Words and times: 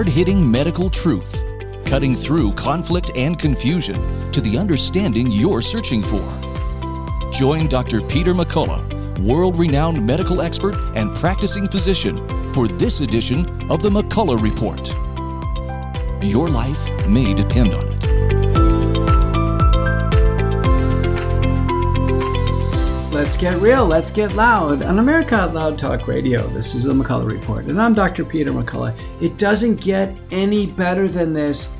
hard 0.00 0.08
hitting 0.08 0.50
medical 0.50 0.88
truth, 0.88 1.44
cutting 1.84 2.16
through 2.16 2.54
conflict 2.54 3.10
and 3.16 3.38
confusion 3.38 4.32
to 4.32 4.40
the 4.40 4.56
understanding 4.56 5.30
you're 5.30 5.60
searching 5.60 6.00
for. 6.00 6.26
Join 7.30 7.68
Dr. 7.68 8.00
Peter 8.00 8.32
McCullough, 8.32 9.18
world 9.18 9.58
renowned 9.58 10.06
medical 10.06 10.40
expert 10.40 10.74
and 10.96 11.14
practicing 11.14 11.68
physician, 11.68 12.26
for 12.54 12.66
this 12.66 13.00
edition 13.00 13.70
of 13.70 13.82
the 13.82 13.90
McCullough 13.90 14.40
Report. 14.40 14.88
Your 16.24 16.48
life 16.48 17.06
may 17.06 17.34
depend 17.34 17.74
on 17.74 17.86
it. 17.92 17.99
Let's 23.30 23.40
get 23.40 23.62
real, 23.62 23.86
let's 23.86 24.10
get 24.10 24.34
loud. 24.34 24.82
On 24.82 24.98
America 24.98 25.36
Out 25.36 25.54
Loud 25.54 25.78
Talk 25.78 26.08
Radio, 26.08 26.48
this 26.48 26.74
is 26.74 26.82
the 26.82 26.92
McCullough 26.92 27.30
Report, 27.30 27.66
and 27.66 27.80
I'm 27.80 27.92
Dr. 27.92 28.24
Peter 28.24 28.50
McCullough. 28.50 29.00
It 29.22 29.38
doesn't 29.38 29.80
get 29.80 30.12
any 30.32 30.66
better 30.66 31.06
than 31.06 31.32
this. 31.32 31.72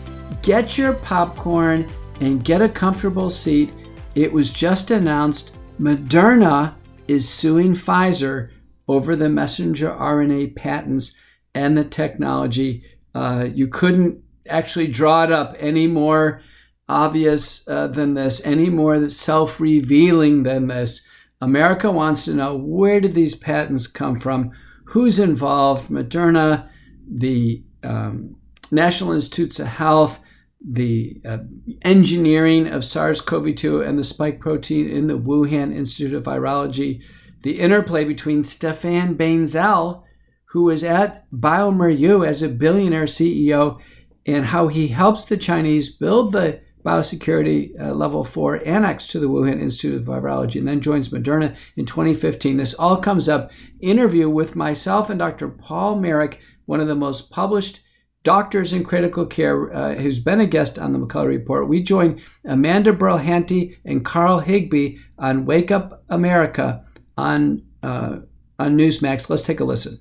Get 0.42 0.78
your 0.78 0.92
popcorn 0.92 1.88
and 2.20 2.44
get 2.44 2.62
a 2.62 2.68
comfortable 2.68 3.30
seat. 3.30 3.72
It 4.14 4.32
was 4.32 4.52
just 4.52 4.92
announced 4.92 5.50
Moderna 5.80 6.74
is 7.08 7.28
suing 7.28 7.74
Pfizer 7.74 8.50
over 8.86 9.16
the 9.16 9.28
messenger 9.28 9.90
RNA 9.90 10.54
patents 10.54 11.18
and 11.52 11.76
the 11.76 11.84
technology. 11.84 12.84
Uh, 13.12 13.48
you 13.52 13.66
couldn't 13.66 14.22
actually 14.48 14.86
draw 14.86 15.24
it 15.24 15.32
up 15.32 15.56
any 15.58 15.88
more 15.88 16.42
obvious 16.88 17.66
uh, 17.66 17.88
than 17.88 18.14
this, 18.14 18.40
any 18.46 18.70
more 18.70 19.10
self 19.10 19.58
revealing 19.58 20.44
than 20.44 20.68
this. 20.68 21.04
America 21.40 21.90
wants 21.90 22.24
to 22.26 22.34
know 22.34 22.54
where 22.54 23.00
did 23.00 23.14
these 23.14 23.34
patents 23.34 23.86
come 23.86 24.20
from? 24.20 24.50
Who's 24.84 25.18
involved? 25.18 25.88
Moderna, 25.88 26.68
the 27.08 27.64
um, 27.82 28.36
National 28.70 29.12
Institutes 29.12 29.58
of 29.58 29.68
Health, 29.68 30.20
the 30.60 31.20
uh, 31.26 31.38
engineering 31.82 32.66
of 32.66 32.84
SARS 32.84 33.20
CoV 33.20 33.56
2 33.56 33.80
and 33.80 33.98
the 33.98 34.04
spike 34.04 34.40
protein 34.40 34.88
in 34.88 35.06
the 35.06 35.18
Wuhan 35.18 35.74
Institute 35.74 36.12
of 36.12 36.24
Virology, 36.24 37.02
the 37.42 37.58
interplay 37.58 38.04
between 38.04 38.42
Stéphane 38.42 39.16
Bancel, 39.16 40.02
who 40.46 40.68
is 40.68 40.84
at 40.84 41.30
bioMérieux 41.30 42.26
as 42.26 42.42
a 42.42 42.48
billionaire 42.48 43.04
CEO, 43.04 43.80
and 44.26 44.46
how 44.46 44.68
he 44.68 44.88
helps 44.88 45.24
the 45.24 45.38
Chinese 45.38 45.88
build 45.88 46.32
the 46.32 46.60
biosecurity 46.84 47.78
uh, 47.80 47.92
level 47.92 48.24
4 48.24 48.66
annex 48.66 49.06
to 49.08 49.18
the 49.18 49.28
Wuhan 49.28 49.60
Institute 49.60 50.00
of 50.00 50.06
Virology 50.06 50.56
and 50.56 50.68
then 50.68 50.80
joins 50.80 51.08
Moderna 51.08 51.56
in 51.76 51.86
2015. 51.86 52.56
This 52.56 52.74
all 52.74 52.96
comes 52.96 53.28
up. 53.28 53.50
Interview 53.80 54.28
with 54.28 54.56
myself 54.56 55.10
and 55.10 55.18
Dr. 55.18 55.48
Paul 55.48 55.96
Marik, 55.96 56.40
one 56.66 56.80
of 56.80 56.88
the 56.88 56.94
most 56.94 57.30
published 57.30 57.80
doctors 58.22 58.72
in 58.72 58.84
critical 58.84 59.26
care, 59.26 59.72
uh, 59.72 59.94
who's 59.94 60.20
been 60.20 60.40
a 60.40 60.46
guest 60.46 60.78
on 60.78 60.92
the 60.92 60.98
McCullough 60.98 61.28
Report. 61.28 61.68
We 61.68 61.82
join 61.82 62.20
Amanda 62.44 62.92
Brill-Hanty 62.92 63.78
and 63.84 64.04
Carl 64.04 64.40
Higbie 64.40 64.98
on 65.18 65.46
Wake 65.46 65.70
Up 65.70 66.04
America 66.08 66.84
on, 67.16 67.62
uh, 67.82 68.18
on 68.58 68.76
Newsmax. 68.76 69.30
Let's 69.30 69.42
take 69.42 69.60
a 69.60 69.64
listen. 69.64 70.00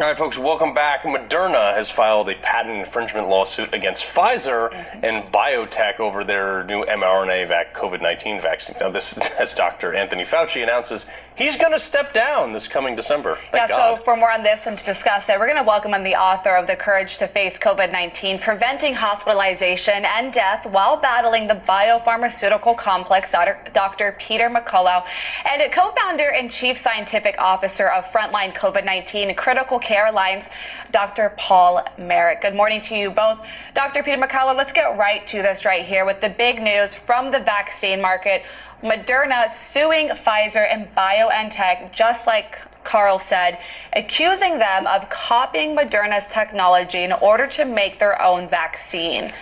All 0.00 0.06
right, 0.06 0.16
folks, 0.16 0.38
welcome 0.38 0.72
back. 0.72 1.02
Moderna 1.02 1.74
has 1.74 1.90
filed 1.90 2.30
a 2.30 2.34
patent 2.34 2.78
infringement 2.78 3.28
lawsuit 3.28 3.74
against 3.74 4.02
Pfizer 4.02 4.72
mm-hmm. 4.72 5.04
and 5.04 5.30
BioNTech 5.30 6.00
over 6.00 6.24
their 6.24 6.64
new 6.64 6.86
mRNA 6.86 7.48
vac- 7.48 7.74
COVID 7.74 8.00
19 8.00 8.40
vaccine. 8.40 8.76
Now, 8.80 8.88
this 8.88 9.18
as 9.38 9.54
Dr. 9.54 9.94
Anthony 9.94 10.24
Fauci 10.24 10.62
announces 10.62 11.04
he's 11.36 11.58
going 11.58 11.72
to 11.72 11.78
step 11.78 12.14
down 12.14 12.54
this 12.54 12.66
coming 12.66 12.96
December. 12.96 13.38
Thank 13.52 13.68
yeah, 13.68 13.76
God. 13.76 13.98
so 13.98 14.04
for 14.04 14.16
more 14.16 14.32
on 14.32 14.42
this 14.42 14.66
and 14.66 14.78
to 14.78 14.84
discuss 14.86 15.28
it, 15.28 15.38
we're 15.38 15.46
going 15.46 15.58
to 15.58 15.64
welcome 15.64 15.92
in 15.92 16.02
the 16.02 16.14
author 16.14 16.56
of 16.56 16.66
The 16.66 16.76
Courage 16.76 17.18
to 17.18 17.28
Face 17.28 17.58
COVID 17.58 17.92
19 17.92 18.38
Preventing 18.38 18.94
Hospitalization 18.94 20.06
and 20.06 20.32
Death 20.32 20.64
While 20.64 20.96
Battling 20.96 21.46
the 21.46 21.60
Biopharmaceutical 21.68 22.74
Complex, 22.74 23.32
Dr. 23.32 24.16
Peter 24.18 24.48
McCullough, 24.48 25.04
and 25.44 25.70
co 25.70 25.92
founder 25.92 26.30
and 26.30 26.50
chief 26.50 26.78
scientific 26.78 27.34
officer 27.38 27.90
of 27.90 28.06
Frontline 28.06 28.54
COVID 28.54 28.86
19 28.86 29.34
Critical 29.34 29.78
Care 29.78 29.89
Alliance, 29.98 30.46
Dr. 30.92 31.34
Paul 31.36 31.84
Marik. 31.98 32.42
Good 32.42 32.54
morning 32.54 32.80
to 32.82 32.94
you 32.94 33.10
both. 33.10 33.40
Dr. 33.74 34.02
Peter 34.02 34.20
McCullough, 34.20 34.56
let's 34.56 34.72
get 34.72 34.96
right 34.96 35.26
to 35.28 35.42
this 35.42 35.64
right 35.64 35.84
here 35.84 36.04
with 36.04 36.20
the 36.20 36.28
big 36.28 36.62
news 36.62 36.94
from 36.94 37.32
the 37.32 37.40
vaccine 37.40 38.00
market. 38.00 38.42
Moderna 38.82 39.50
suing 39.50 40.08
Pfizer 40.08 40.66
and 40.70 40.88
BioNTech, 40.94 41.92
just 41.92 42.26
like 42.26 42.58
Carl 42.84 43.18
said, 43.18 43.58
accusing 43.92 44.58
them 44.58 44.86
of 44.86 45.10
copying 45.10 45.76
Moderna's 45.76 46.26
technology 46.26 47.04
in 47.04 47.12
order 47.12 47.46
to 47.48 47.64
make 47.64 47.98
their 47.98 48.20
own 48.22 48.48
vaccine. 48.48 49.32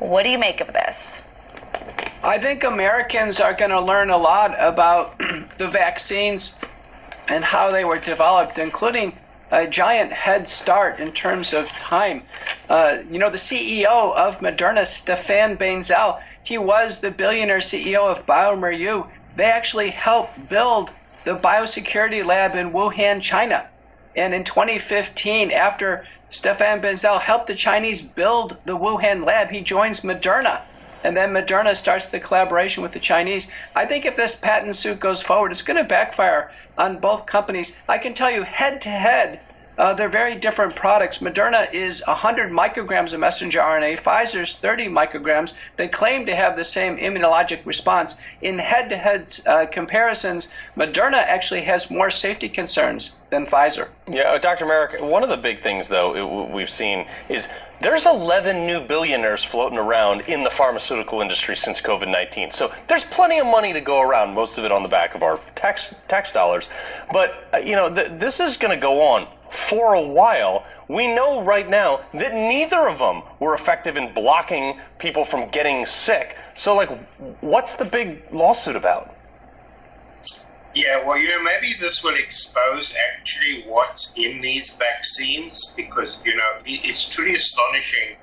What 0.00 0.24
do 0.24 0.28
you 0.28 0.38
make 0.38 0.60
of 0.60 0.68
this? 0.68 1.16
I 2.22 2.38
think 2.38 2.64
Americans 2.64 3.40
are 3.40 3.54
going 3.54 3.70
to 3.70 3.80
learn 3.80 4.10
a 4.10 4.16
lot 4.16 4.54
about 4.58 5.18
the 5.58 5.68
vaccines 5.68 6.56
and 7.28 7.44
how 7.44 7.70
they 7.70 7.84
were 7.84 7.98
developed, 7.98 8.58
including 8.58 9.16
a 9.50 9.66
giant 9.66 10.12
head 10.12 10.48
start 10.48 10.98
in 10.98 11.12
terms 11.12 11.52
of 11.52 11.68
time. 11.68 12.22
Uh, 12.68 12.98
you 13.10 13.18
know, 13.18 13.30
the 13.30 13.36
CEO 13.36 14.14
of 14.14 14.40
Moderna, 14.40 14.82
Stéphane 14.82 15.56
Bancel, 15.56 16.20
he 16.42 16.58
was 16.58 17.00
the 17.00 17.10
billionaire 17.10 17.58
CEO 17.58 18.10
of 18.10 18.26
bioMérieux. 18.26 19.08
They 19.36 19.44
actually 19.44 19.90
helped 19.90 20.48
build 20.48 20.90
the 21.24 21.36
biosecurity 21.36 22.24
lab 22.24 22.54
in 22.54 22.72
Wuhan, 22.72 23.20
China. 23.22 23.66
And 24.16 24.34
in 24.34 24.44
2015, 24.44 25.50
after 25.50 26.06
Stéphane 26.30 26.80
Bancel 26.80 27.20
helped 27.20 27.46
the 27.46 27.54
Chinese 27.54 28.02
build 28.02 28.58
the 28.64 28.76
Wuhan 28.76 29.24
lab, 29.24 29.50
he 29.50 29.60
joins 29.60 30.00
Moderna. 30.00 30.60
And 31.02 31.16
then 31.16 31.32
Moderna 31.32 31.76
starts 31.76 32.06
the 32.06 32.18
collaboration 32.20 32.82
with 32.82 32.92
the 32.92 33.00
Chinese. 33.00 33.50
I 33.76 33.84
think 33.84 34.04
if 34.04 34.16
this 34.16 34.34
patent 34.34 34.76
suit 34.76 35.00
goes 35.00 35.22
forward, 35.22 35.52
it's 35.52 35.62
going 35.62 35.76
to 35.76 35.84
backfire 35.84 36.50
on 36.76 36.98
both 36.98 37.26
companies. 37.26 37.76
I 37.88 37.98
can 37.98 38.14
tell 38.14 38.30
you 38.30 38.42
head 38.42 38.80
to 38.82 38.88
head, 38.88 39.40
uh, 39.78 39.92
they're 39.92 40.08
very 40.08 40.36
different 40.36 40.74
products. 40.74 41.18
Moderna 41.18 41.72
is 41.72 42.02
100 42.06 42.50
micrograms 42.50 43.12
of 43.12 43.20
messenger 43.20 43.60
RNA, 43.60 44.00
Pfizer's 44.00 44.56
30 44.56 44.86
micrograms. 44.86 45.54
They 45.76 45.88
claim 45.88 46.26
to 46.26 46.36
have 46.36 46.56
the 46.56 46.64
same 46.64 46.96
immunologic 46.96 47.64
response. 47.66 48.20
In 48.42 48.58
head 48.58 48.88
to 48.90 48.96
head 48.96 49.32
comparisons, 49.72 50.52
Moderna 50.76 51.18
actually 51.18 51.62
has 51.62 51.90
more 51.90 52.10
safety 52.10 52.48
concerns 52.48 53.16
than 53.30 53.46
Pfizer. 53.46 53.88
Yeah, 54.10 54.32
uh, 54.32 54.38
Dr. 54.38 54.66
Marik, 54.66 55.00
one 55.00 55.22
of 55.22 55.28
the 55.28 55.36
big 55.36 55.62
things, 55.62 55.88
though, 55.88 56.46
we've 56.46 56.70
seen 56.70 57.06
is 57.28 57.48
there's 57.80 58.06
11 58.06 58.66
new 58.66 58.80
billionaires 58.80 59.42
floating 59.42 59.78
around 59.78 60.22
in 60.22 60.44
the 60.44 60.50
pharmaceutical 60.50 61.20
industry 61.20 61.56
since 61.56 61.80
COVID 61.80 62.10
19. 62.10 62.52
So 62.52 62.72
there's 62.86 63.04
plenty 63.04 63.38
of 63.38 63.46
money 63.46 63.72
to 63.72 63.80
go 63.80 64.00
around, 64.00 64.34
most 64.34 64.56
of 64.56 64.64
it 64.64 64.72
on 64.72 64.82
the 64.82 64.88
back 64.88 65.14
of 65.14 65.22
our 65.22 65.40
tax, 65.54 65.94
tax 66.08 66.30
dollars. 66.30 66.68
But, 67.12 67.48
uh, 67.52 67.58
you 67.58 67.72
know, 67.72 67.92
th- 67.92 68.12
this 68.18 68.40
is 68.40 68.56
going 68.56 68.74
to 68.74 68.80
go 68.80 69.02
on 69.02 69.26
for 69.50 69.94
a 69.94 70.00
while, 70.00 70.64
we 70.88 71.06
know 71.06 71.42
right 71.42 71.68
now 71.68 72.00
that 72.12 72.34
neither 72.34 72.88
of 72.88 72.98
them 72.98 73.22
were 73.38 73.54
effective 73.54 73.96
in 73.96 74.12
blocking 74.12 74.80
people 74.98 75.24
from 75.24 75.48
getting 75.50 75.86
sick. 75.86 76.36
So, 76.56 76.74
like, 76.74 76.90
what's 77.40 77.76
the 77.76 77.84
big 77.84 78.22
lawsuit 78.32 78.76
about? 78.76 79.14
Yeah, 80.74 81.06
well, 81.06 81.16
you 81.16 81.28
know, 81.28 81.42
maybe 81.42 81.68
this 81.80 82.02
will 82.02 82.16
expose 82.16 82.96
actually 83.12 83.62
what's 83.68 84.18
in 84.18 84.40
these 84.40 84.76
vaccines 84.76 85.72
because, 85.76 86.20
you 86.24 86.34
know, 86.34 86.50
it's 86.64 87.08
truly 87.08 87.36
astonishing 87.36 88.16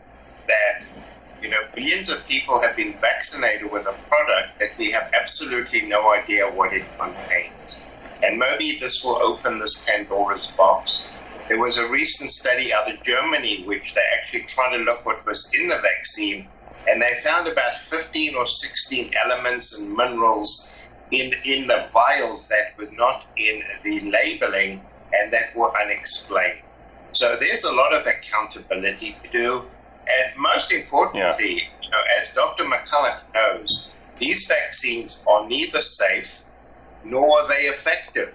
that, 0.47 0.85
you 1.41 1.49
know, 1.49 1.59
billions 1.73 2.11
of 2.11 2.27
people 2.27 2.59
have 2.61 2.75
been 2.75 2.93
vaccinated 2.99 3.71
with 3.71 3.87
a 3.87 3.93
product 4.09 4.59
that 4.59 4.77
we 4.77 4.91
have 4.91 5.09
absolutely 5.13 5.83
no 5.83 6.11
idea 6.11 6.45
what 6.51 6.73
it 6.73 6.83
contains. 6.99 7.85
And 8.23 8.37
maybe 8.37 8.77
this 8.79 9.03
will 9.03 9.17
open 9.17 9.59
this 9.59 9.85
Pandora's 9.85 10.47
box. 10.57 11.17
There 11.47 11.59
was 11.59 11.77
a 11.77 11.89
recent 11.89 12.29
study 12.29 12.73
out 12.73 12.89
of 12.91 13.01
Germany 13.03 13.63
which 13.65 13.93
they 13.93 14.03
actually 14.17 14.43
tried 14.43 14.77
to 14.77 14.83
look 14.83 15.05
what 15.05 15.25
was 15.25 15.51
in 15.59 15.67
the 15.67 15.79
vaccine, 15.81 16.47
and 16.87 17.01
they 17.01 17.13
found 17.23 17.47
about 17.47 17.77
15 17.77 18.35
or 18.35 18.45
16 18.45 19.11
elements 19.25 19.77
and 19.77 19.93
minerals 19.93 20.75
in, 21.11 21.33
in 21.45 21.67
the 21.67 21.89
vials 21.93 22.47
that 22.47 22.77
were 22.77 22.91
not 22.93 23.25
in 23.37 23.61
the 23.83 23.99
labeling 24.11 24.81
and 25.13 25.33
that 25.33 25.55
were 25.55 25.71
unexplained. 25.81 26.59
So 27.13 27.35
there's 27.35 27.65
a 27.65 27.71
lot 27.73 27.93
of 27.93 28.07
accountability 28.07 29.17
to 29.23 29.29
do. 29.29 29.63
And 30.07 30.37
most 30.37 30.71
importantly, 30.71 31.55
yeah. 31.55 31.61
you 31.81 31.89
know, 31.89 32.01
as 32.19 32.33
Dr. 32.33 32.63
McCullough 32.63 33.19
knows, 33.33 33.91
these 34.19 34.47
vaccines 34.47 35.23
are 35.27 35.47
neither 35.47 35.81
safe 35.81 36.43
nor 37.03 37.23
are 37.23 37.47
they 37.47 37.63
effective. 37.65 38.33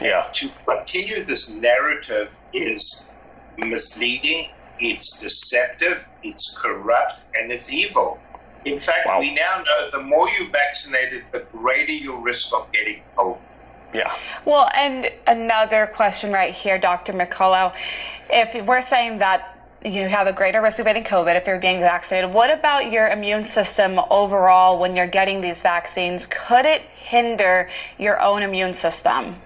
Yeah. 0.00 0.28
To 0.32 0.48
continue 0.66 1.24
this 1.24 1.54
narrative 1.54 2.38
is 2.52 3.14
misleading, 3.56 4.50
it's 4.78 5.20
deceptive, 5.20 6.06
it's 6.22 6.60
corrupt, 6.62 7.22
and 7.34 7.50
it's 7.50 7.72
evil. 7.72 8.20
In 8.64 8.80
fact, 8.80 9.06
wow. 9.06 9.20
we 9.20 9.34
now 9.34 9.62
know 9.64 9.90
the 9.92 10.02
more 10.02 10.28
you 10.38 10.50
vaccinated, 10.50 11.24
the 11.32 11.46
greater 11.52 11.92
your 11.92 12.22
risk 12.22 12.52
of 12.54 12.70
getting 12.72 13.02
COVID. 13.16 13.40
Yeah. 13.94 14.14
Well, 14.44 14.68
and 14.74 15.10
another 15.26 15.86
question 15.86 16.32
right 16.32 16.52
here, 16.52 16.78
Dr. 16.78 17.12
McCullough. 17.14 17.72
If 18.30 18.66
we're 18.66 18.82
saying 18.82 19.18
that 19.18 19.57
you 19.84 20.08
have 20.08 20.26
a 20.26 20.32
greater 20.32 20.60
risk 20.60 20.80
of 20.80 20.86
getting 20.86 21.04
COVID 21.04 21.36
if 21.36 21.46
you're 21.46 21.58
being 21.58 21.80
vaccinated. 21.80 22.32
What 22.32 22.50
about 22.50 22.90
your 22.90 23.08
immune 23.08 23.44
system 23.44 24.00
overall 24.10 24.78
when 24.78 24.96
you're 24.96 25.06
getting 25.06 25.40
these 25.40 25.62
vaccines? 25.62 26.26
Could 26.26 26.64
it 26.64 26.82
hinder 26.96 27.70
your 27.96 28.20
own 28.20 28.42
immune 28.42 28.74
system? 28.74 29.36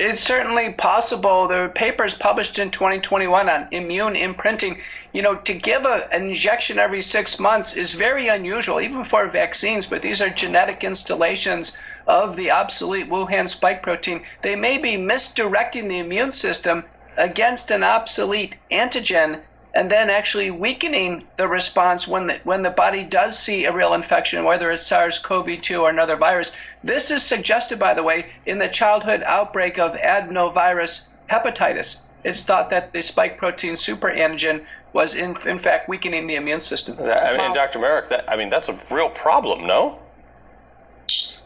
It's 0.00 0.22
certainly 0.22 0.72
possible. 0.72 1.46
There 1.46 1.60
were 1.60 1.68
papers 1.68 2.14
published 2.14 2.58
in 2.58 2.70
2021 2.70 3.48
on 3.48 3.68
immune 3.70 4.16
imprinting. 4.16 4.80
You 5.12 5.20
know, 5.20 5.36
to 5.36 5.52
give 5.52 5.84
a, 5.84 6.08
an 6.10 6.28
injection 6.28 6.78
every 6.78 7.02
six 7.02 7.38
months 7.38 7.76
is 7.76 7.92
very 7.92 8.28
unusual, 8.28 8.80
even 8.80 9.04
for 9.04 9.28
vaccines, 9.28 9.86
but 9.86 10.00
these 10.00 10.22
are 10.22 10.30
genetic 10.30 10.84
installations 10.84 11.78
of 12.06 12.34
the 12.34 12.50
obsolete 12.50 13.10
Wuhan 13.10 13.48
spike 13.48 13.82
protein. 13.82 14.24
They 14.40 14.56
may 14.56 14.78
be 14.78 14.96
misdirecting 14.96 15.86
the 15.86 15.98
immune 15.98 16.32
system 16.32 16.84
against 17.20 17.70
an 17.70 17.84
obsolete 17.84 18.56
antigen 18.72 19.40
and 19.74 19.90
then 19.90 20.10
actually 20.10 20.50
weakening 20.50 21.24
the 21.36 21.46
response 21.46 22.08
when 22.08 22.26
the, 22.26 22.40
when 22.42 22.62
the 22.62 22.70
body 22.70 23.04
does 23.04 23.38
see 23.38 23.66
a 23.66 23.72
real 23.72 23.94
infection, 23.94 24.42
whether 24.42 24.72
it's 24.72 24.86
SARS-CoV-2 24.86 25.80
or 25.80 25.90
another 25.90 26.16
virus. 26.16 26.50
This 26.82 27.10
is 27.10 27.22
suggested, 27.22 27.78
by 27.78 27.94
the 27.94 28.02
way, 28.02 28.26
in 28.46 28.58
the 28.58 28.68
childhood 28.68 29.22
outbreak 29.24 29.78
of 29.78 29.92
adenovirus 29.92 31.08
hepatitis. 31.30 32.00
It's 32.24 32.42
thought 32.42 32.68
that 32.70 32.92
the 32.92 33.02
spike 33.02 33.38
protein 33.38 33.74
superantigen 33.74 34.64
was 34.92 35.14
in, 35.14 35.36
in 35.46 35.58
fact 35.58 35.88
weakening 35.88 36.26
the 36.26 36.34
immune 36.34 36.60
system. 36.60 36.98
I 36.98 37.36
mean, 37.36 37.52
Dr. 37.52 37.78
Marik, 37.78 38.08
that, 38.08 38.24
I 38.28 38.36
mean, 38.36 38.50
that's 38.50 38.68
a 38.68 38.78
real 38.90 39.10
problem, 39.10 39.66
no? 39.66 40.00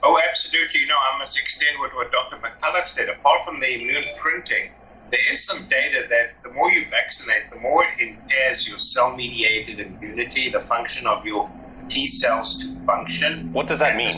Oh, 0.02 0.20
absolutely. 0.28 0.80
You 0.80 0.86
know, 0.86 0.96
I 1.12 1.18
must 1.18 1.38
extend 1.38 1.78
what, 1.78 1.94
what 1.94 2.10
Dr. 2.10 2.36
McCullough 2.36 2.86
said. 2.86 3.08
Apart 3.08 3.44
from 3.44 3.60
the 3.60 3.74
immune 3.74 4.02
printing, 4.20 4.70
there 5.14 5.32
is 5.32 5.44
some 5.44 5.68
data 5.68 6.06
that 6.10 6.42
the 6.42 6.52
more 6.54 6.70
you 6.72 6.84
vaccinate, 6.90 7.48
the 7.52 7.60
more 7.60 7.84
it 7.84 8.00
impairs 8.00 8.68
your 8.68 8.78
cell 8.80 9.14
mediated 9.16 9.78
immunity, 9.78 10.50
the 10.50 10.60
function 10.60 11.06
of 11.06 11.24
your 11.24 11.48
T 11.88 12.08
cells 12.08 12.58
to 12.58 12.84
function. 12.84 13.52
What 13.52 13.68
does 13.68 13.78
that 13.78 13.96
mean? 13.96 14.12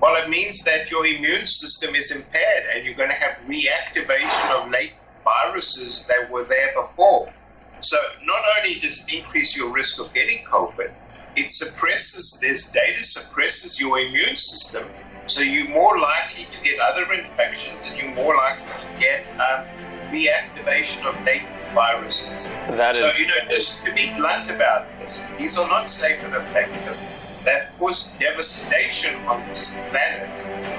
well, 0.00 0.22
it 0.22 0.28
means 0.28 0.62
that 0.64 0.90
your 0.90 1.04
immune 1.06 1.46
system 1.46 1.94
is 1.96 2.14
impaired 2.14 2.64
and 2.72 2.84
you're 2.84 2.94
going 2.94 3.08
to 3.08 3.16
have 3.16 3.36
reactivation 3.46 4.62
of 4.62 4.70
late 4.70 4.92
viruses 5.24 6.06
that 6.06 6.30
were 6.30 6.44
there 6.44 6.72
before. 6.80 7.32
So, 7.80 7.96
not 8.24 8.42
only 8.58 8.78
does 8.78 9.04
it 9.08 9.18
increase 9.18 9.56
your 9.56 9.72
risk 9.72 10.00
of 10.00 10.12
getting 10.14 10.44
COVID, 10.52 10.92
it 11.34 11.50
suppresses, 11.50 12.38
this 12.40 12.70
data 12.70 13.02
suppresses 13.02 13.80
your 13.80 13.98
immune 13.98 14.36
system 14.36 14.88
so 15.26 15.40
you're 15.40 15.68
more 15.68 15.98
likely 15.98 16.44
to 16.50 16.62
get 16.62 16.78
other 16.80 17.12
infections 17.12 17.88
and 17.88 18.00
you're 18.00 18.14
more 18.14 18.36
likely 18.36 18.64
to 18.78 19.00
get 19.00 19.28
um, 19.34 19.64
reactivation 20.10 21.06
of 21.06 21.14
latent 21.24 21.48
viruses. 21.74 22.52
That 22.70 22.96
so, 22.96 23.08
is... 23.08 23.18
you 23.18 23.26
know, 23.28 23.34
just 23.48 23.84
to 23.84 23.92
be 23.92 24.12
blunt 24.16 24.50
about 24.50 24.86
this, 25.00 25.28
these 25.38 25.58
are 25.58 25.68
not 25.68 25.88
safe 25.88 26.22
and 26.24 26.34
effective. 26.34 26.98
They've 27.44 27.66
caused 27.78 28.18
devastation 28.20 29.16
on 29.26 29.46
this 29.48 29.74
planet. 29.90 30.30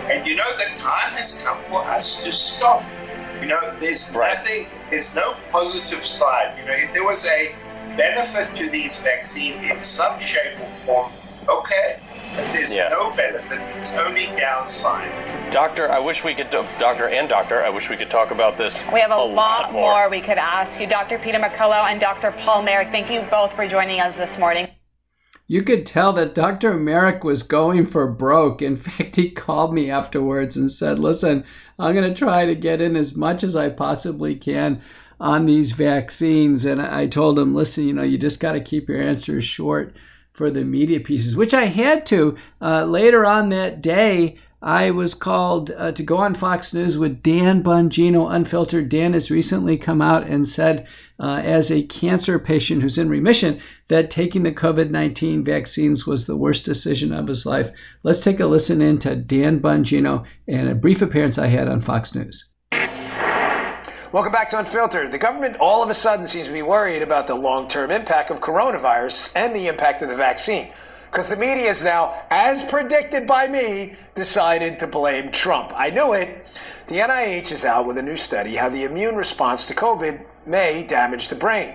And 0.10 0.26
you 0.26 0.36
know, 0.36 0.58
the 0.58 0.80
time 0.80 1.14
has 1.14 1.44
come 1.44 1.62
for 1.64 1.84
us 1.86 2.24
to 2.24 2.32
stop. 2.32 2.84
You 3.42 3.48
know, 3.48 3.76
there's 3.80 4.16
right. 4.16 4.38
nothing, 4.38 4.68
there's 4.90 5.16
no 5.16 5.36
positive 5.52 6.06
side. 6.06 6.58
You 6.60 6.66
know, 6.66 6.74
if 6.74 6.94
there 6.94 7.04
was 7.04 7.26
a 7.28 7.54
benefit 7.98 8.56
to 8.56 8.70
these 8.70 9.02
vaccines 9.02 9.62
in 9.62 9.80
some 9.82 10.20
shape 10.20 10.60
or 10.60 10.68
form, 10.86 11.12
okay. 11.50 12.00
There's 12.34 12.74
yeah. 12.74 12.90
no 12.90 13.12
benefit. 13.16 13.60
There's 13.60 13.98
only 13.98 14.26
downside. 14.38 15.52
Doctor, 15.52 15.92
I 15.92 16.00
wish 16.00 16.24
we 16.24 16.34
could, 16.34 16.50
doctor 16.50 17.08
and 17.08 17.30
doctor, 17.30 17.64
I 17.64 17.70
wish 17.70 17.90
we 17.90 17.96
could 17.96 18.10
talk 18.10 18.32
about 18.32 18.58
this. 18.58 18.86
We 18.92 19.00
have 19.00 19.12
a, 19.12 19.16
a 19.16 19.18
lot, 19.18 19.34
lot 19.36 19.74
more. 19.74 19.82
more 19.82 20.10
we 20.10 20.20
could 20.20 20.40
ask 20.40 20.80
you. 20.80 20.88
Dr. 20.88 21.20
Peter 21.20 21.38
McCullough 21.38 21.92
and 21.92 22.00
Dr. 22.00 22.32
Paul 22.32 22.64
Marik, 22.64 22.90
thank 22.90 23.12
you 23.12 23.22
both 23.30 23.54
for 23.54 23.68
joining 23.68 24.00
us 24.00 24.18
this 24.18 24.40
morning. 24.40 24.68
You 25.46 25.62
could 25.62 25.86
tell 25.86 26.14
that 26.14 26.34
Dr. 26.34 26.74
Marik 26.76 27.24
was 27.24 27.44
going 27.44 27.86
for 27.86 28.08
broke. 28.08 28.62
In 28.62 28.78
fact, 28.78 29.16
he 29.16 29.30
called 29.30 29.74
me 29.74 29.92
afterwards 29.92 30.58
and 30.58 30.72
said, 30.72 30.98
Listen, 30.98 31.44
I'm 31.78 31.94
going 31.94 32.12
to 32.12 32.18
try 32.18 32.46
to 32.46 32.56
get 32.56 32.82
in 32.82 32.96
as 32.96 33.16
much 33.16 33.44
as 33.44 33.56
I 33.56 33.70
possibly 33.70 34.36
can 34.36 34.82
on 35.20 35.46
these 35.46 35.74
vaccines. 35.74 36.66
And 36.66 36.82
I 36.82 37.06
told 37.06 37.38
him, 37.38 37.54
Listen, 37.54 37.86
you 37.86 37.94
know, 37.94 38.02
you 38.02 38.18
just 38.18 38.40
got 38.40 38.54
to 38.54 38.62
keep 38.62 38.90
your 38.90 39.02
answers 39.02 39.46
short 39.46 39.96
for 40.34 40.50
the 40.52 40.66
media 40.66 41.00
pieces, 41.00 41.36
which 41.36 41.54
I 41.54 41.66
had 41.66 42.06
to. 42.08 42.36
Uh, 42.62 42.84
later 42.86 43.26
on 43.26 43.50
that 43.50 43.82
day, 43.82 44.38
I 44.64 44.92
was 44.92 45.14
called 45.14 45.72
uh, 45.72 45.92
to 45.92 46.04
go 46.04 46.18
on 46.18 46.36
Fox 46.36 46.74
News 46.74 46.98
with 46.98 47.22
Dan 47.22 47.62
Bongino 47.62 48.34
Unfiltered. 48.34 48.88
Dan 48.88 49.12
has 49.12 49.30
recently 49.30 49.78
come 49.78 50.02
out 50.02 50.26
and 50.26 50.48
said, 50.48 50.88
uh, 51.20 51.42
as 51.44 51.70
a 51.70 51.84
cancer 51.84 52.40
patient 52.40 52.82
who's 52.82 52.98
in 52.98 53.10
remission, 53.10 53.60
that 53.90 54.10
taking 54.10 54.44
the 54.44 54.54
COVID 54.54 54.90
19 54.90 55.44
vaccines 55.44 56.08
was 56.08 56.26
the 56.26 56.38
worst 56.38 56.64
decision 56.64 57.12
of 57.14 57.28
his 57.28 57.46
life. 57.46 57.72
Let's 58.04 58.22
take 58.22 58.40
a 58.40 58.46
listen 58.46 58.82
in 58.82 59.00
to 59.00 59.18
Dan 59.18 59.60
Bongino 59.60 60.26
and 60.48 60.70
a 60.70 60.76
brief 60.76 61.02
appearance 61.02 61.38
I 61.38 61.48
had 61.48 61.68
on 61.68 61.82
Fox 61.82 62.16
News. 62.16 62.53
Welcome 64.14 64.32
back 64.32 64.50
to 64.50 64.60
Unfiltered. 64.60 65.12
The 65.12 65.18
government 65.18 65.58
all 65.60 65.82
of 65.82 65.90
a 65.90 65.96
sudden 65.96 66.28
seems 66.28 66.46
to 66.46 66.54
be 66.54 66.62
worried 66.62 67.02
about 67.02 67.26
the 67.26 67.34
long 67.34 67.68
term 67.68 67.90
impact 67.90 68.30
of 68.30 68.42
coronavirus 68.42 69.32
and 69.36 69.56
the 69.56 69.66
impact 69.66 70.04
of 70.04 70.10
the 70.10 70.16
vaccine. 70.16 70.70
Because 71.10 71.30
the 71.30 71.36
media 71.36 71.72
is 71.72 71.84
now, 71.84 72.22
as 72.30 72.62
predicted 72.62 73.26
by 73.26 73.48
me, 73.48 73.96
decided 74.14 74.78
to 74.78 74.86
blame 74.86 75.32
Trump. 75.32 75.72
I 75.74 75.90
knew 75.90 76.14
it. 76.14 76.46
The 76.90 76.98
NIH 76.98 77.52
is 77.52 77.66
out 77.66 77.88
with 77.88 77.98
a 77.98 78.04
new 78.04 78.16
study 78.16 78.58
how 78.58 78.70
the 78.70 78.84
immune 78.84 79.16
response 79.16 79.66
to 79.66 79.74
COVID 79.74 80.24
may 80.46 80.84
damage 80.84 81.30
the 81.30 81.36
brain. 81.36 81.74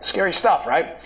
Scary 0.00 0.34
stuff, 0.34 0.66
right? 0.66 0.98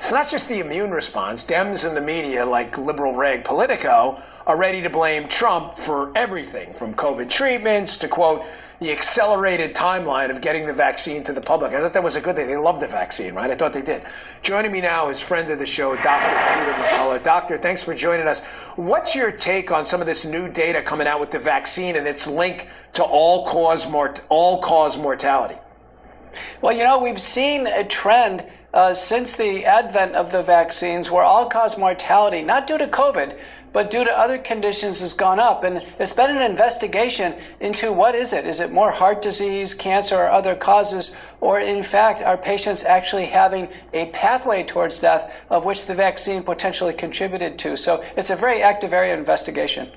It's 0.00 0.10
not 0.10 0.30
just 0.30 0.48
the 0.48 0.60
immune 0.60 0.92
response. 0.92 1.44
Dems 1.44 1.86
in 1.86 1.94
the 1.94 2.00
media, 2.00 2.46
like 2.46 2.78
liberal 2.78 3.14
rag 3.14 3.44
Politico, 3.44 4.18
are 4.46 4.56
ready 4.56 4.80
to 4.80 4.88
blame 4.88 5.28
Trump 5.28 5.76
for 5.76 6.10
everything 6.16 6.72
from 6.72 6.94
COVID 6.94 7.28
treatments 7.28 7.98
to, 7.98 8.08
quote, 8.08 8.46
the 8.78 8.90
accelerated 8.92 9.74
timeline 9.74 10.30
of 10.30 10.40
getting 10.40 10.66
the 10.66 10.72
vaccine 10.72 11.22
to 11.24 11.34
the 11.34 11.40
public. 11.42 11.74
I 11.74 11.82
thought 11.82 11.92
that 11.92 12.02
was 12.02 12.16
a 12.16 12.22
good 12.22 12.36
thing. 12.36 12.46
They 12.46 12.56
love 12.56 12.80
the 12.80 12.86
vaccine, 12.86 13.34
right? 13.34 13.50
I 13.50 13.54
thought 13.54 13.74
they 13.74 13.82
did. 13.82 14.02
Joining 14.40 14.72
me 14.72 14.80
now 14.80 15.10
is 15.10 15.20
friend 15.20 15.50
of 15.50 15.58
the 15.58 15.66
show, 15.66 15.94
Dr. 15.96 16.04
Peter 16.04 16.72
McCullough. 16.72 17.22
Doctor, 17.22 17.58
thanks 17.58 17.82
for 17.82 17.94
joining 17.94 18.26
us. 18.26 18.42
What's 18.76 19.14
your 19.14 19.30
take 19.30 19.70
on 19.70 19.84
some 19.84 20.00
of 20.00 20.06
this 20.06 20.24
new 20.24 20.48
data 20.48 20.80
coming 20.80 21.08
out 21.08 21.20
with 21.20 21.30
the 21.30 21.38
vaccine 21.38 21.94
and 21.94 22.08
its 22.08 22.26
link 22.26 22.68
to 22.94 23.02
all 23.04 23.46
cause 23.46 23.86
mort- 23.86 24.22
all 24.30 24.62
cause 24.62 24.96
mortality? 24.96 25.58
Well, 26.62 26.72
you 26.72 26.84
know, 26.84 26.98
we've 26.98 27.20
seen 27.20 27.66
a 27.66 27.84
trend 27.84 28.46
uh, 28.72 28.94
since 28.94 29.36
the 29.36 29.64
advent 29.64 30.14
of 30.14 30.32
the 30.32 30.42
vaccines 30.42 31.10
where 31.10 31.24
all 31.24 31.46
cause 31.46 31.76
mortality, 31.76 32.42
not 32.42 32.66
due 32.66 32.78
to 32.78 32.86
COVID, 32.86 33.38
but 33.72 33.90
due 33.90 34.04
to 34.04 34.10
other 34.18 34.38
conditions 34.38 35.00
has 35.00 35.12
gone 35.12 35.38
up. 35.38 35.62
And 35.62 35.82
it's 35.98 36.12
been 36.12 36.34
an 36.36 36.42
investigation 36.42 37.34
into 37.60 37.92
what 37.92 38.14
is 38.14 38.32
it? 38.32 38.44
Is 38.44 38.60
it 38.60 38.72
more 38.72 38.90
heart 38.92 39.22
disease, 39.22 39.74
cancer, 39.74 40.16
or 40.16 40.30
other 40.30 40.54
causes? 40.54 41.16
Or 41.40 41.60
in 41.60 41.82
fact, 41.82 42.22
are 42.22 42.36
patients 42.36 42.84
actually 42.84 43.26
having 43.26 43.68
a 43.92 44.06
pathway 44.06 44.64
towards 44.64 44.98
death 44.98 45.32
of 45.48 45.64
which 45.64 45.86
the 45.86 45.94
vaccine 45.94 46.42
potentially 46.42 46.92
contributed 46.92 47.58
to? 47.60 47.76
So 47.76 48.04
it's 48.16 48.30
a 48.30 48.36
very 48.36 48.62
active 48.62 48.92
area 48.92 49.12
of 49.12 49.20
investigation. 49.20 49.90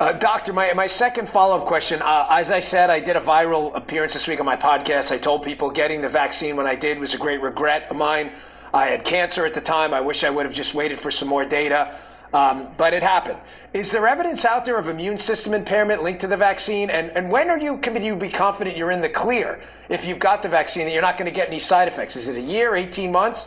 Uh, 0.00 0.12
doctor, 0.12 0.52
my, 0.52 0.72
my 0.72 0.88
second 0.88 1.28
follow 1.28 1.56
up 1.56 1.66
question. 1.66 2.02
Uh, 2.02 2.26
as 2.28 2.50
I 2.50 2.58
said, 2.58 2.90
I 2.90 2.98
did 2.98 3.14
a 3.14 3.20
viral 3.20 3.76
appearance 3.76 4.12
this 4.12 4.26
week 4.26 4.40
on 4.40 4.46
my 4.46 4.56
podcast. 4.56 5.12
I 5.12 5.18
told 5.18 5.44
people 5.44 5.70
getting 5.70 6.00
the 6.00 6.08
vaccine 6.08 6.56
when 6.56 6.66
I 6.66 6.74
did 6.74 6.98
was 6.98 7.14
a 7.14 7.18
great 7.18 7.40
regret 7.40 7.88
of 7.90 7.96
mine. 7.96 8.32
I 8.72 8.86
had 8.86 9.04
cancer 9.04 9.46
at 9.46 9.54
the 9.54 9.60
time. 9.60 9.94
I 9.94 10.00
wish 10.00 10.24
I 10.24 10.30
would 10.30 10.46
have 10.46 10.54
just 10.54 10.74
waited 10.74 10.98
for 10.98 11.12
some 11.12 11.28
more 11.28 11.44
data. 11.44 11.94
Um, 12.32 12.66
but 12.76 12.92
it 12.92 13.04
happened. 13.04 13.38
Is 13.72 13.92
there 13.92 14.04
evidence 14.08 14.44
out 14.44 14.64
there 14.64 14.76
of 14.76 14.88
immune 14.88 15.16
system 15.16 15.54
impairment 15.54 16.02
linked 16.02 16.22
to 16.22 16.26
the 16.26 16.36
vaccine? 16.36 16.90
And, 16.90 17.10
and 17.12 17.30
when 17.30 17.48
are 17.48 17.58
you, 17.58 17.78
can 17.78 18.02
you 18.02 18.16
be 18.16 18.28
confident 18.28 18.76
you're 18.76 18.90
in 18.90 19.00
the 19.00 19.08
clear 19.08 19.60
if 19.88 20.08
you've 20.08 20.18
got 20.18 20.42
the 20.42 20.48
vaccine 20.48 20.86
that 20.86 20.92
you're 20.92 21.02
not 21.02 21.16
going 21.16 21.30
to 21.30 21.34
get 21.34 21.46
any 21.46 21.60
side 21.60 21.86
effects? 21.86 22.16
Is 22.16 22.26
it 22.26 22.36
a 22.36 22.40
year, 22.40 22.74
18 22.74 23.12
months? 23.12 23.46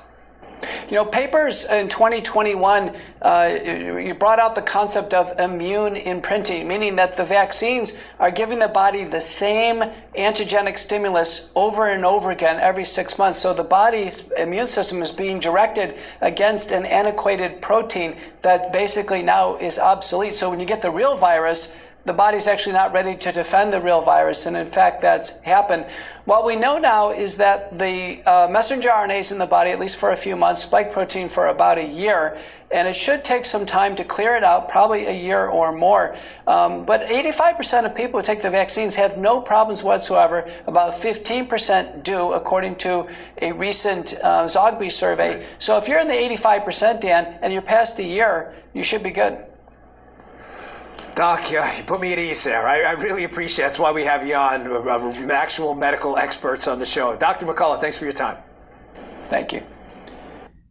You 0.89 0.95
know, 0.95 1.05
papers 1.05 1.65
in 1.65 1.89
2021, 1.89 2.95
uh, 3.21 3.49
you 3.63 4.13
brought 4.13 4.39
out 4.39 4.55
the 4.55 4.61
concept 4.61 5.13
of 5.13 5.37
immune 5.39 5.95
imprinting, 5.95 6.67
meaning 6.67 6.95
that 6.95 7.17
the 7.17 7.25
vaccines 7.25 7.99
are 8.19 8.31
giving 8.31 8.59
the 8.59 8.67
body 8.67 9.03
the 9.03 9.21
same 9.21 9.83
antigenic 10.15 10.79
stimulus 10.79 11.51
over 11.55 11.87
and 11.87 12.05
over 12.05 12.31
again 12.31 12.59
every 12.59 12.85
six 12.85 13.17
months. 13.17 13.39
So 13.39 13.53
the 13.53 13.63
body's 13.63 14.31
immune 14.31 14.67
system 14.67 15.01
is 15.01 15.11
being 15.11 15.39
directed 15.39 15.95
against 16.21 16.71
an 16.71 16.85
antiquated 16.85 17.61
protein 17.61 18.15
that 18.41 18.73
basically 18.73 19.21
now 19.21 19.57
is 19.57 19.77
obsolete. 19.77 20.35
So 20.35 20.49
when 20.49 20.59
you 20.59 20.65
get 20.65 20.81
the 20.81 20.91
real 20.91 21.15
virus, 21.15 21.75
the 22.07 22.13
body's 22.13 22.47
actually 22.47 22.71
not 22.71 22.93
ready 22.93 23.15
to 23.17 23.31
defend 23.33 23.73
the 23.73 23.81
real 23.81 24.01
virus, 24.01 24.45
and 24.45 24.55
in 24.55 24.65
fact, 24.65 25.01
that's 25.01 25.41
happened. 25.41 25.85
What 26.23 26.45
we 26.45 26.55
know 26.55 26.77
now 26.77 27.11
is 27.11 27.35
that 27.37 27.77
the 27.77 28.23
uh, 28.25 28.47
messenger 28.49 28.87
RNAs 28.89 29.33
in 29.33 29.39
the 29.39 29.45
body, 29.45 29.71
at 29.71 29.79
least 29.79 29.97
for 29.97 30.11
a 30.11 30.15
few 30.15 30.37
months, 30.37 30.63
spike 30.63 30.93
protein 30.93 31.27
for 31.27 31.47
about 31.47 31.77
a 31.77 31.85
year, 31.85 32.37
and 32.71 32.87
it 32.87 32.95
should 32.95 33.25
take 33.25 33.45
some 33.45 33.65
time 33.65 33.95
to 33.97 34.05
clear 34.05 34.37
it 34.37 34.43
out, 34.43 34.69
probably 34.69 35.05
a 35.05 35.11
year 35.11 35.47
or 35.47 35.73
more. 35.73 36.15
Um, 36.47 36.85
but 36.85 37.07
85% 37.07 37.85
of 37.85 37.93
people 37.93 38.21
who 38.21 38.25
take 38.25 38.41
the 38.41 38.49
vaccines 38.49 38.95
have 38.95 39.17
no 39.17 39.41
problems 39.41 39.83
whatsoever. 39.83 40.49
About 40.65 40.93
15% 40.93 42.03
do, 42.03 42.31
according 42.31 42.77
to 42.77 43.07
a 43.41 43.51
recent 43.51 44.15
uh, 44.23 44.45
Zogby 44.45 44.91
survey. 44.91 45.45
So 45.59 45.77
if 45.77 45.89
you're 45.89 45.99
in 45.99 46.07
the 46.07 46.37
85%, 46.37 47.01
Dan, 47.01 47.37
and 47.41 47.51
you're 47.51 47.61
past 47.61 47.99
a 47.99 48.03
year, 48.03 48.53
you 48.73 48.83
should 48.83 49.03
be 49.03 49.11
good. 49.11 49.46
Doc, 51.17 51.49
yeah, 51.51 51.75
you 51.75 51.83
put 51.83 51.99
me 51.99 52.13
at 52.13 52.19
ease 52.19 52.43
there. 52.43 52.67
I, 52.67 52.81
I 52.81 52.91
really 52.91 53.23
appreciate 53.23 53.65
it. 53.65 53.69
That's 53.69 53.79
why 53.79 53.91
we 53.91 54.03
have 54.03 54.27
you 54.27 54.35
on, 54.35 54.67
uh, 54.67 54.81
uh, 54.81 55.33
actual 55.33 55.73
medical 55.73 56.15
experts 56.15 56.67
on 56.67 56.77
the 56.77 56.85
show. 56.85 57.15
Dr. 57.15 57.47
McCullough, 57.47 57.81
thanks 57.81 57.97
for 57.97 58.03
your 58.03 58.13
time. 58.13 58.37
Thank 59.27 59.51
you. 59.51 59.63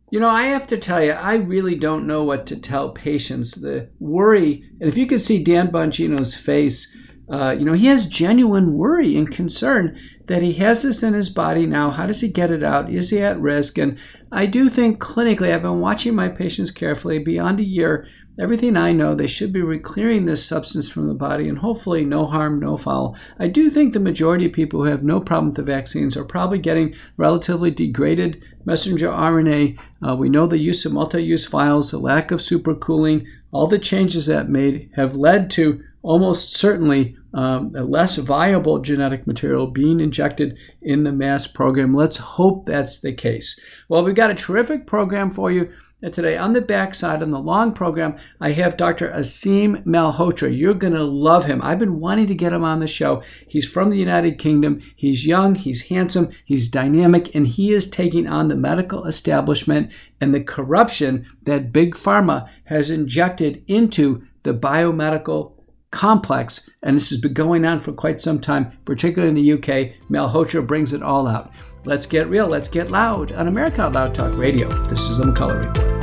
You 0.09 0.21
know, 0.21 0.29
I 0.29 0.45
have 0.45 0.69
to 0.69 0.79
tell 0.79 1.03
you, 1.03 1.11
I 1.11 1.35
really 1.35 1.75
don't 1.75 2.07
know 2.07 2.23
what 2.23 2.47
to 2.47 2.57
tell 2.57 2.91
patients. 2.91 3.61
The 3.61 3.91
worry, 3.99 4.63
and 4.81 4.89
if 4.89 4.97
you 4.97 5.09
could 5.09 5.21
see 5.21 5.43
Dan 5.43 5.73
Bongino's 5.73 6.37
face, 6.37 6.95
uh, 7.29 7.57
you 7.59 7.65
know, 7.65 7.73
he 7.73 7.87
has 7.87 8.07
genuine 8.07 8.75
worry 8.75 9.17
and 9.17 9.29
concern 9.29 9.99
that 10.27 10.43
he 10.43 10.55
has 10.55 10.83
this 10.83 11.03
in 11.03 11.15
his 11.15 11.31
body 11.31 11.67
now. 11.67 11.91
How 11.91 12.07
does 12.07 12.21
he 12.21 12.29
get 12.29 12.51
it 12.51 12.63
out? 12.63 12.91
Is 12.91 13.11
he 13.11 13.21
at 13.21 13.41
risk? 13.41 13.79
And 13.79 13.99
I 14.33 14.47
do 14.47 14.69
think 14.69 14.99
clinically, 14.99 15.53
I've 15.53 15.63
been 15.63 15.81
watching 15.81 16.15
my 16.15 16.29
patients 16.29 16.73
carefully. 16.73 17.19
Beyond 17.19 17.61
a 17.61 17.65
year, 17.65 18.09
everything 18.39 18.77
I 18.77 18.91
know, 18.93 19.15
they 19.15 19.29
should 19.29 19.53
be 19.53 19.79
clearing 19.79 20.27
this 20.27 20.45
substance 20.45 20.89
from 20.89 21.07
the 21.07 21.15
body 21.15 21.49
and 21.49 21.59
hopefully 21.59 22.05
no 22.05 22.27
harm, 22.27 22.59
no 22.59 22.77
foul. 22.77 23.17
I 23.39 23.47
do 23.47 23.71
think 23.71 23.93
the 23.93 24.01
majority 24.01 24.47
of 24.47 24.53
people 24.53 24.81
who 24.81 24.91
have 24.91 25.05
no 25.05 25.21
problem 25.21 25.47
with 25.47 25.57
the 25.57 25.63
vaccines 25.63 26.17
are 26.17 26.25
probably 26.25 26.59
getting 26.59 26.95
relatively 27.17 27.71
degraded 27.71 28.43
messenger 28.65 29.09
RNA. 29.09 29.79
Uh, 30.07 30.17
we 30.17 30.29
know 30.29 30.47
the 30.47 30.59
use 30.59 30.85
of 30.85 30.93
multi 30.93 31.23
use 31.23 31.47
vials, 31.47 31.93
the 31.93 31.99
lack 31.99 32.33
of 32.33 32.41
supercooling, 32.41 33.27
all 33.53 33.69
the 33.69 33.79
changes 33.79 34.27
that 34.27 34.51
made 34.51 34.91
have 34.97 35.17
led 35.17 35.51
to 35.53 35.83
almost 36.07 36.55
certainly 36.55 37.17
um, 37.35 37.75
a 37.75 37.83
less 37.83 38.15
viable 38.17 38.79
genetic 38.79 39.27
material 39.27 39.67
being 39.67 39.99
injected 39.99 40.57
in 40.81 41.03
the 41.03 41.11
mass 41.11 41.49
program. 41.49 41.93
Let's 41.93 42.17
hope 42.17 42.65
that's 42.65 43.01
the 43.01 43.13
case. 43.13 43.59
Well, 43.89 44.05
we've 44.05 44.15
got 44.15 44.31
a 44.31 44.35
terrific 44.35 44.87
program 44.87 45.33
for 45.33 45.51
you 45.51 45.73
today. 46.01 46.37
On 46.37 46.53
the 46.53 46.61
backside, 46.61 47.25
on 47.25 47.33
the 47.33 47.41
long 47.41 47.73
program, 47.73 48.17
I 48.41 48.53
have 48.53 48.77
Dr. 48.77 49.11
Aseem 49.11 49.85
Malhotra. 49.85 50.57
You're 50.57 50.75
going 50.75 50.93
to 50.93 51.03
love 51.03 51.47
him. 51.47 51.61
I've 51.61 51.81
been 51.81 51.99
wanting 51.99 52.29
to 52.29 52.37
get 52.37 52.53
him 52.53 52.63
on 52.63 52.79
the 52.79 52.87
show. 52.87 53.25
He's 53.49 53.69
from 53.69 53.91
the 53.91 53.99
United 53.99 54.39
Kingdom. 54.39 54.81
He's 54.95 55.27
young, 55.27 55.57
he's 55.57 55.89
handsome, 55.89 56.31
he's 56.45 56.69
dynamic, 56.69 57.35
and 57.35 57.49
he 57.49 57.73
is 57.73 57.91
taking 57.91 58.29
on 58.29 58.47
the 58.47 58.55
medical 58.55 59.07
establishment 59.07 59.91
and 60.21 60.33
the 60.33 60.41
corruption 60.41 61.27
that 61.43 61.73
Big 61.73 61.97
Pharma 61.97 62.49
has 62.67 62.91
injected 62.91 63.65
into 63.67 64.25
the 64.45 64.55
biomedical 64.55 65.56
complex, 65.97 66.69
and 66.83 66.95
this 66.95 67.09
has 67.09 67.19
been 67.19 67.33
going 67.33 67.65
on 67.65 67.81
for 67.81 67.91
quite 67.91 68.21
some 68.21 68.39
time, 68.39 68.71
particularly 68.85 69.31
in 69.31 69.35
the 69.35 69.53
UK. 69.55 69.95
Malhotra 70.11 70.65
brings 70.65 70.93
it 70.93 71.03
all 71.03 71.27
out. 71.27 71.51
Let's 71.87 72.05
get 72.05 72.29
real, 72.29 72.47
let's 72.47 72.69
get 72.69 72.91
loud 72.91 73.33
on 73.33 73.49
America 73.49 73.81
Out 73.81 73.95
Loud 73.95 74.15
Talk 74.15 74.37
Radio. 74.37 74.69
This 74.89 75.09
is 75.09 75.17
the 75.17 75.25
McCullough 75.25 75.69
Report. 75.69 75.97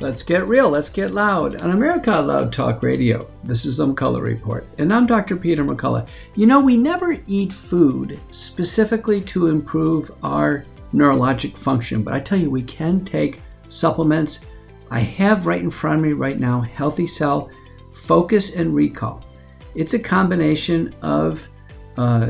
Let's 0.00 0.22
get 0.22 0.48
real, 0.48 0.70
let's 0.70 0.88
get 0.88 1.10
loud 1.10 1.60
on 1.60 1.72
America 1.72 2.10
Loud 2.12 2.50
Talk 2.50 2.82
Radio. 2.82 3.30
This 3.44 3.66
is 3.66 3.76
the 3.76 3.86
McCullough 3.86 4.22
Report, 4.22 4.66
and 4.78 4.94
I'm 4.94 5.04
Dr. 5.04 5.36
Peter 5.36 5.62
McCullough. 5.62 6.08
You 6.36 6.46
know, 6.46 6.60
we 6.60 6.78
never 6.78 7.18
eat 7.26 7.52
food 7.52 8.18
specifically 8.30 9.20
to 9.20 9.48
improve 9.48 10.10
our 10.22 10.64
neurologic 10.94 11.58
function, 11.58 12.02
but 12.02 12.14
I 12.14 12.20
tell 12.20 12.38
you, 12.38 12.48
we 12.48 12.62
can 12.62 13.04
take 13.04 13.42
supplements. 13.68 14.46
I 14.92 15.00
have 15.00 15.46
right 15.46 15.62
in 15.62 15.70
front 15.70 16.00
of 16.00 16.04
me 16.04 16.12
right 16.12 16.38
now 16.38 16.60
Healthy 16.60 17.06
Cell, 17.06 17.50
Focus, 17.94 18.56
and 18.56 18.74
Recall. 18.74 19.24
It's 19.74 19.94
a 19.94 19.98
combination 19.98 20.94
of 21.00 21.48
uh, 21.96 22.00
uh, 22.00 22.28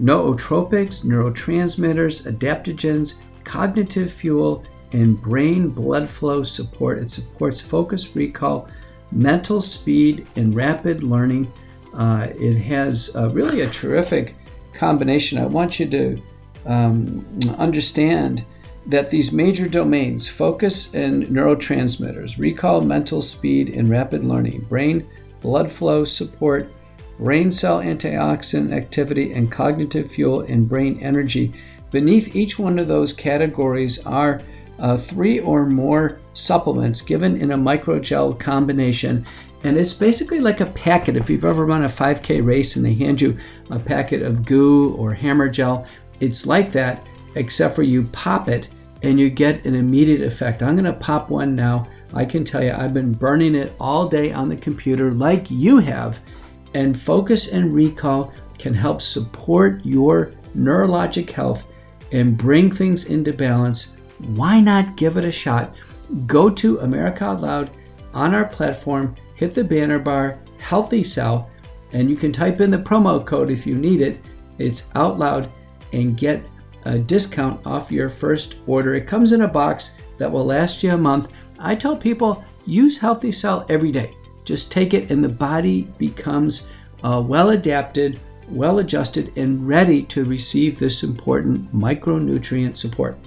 nootropics, 0.00 1.04
neurotransmitters, 1.04 2.26
adaptogens, 2.26 3.18
cognitive 3.44 4.10
fuel, 4.10 4.64
and 4.92 5.20
brain 5.20 5.68
blood 5.68 6.08
flow 6.08 6.42
support. 6.42 6.98
It 6.98 7.10
supports 7.10 7.60
focus, 7.60 8.16
recall, 8.16 8.66
mental 9.12 9.60
speed, 9.60 10.26
and 10.36 10.54
rapid 10.54 11.02
learning. 11.02 11.52
Uh, 11.94 12.28
it 12.34 12.54
has 12.54 13.14
uh, 13.14 13.28
really 13.28 13.60
a 13.60 13.68
terrific 13.68 14.36
combination. 14.72 15.36
I 15.36 15.44
want 15.44 15.78
you 15.78 15.86
to 15.90 16.22
um, 16.64 17.26
understand 17.58 18.42
that 18.86 19.10
these 19.10 19.32
major 19.32 19.68
domains 19.68 20.28
focus 20.28 20.92
and 20.94 21.26
neurotransmitters, 21.26 22.38
recall, 22.38 22.80
mental 22.80 23.22
speed, 23.22 23.68
and 23.70 23.88
rapid 23.88 24.24
learning, 24.24 24.60
brain 24.62 25.08
blood 25.40 25.70
flow 25.70 26.04
support, 26.04 26.70
brain 27.18 27.52
cell 27.52 27.80
antioxidant 27.80 28.74
activity, 28.74 29.32
and 29.32 29.52
cognitive 29.52 30.10
fuel 30.10 30.40
and 30.42 30.68
brain 30.68 30.98
energy. 31.02 31.52
Beneath 31.90 32.34
each 32.34 32.58
one 32.58 32.78
of 32.78 32.88
those 32.88 33.12
categories 33.12 34.04
are 34.06 34.40
uh, 34.78 34.96
three 34.96 35.40
or 35.40 35.66
more 35.66 36.18
supplements 36.34 37.02
given 37.02 37.40
in 37.40 37.52
a 37.52 37.58
microgel 37.58 38.38
combination. 38.38 39.26
And 39.62 39.76
it's 39.76 39.92
basically 39.92 40.40
like 40.40 40.60
a 40.60 40.66
packet. 40.66 41.16
If 41.16 41.28
you've 41.28 41.44
ever 41.44 41.66
run 41.66 41.84
a 41.84 41.88
5K 41.88 42.44
race 42.44 42.76
and 42.76 42.84
they 42.84 42.94
hand 42.94 43.20
you 43.20 43.38
a 43.70 43.78
packet 43.78 44.22
of 44.22 44.46
goo 44.46 44.94
or 44.94 45.12
hammer 45.12 45.50
gel, 45.50 45.86
it's 46.20 46.46
like 46.46 46.72
that, 46.72 47.04
except 47.34 47.74
for 47.74 47.82
you 47.82 48.04
pop 48.12 48.48
it 48.48 48.68
and 49.02 49.18
you 49.18 49.30
get 49.30 49.64
an 49.64 49.74
immediate 49.74 50.22
effect. 50.22 50.62
I'm 50.62 50.76
going 50.76 50.84
to 50.84 50.92
pop 50.92 51.30
one 51.30 51.54
now. 51.54 51.88
I 52.12 52.24
can 52.24 52.44
tell 52.44 52.62
you, 52.62 52.72
I've 52.72 52.92
been 52.92 53.12
burning 53.12 53.54
it 53.54 53.72
all 53.80 54.08
day 54.08 54.32
on 54.32 54.48
the 54.48 54.56
computer 54.56 55.12
like 55.12 55.50
you 55.50 55.78
have. 55.78 56.20
And 56.74 57.00
focus 57.00 57.48
and 57.48 57.74
recall 57.74 58.32
can 58.58 58.74
help 58.74 59.00
support 59.00 59.84
your 59.84 60.32
neurologic 60.56 61.30
health 61.30 61.64
and 62.12 62.36
bring 62.36 62.70
things 62.70 63.06
into 63.06 63.32
balance. 63.32 63.96
Why 64.18 64.60
not 64.60 64.96
give 64.96 65.16
it 65.16 65.24
a 65.24 65.32
shot? 65.32 65.74
Go 66.26 66.50
to 66.50 66.80
America 66.80 67.24
Out 67.24 67.40
Loud 67.40 67.70
on 68.12 68.34
our 68.34 68.46
platform, 68.46 69.14
hit 69.34 69.54
the 69.54 69.64
banner 69.64 69.98
bar, 69.98 70.38
Healthy 70.58 71.04
Cell, 71.04 71.48
and 71.92 72.10
you 72.10 72.16
can 72.16 72.32
type 72.32 72.60
in 72.60 72.70
the 72.70 72.78
promo 72.78 73.24
code 73.24 73.50
if 73.50 73.66
you 73.66 73.76
need 73.76 74.00
it. 74.00 74.20
It's 74.58 74.90
out 74.94 75.18
loud 75.18 75.50
and 75.92 76.16
get 76.16 76.44
a 76.84 76.98
discount 76.98 77.64
off 77.66 77.92
your 77.92 78.08
first 78.08 78.56
order. 78.66 78.94
It 78.94 79.06
comes 79.06 79.32
in 79.32 79.42
a 79.42 79.48
box 79.48 79.96
that 80.18 80.30
will 80.30 80.44
last 80.44 80.82
you 80.82 80.92
a 80.92 80.98
month. 80.98 81.28
I 81.58 81.74
tell 81.74 81.96
people 81.96 82.44
use 82.66 82.98
Healthy 82.98 83.32
Cell 83.32 83.66
every 83.68 83.92
day. 83.92 84.14
Just 84.44 84.72
take 84.72 84.94
it, 84.94 85.10
and 85.10 85.22
the 85.22 85.28
body 85.28 85.82
becomes 85.98 86.70
uh, 87.02 87.22
well 87.24 87.50
adapted, 87.50 88.18
well 88.48 88.78
adjusted, 88.78 89.36
and 89.36 89.66
ready 89.66 90.02
to 90.04 90.24
receive 90.24 90.78
this 90.78 91.02
important 91.02 91.74
micronutrient 91.74 92.76
support. 92.76 93.18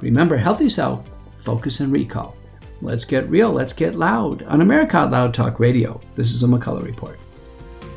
Remember, 0.00 0.36
Healthy 0.36 0.68
Cell, 0.68 1.04
focus 1.36 1.80
and 1.80 1.92
recall. 1.92 2.36
Let's 2.80 3.04
get 3.04 3.28
real, 3.30 3.52
let's 3.52 3.72
get 3.72 3.94
loud 3.94 4.42
on 4.42 4.60
America 4.60 5.08
Loud 5.10 5.32
Talk 5.32 5.60
Radio. 5.60 6.00
This 6.14 6.32
is 6.32 6.42
a 6.42 6.46
McCullough 6.46 6.84
Report. 6.84 7.18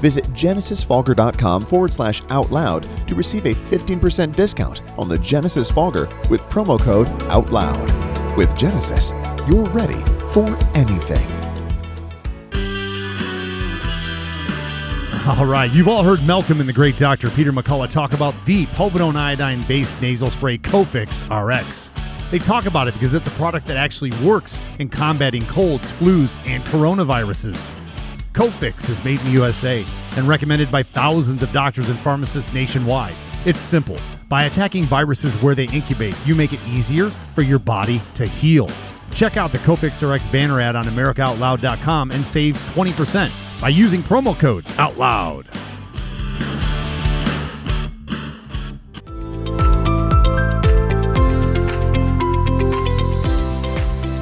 Visit 0.00 0.24
genesisfogger.com 0.32 1.62
forward 1.62 1.94
slash 1.94 2.22
out 2.30 2.50
loud 2.50 2.88
to 3.08 3.14
receive 3.14 3.46
a 3.46 3.54
15% 3.54 4.34
discount 4.34 4.82
on 4.98 5.08
the 5.08 5.18
Genesis 5.18 5.70
Fogger 5.70 6.08
with 6.28 6.40
promo 6.42 6.80
code 6.80 7.08
OUTLOUD. 7.30 8.36
With 8.36 8.56
Genesis, 8.56 9.12
you're 9.48 9.66
ready 9.66 10.02
for 10.28 10.56
anything. 10.74 11.44
All 15.26 15.46
right, 15.46 15.72
you've 15.72 15.88
all 15.88 16.04
heard 16.04 16.22
Malcolm 16.26 16.60
and 16.60 16.68
the 16.68 16.72
great 16.74 16.98
Dr. 16.98 17.30
Peter 17.30 17.50
McCullough 17.50 17.88
talk 17.88 18.12
about 18.12 18.34
the 18.44 18.66
povidone 18.66 19.16
iodine 19.16 19.62
based 19.62 20.02
nasal 20.02 20.28
spray 20.28 20.58
Cofix 20.58 21.22
RX. 21.30 21.90
They 22.30 22.38
talk 22.38 22.66
about 22.66 22.88
it 22.88 22.94
because 22.94 23.14
it's 23.14 23.26
a 23.26 23.30
product 23.30 23.66
that 23.68 23.78
actually 23.78 24.10
works 24.22 24.58
in 24.80 24.90
combating 24.90 25.46
colds, 25.46 25.92
flus, 25.92 26.36
and 26.46 26.62
coronaviruses. 26.64 27.56
Cofix 28.34 28.90
is 28.90 29.02
made 29.04 29.20
in 29.20 29.26
the 29.26 29.30
USA 29.32 29.86
and 30.16 30.26
recommended 30.26 30.70
by 30.70 30.82
thousands 30.82 31.44
of 31.44 31.52
doctors 31.52 31.88
and 31.88 31.96
pharmacists 32.00 32.52
nationwide. 32.52 33.14
It's 33.44 33.62
simple. 33.62 33.96
By 34.28 34.44
attacking 34.44 34.84
viruses 34.84 35.32
where 35.40 35.54
they 35.54 35.68
incubate, 35.68 36.16
you 36.26 36.34
make 36.34 36.52
it 36.52 36.58
easier 36.66 37.10
for 37.36 37.42
your 37.42 37.60
body 37.60 38.02
to 38.14 38.26
heal. 38.26 38.68
Check 39.12 39.36
out 39.36 39.52
the 39.52 39.58
Cofix 39.58 40.02
RX 40.02 40.26
banner 40.26 40.60
ad 40.60 40.74
on 40.74 40.84
AmericaOutloud.com 40.86 42.10
and 42.10 42.26
save 42.26 42.56
20% 42.56 43.60
by 43.60 43.68
using 43.68 44.02
promo 44.02 44.36
code 44.36 44.64
OUTLOUD. 44.78 45.46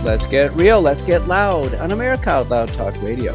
Let's 0.05 0.27
get 0.27 0.53
real, 0.53 0.83
let's 0.83 1.01
get 1.01 1.27
loud 1.27 1.75
on 1.77 1.93
America 1.93 2.29
Out 2.29 2.51
Loud 2.51 2.69
Talk 2.75 3.01
Radio. 3.01 3.35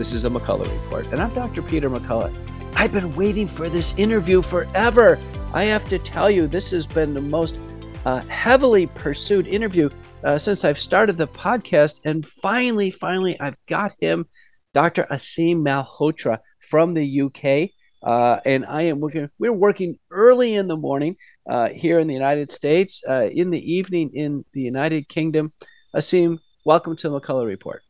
This 0.00 0.14
is 0.14 0.22
the 0.22 0.30
McCullough 0.30 0.82
Report, 0.84 1.04
and 1.08 1.20
I'm 1.20 1.34
Dr. 1.34 1.60
Peter 1.60 1.90
McCullough. 1.90 2.34
I've 2.74 2.90
been 2.90 3.14
waiting 3.14 3.46
for 3.46 3.68
this 3.68 3.92
interview 3.98 4.40
forever. 4.40 5.18
I 5.52 5.64
have 5.64 5.86
to 5.90 5.98
tell 5.98 6.30
you, 6.30 6.46
this 6.46 6.70
has 6.70 6.86
been 6.86 7.12
the 7.12 7.20
most 7.20 7.58
uh, 8.06 8.20
heavily 8.20 8.86
pursued 8.86 9.46
interview 9.46 9.90
uh, 10.24 10.38
since 10.38 10.64
I've 10.64 10.78
started 10.78 11.18
the 11.18 11.28
podcast, 11.28 12.00
and 12.06 12.24
finally, 12.24 12.90
finally, 12.90 13.38
I've 13.40 13.58
got 13.66 13.94
him 14.00 14.24
Dr. 14.72 15.06
Aseem 15.10 15.58
Malhotra 15.58 16.38
from 16.60 16.94
the 16.94 17.20
UK. 17.20 17.68
Uh, 18.02 18.40
and 18.46 18.64
I 18.64 18.84
am 18.84 19.00
working, 19.00 19.28
we're 19.38 19.52
working 19.52 19.98
early 20.10 20.54
in 20.54 20.66
the 20.66 20.78
morning 20.78 21.16
uh, 21.46 21.68
here 21.68 21.98
in 21.98 22.06
the 22.06 22.14
United 22.14 22.50
States, 22.50 23.02
uh, 23.06 23.28
in 23.30 23.50
the 23.50 23.60
evening 23.70 24.12
in 24.14 24.46
the 24.54 24.62
United 24.62 25.10
Kingdom. 25.10 25.52
Aseem, 25.94 26.38
welcome 26.64 26.96
to 26.96 27.10
the 27.10 27.20
McCullough 27.20 27.46
Report. 27.46 27.82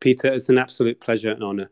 Peter, 0.00 0.32
it's 0.32 0.48
an 0.48 0.58
absolute 0.58 1.00
pleasure 1.00 1.30
and 1.30 1.42
honor. 1.42 1.70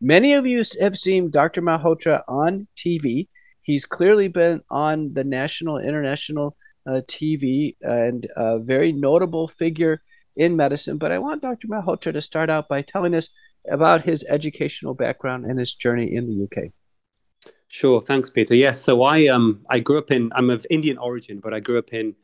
Many 0.00 0.34
of 0.34 0.46
you 0.46 0.62
have 0.80 0.96
seen 0.96 1.30
Dr. 1.30 1.62
Malhotra 1.62 2.22
on 2.28 2.68
TV. 2.76 3.28
He's 3.62 3.84
clearly 3.84 4.28
been 4.28 4.62
on 4.70 5.14
the 5.14 5.24
national, 5.24 5.78
international 5.78 6.56
uh, 6.86 7.00
TV 7.06 7.76
and 7.80 8.26
a 8.36 8.58
very 8.58 8.92
notable 8.92 9.48
figure 9.48 10.02
in 10.36 10.56
medicine. 10.56 10.98
But 10.98 11.12
I 11.12 11.18
want 11.18 11.42
Dr. 11.42 11.68
Malhotra 11.68 12.12
to 12.12 12.20
start 12.20 12.50
out 12.50 12.68
by 12.68 12.82
telling 12.82 13.14
us 13.14 13.28
about 13.70 14.04
his 14.04 14.24
educational 14.28 14.94
background 14.94 15.46
and 15.46 15.58
his 15.58 15.74
journey 15.74 16.14
in 16.14 16.26
the 16.28 16.44
UK. 16.44 16.70
Sure, 17.68 18.00
thanks, 18.00 18.30
Peter. 18.30 18.54
Yes, 18.54 18.80
so 18.80 19.02
I 19.02 19.26
um 19.26 19.64
I 19.68 19.80
grew 19.80 19.98
up 19.98 20.10
in 20.10 20.30
I'm 20.34 20.50
of 20.50 20.66
Indian 20.70 20.98
origin, 20.98 21.40
but 21.40 21.52
I 21.52 21.60
grew 21.60 21.78
up 21.78 21.92
in 21.92 22.14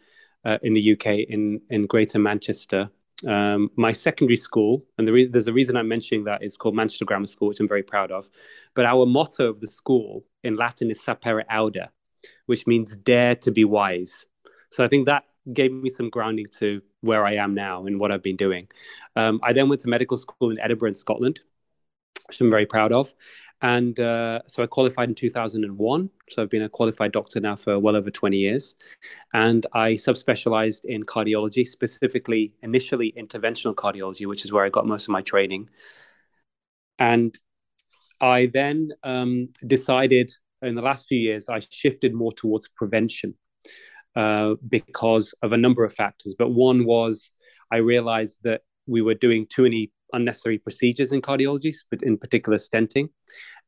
uh, 0.45 0.59
in 0.63 0.75
the 0.75 0.93
UK 0.93 1.07
in 1.29 1.61
in 1.71 1.87
Greater 1.87 2.19
Manchester. 2.19 2.91
Um, 3.27 3.71
my 3.77 3.93
secondary 3.93 4.37
school, 4.37 4.83
and 4.97 5.07
the 5.07 5.13
re- 5.13 5.27
there's 5.27 5.47
a 5.47 5.53
reason 5.53 5.77
I'm 5.77 5.89
mentioning 5.89 6.25
that 6.25 6.43
is 6.43 6.57
called 6.57 6.75
Manchester 6.75 7.05
Grammar 7.05 7.27
School, 7.27 7.49
which 7.49 7.61
I'm 7.61 7.69
very 7.69 7.83
proud 7.83 8.11
of. 8.11 8.31
But 8.75 8.87
our 8.87 9.05
motto 9.05 9.49
of 9.49 9.61
the 9.61 9.67
school 9.67 10.25
in 10.43 10.57
Latin 10.57 10.91
is 10.91 11.01
Sapere 11.01 11.45
Aude, 11.51 11.89
which 12.47 12.67
means 12.67 12.97
dare 12.97 13.35
to 13.37 13.51
be 13.51 13.65
wise. 13.65 14.27
So 14.71 14.85
I 14.85 14.89
think 14.89 15.07
that 15.07 15.25
gave 15.53 15.73
me 15.73 15.91
some 15.91 16.11
grounding 16.11 16.47
to 16.59 16.81
where 17.01 17.25
I 17.27 17.35
am 17.35 17.55
now 17.55 17.87
and 17.87 17.99
what 17.99 18.13
I've 18.13 18.23
been 18.23 18.37
doing. 18.37 18.69
Um, 19.17 19.41
I 19.43 19.53
then 19.53 19.69
went 19.69 19.81
to 19.83 19.89
medical 19.89 20.17
school 20.17 20.51
in 20.51 20.61
Edinburgh, 20.61 20.91
in 20.91 20.95
Scotland, 20.95 21.41
which 22.27 22.41
I'm 22.41 22.51
very 22.51 22.67
proud 22.67 22.93
of. 22.93 23.13
And 23.63 23.99
uh, 24.01 24.41
so 24.47 24.63
I 24.63 24.67
qualified 24.67 25.11
in 25.11 25.15
2001. 25.15 26.11
So 26.31 26.43
I've 26.43 26.51
been 26.51 26.63
a 26.63 26.69
qualified 26.69 27.13
doctor 27.13 27.41
now 27.41 27.57
for 27.57 27.79
well 27.79 27.97
over 27.97 28.11
20 28.11 28.37
years. 28.37 28.75
And 29.35 29.67
I 29.73 29.93
subspecialized 29.93 30.85
in 30.85 31.05
cardiology, 31.05 31.67
specifically 31.67 32.55
initially 32.63 33.13
interventional 33.19 33.75
cardiology, 33.75 34.27
which 34.27 34.45
is 34.45 34.53
where 34.53 34.65
I 34.65 34.71
got 34.71 34.87
most 34.87 35.05
of 35.05 35.11
my 35.11 35.21
training. 35.21 35.69
And 36.99 37.39
I 38.21 38.47
then 38.47 38.91
um, 39.03 39.49
decided 39.67 40.31
in 40.63 40.75
the 40.75 40.83
last 40.83 41.07
few 41.07 41.19
years, 41.19 41.49
I 41.49 41.61
shifted 41.71 42.15
more 42.15 42.33
towards 42.33 42.69
prevention. 42.69 43.35
Uh, 44.17 44.57
because 44.69 45.33
of 45.41 45.53
a 45.53 45.57
number 45.57 45.85
of 45.85 45.95
factors. 45.95 46.35
But 46.37 46.51
one 46.51 46.85
was 46.85 47.31
I 47.71 47.77
realized 47.77 48.41
that 48.43 48.63
we 48.89 49.03
were 49.03 49.15
doing 49.15 49.47
too 49.47 49.63
many 49.63 49.93
unnecessary 50.13 50.59
procedures 50.59 51.13
in 51.13 51.23
cardiology, 51.23 51.75
but 51.91 52.03
in 52.03 52.17
particular 52.17 52.59
stenting. 52.59 53.09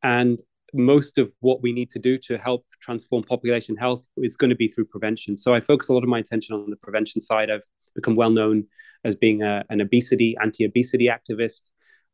And 0.02 0.40
most 0.74 1.18
of 1.18 1.30
what 1.40 1.62
we 1.62 1.72
need 1.72 1.90
to 1.90 1.98
do 1.98 2.16
to 2.16 2.38
help 2.38 2.64
transform 2.80 3.22
population 3.22 3.76
health 3.76 4.06
is 4.16 4.36
going 4.36 4.50
to 4.50 4.56
be 4.56 4.68
through 4.68 4.86
prevention. 4.86 5.36
So 5.36 5.54
I 5.54 5.60
focus 5.60 5.88
a 5.88 5.92
lot 5.92 6.02
of 6.02 6.08
my 6.08 6.18
attention 6.18 6.54
on 6.54 6.70
the 6.70 6.76
prevention 6.76 7.20
side. 7.20 7.50
I've 7.50 7.68
become 7.94 8.16
well 8.16 8.30
known 8.30 8.64
as 9.04 9.16
being 9.16 9.42
a, 9.42 9.64
an 9.68 9.80
obesity, 9.80 10.36
anti 10.40 10.64
obesity 10.64 11.08
activist. 11.08 11.62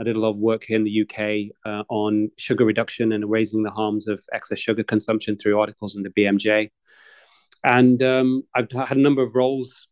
I 0.00 0.04
did 0.04 0.16
a 0.16 0.20
lot 0.20 0.30
of 0.30 0.36
work 0.36 0.64
here 0.64 0.76
in 0.76 0.84
the 0.84 1.02
UK 1.02 1.56
uh, 1.66 1.82
on 1.88 2.30
sugar 2.38 2.64
reduction 2.64 3.12
and 3.12 3.28
raising 3.28 3.62
the 3.62 3.70
harms 3.70 4.06
of 4.06 4.22
excess 4.32 4.58
sugar 4.58 4.84
consumption 4.84 5.36
through 5.36 5.58
articles 5.58 5.96
in 5.96 6.02
the 6.02 6.10
BMJ. 6.10 6.70
And 7.64 8.02
um, 8.02 8.42
I've 8.54 8.70
had 8.70 8.96
a 8.96 9.00
number 9.00 9.22
of 9.22 9.34
roles 9.34 9.88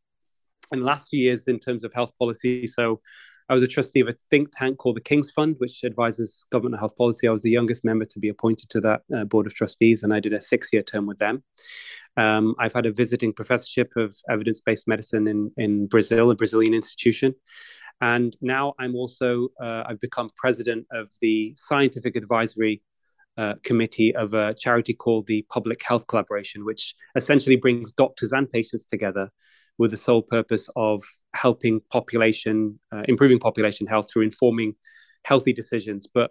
in 0.73 0.81
the 0.81 0.85
last 0.85 1.09
few 1.09 1.21
years 1.21 1.49
in 1.49 1.59
terms 1.59 1.85
of 1.85 1.93
health 1.93 2.13
policy. 2.19 2.67
So 2.67 3.01
I 3.49 3.55
was 3.55 3.63
a 3.63 3.67
trustee 3.67 4.01
of 4.01 4.09
a 4.09 4.15
think 4.31 4.49
tank 4.53 4.79
called 4.79 4.97
the 4.97 5.01
King's 5.01 5.31
Fund, 5.31 5.57
which 5.59 5.85
advises 5.85 6.47
government 6.51 6.81
health 6.81 6.97
policy. 6.97 7.29
I 7.29 7.31
was 7.31 7.43
the 7.43 7.51
youngest 7.51 7.85
member 7.85 8.05
to 8.05 8.19
be 8.19 8.29
appointed 8.29 8.71
to 8.71 8.81
that 8.81 9.03
uh, 9.17 9.25
board 9.25 9.47
of 9.47 9.55
trustees, 9.55 10.03
and 10.03 10.13
I 10.13 10.21
did 10.21 10.33
a 10.33 10.41
six 10.41 10.73
year 10.73 10.83
term 10.83 11.07
with 11.07 11.19
them. 11.19 11.45
Um, 12.17 12.55
I've 12.59 12.73
had 12.73 12.87
a 12.87 12.93
visiting 12.93 13.33
professorship 13.33 13.93
of 13.97 14.17
evidence 14.29 14.61
based 14.61 14.89
medicine 14.89 15.29
in, 15.29 15.53
in 15.57 15.87
Brazil, 15.87 16.31
a 16.31 16.35
Brazilian 16.35 16.75
institution. 16.75 17.35
And 18.01 18.37
now 18.41 18.75
I'm 18.79 18.95
also, 18.95 19.49
uh, 19.63 19.85
I've 19.87 20.01
become 20.01 20.31
president 20.37 20.87
of 20.93 21.09
the 21.21 21.55
scientific 21.57 22.17
advisory 22.17 22.83
uh, 23.39 23.55
committee 23.63 24.15
of 24.15 24.35
a 24.35 24.55
charity 24.55 24.95
called 24.95 25.27
the 25.27 25.47
Public 25.51 25.83
Health 25.83 26.07
Collaboration, 26.07 26.65
which 26.65 26.95
essentially 27.15 27.57
brings 27.57 27.93
doctors 27.93 28.33
and 28.33 28.51
patients 28.51 28.85
together 28.85 29.31
with 29.79 29.91
the 29.91 29.97
sole 29.97 30.23
purpose 30.23 30.69
of 30.77 31.03
helping 31.35 31.81
population, 31.91 32.79
uh, 32.93 33.03
improving 33.09 33.39
population 33.39 33.87
health 33.87 34.11
through 34.11 34.23
informing 34.23 34.75
healthy 35.25 35.53
decisions. 35.53 36.07
But 36.13 36.31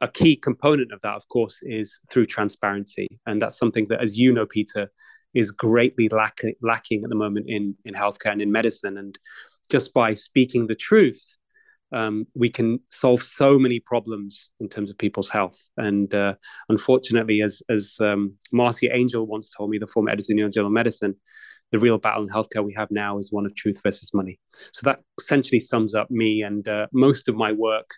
a 0.00 0.08
key 0.08 0.36
component 0.36 0.92
of 0.92 1.00
that, 1.00 1.14
of 1.14 1.26
course, 1.28 1.58
is 1.62 2.00
through 2.10 2.26
transparency. 2.26 3.08
And 3.26 3.40
that's 3.40 3.58
something 3.58 3.86
that, 3.88 4.02
as 4.02 4.16
you 4.16 4.32
know, 4.32 4.46
Peter, 4.46 4.90
is 5.34 5.50
greatly 5.50 6.08
lack- 6.08 6.54
lacking 6.62 7.02
at 7.02 7.10
the 7.10 7.16
moment 7.16 7.46
in, 7.48 7.74
in 7.84 7.94
healthcare 7.94 8.32
and 8.32 8.42
in 8.42 8.52
medicine. 8.52 8.98
And 8.98 9.18
just 9.70 9.92
by 9.92 10.14
speaking 10.14 10.66
the 10.66 10.74
truth, 10.74 11.36
um, 11.92 12.26
we 12.34 12.48
can 12.48 12.80
solve 12.90 13.22
so 13.22 13.58
many 13.58 13.80
problems 13.80 14.50
in 14.60 14.68
terms 14.68 14.90
of 14.90 14.98
people's 14.98 15.30
health. 15.30 15.58
And 15.76 16.12
uh, 16.14 16.34
unfortunately, 16.68 17.42
as 17.42 17.62
as 17.68 17.96
um, 18.00 18.34
Angell 18.52 19.26
once 19.26 19.50
told 19.50 19.70
me, 19.70 19.78
the 19.78 19.86
former 19.86 20.10
editor 20.10 20.32
of 20.32 20.36
New 20.36 20.50
Journal 20.50 20.68
of 20.68 20.72
Medicine, 20.72 21.14
the 21.72 21.78
real 21.78 21.98
battle 21.98 22.22
in 22.22 22.28
healthcare 22.28 22.64
we 22.64 22.74
have 22.74 22.90
now 22.90 23.18
is 23.18 23.32
one 23.32 23.46
of 23.46 23.54
truth 23.54 23.80
versus 23.82 24.14
money. 24.14 24.38
So 24.50 24.84
that 24.84 25.00
essentially 25.18 25.60
sums 25.60 25.94
up 25.94 26.10
me 26.10 26.42
and 26.42 26.66
uh, 26.68 26.86
most 26.92 27.28
of 27.28 27.34
my 27.34 27.52
work. 27.52 27.90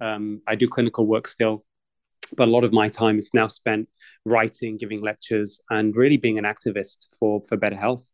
Um, 0.00 0.40
I 0.46 0.54
do 0.54 0.68
clinical 0.68 1.06
work 1.06 1.26
still, 1.26 1.64
but 2.36 2.48
a 2.48 2.50
lot 2.50 2.64
of 2.64 2.72
my 2.72 2.88
time 2.88 3.18
is 3.18 3.30
now 3.34 3.48
spent 3.48 3.88
writing, 4.24 4.76
giving 4.76 5.00
lectures, 5.00 5.60
and 5.70 5.96
really 5.96 6.16
being 6.16 6.38
an 6.38 6.44
activist 6.44 7.08
for 7.18 7.42
for 7.48 7.56
better 7.56 7.76
health. 7.76 8.08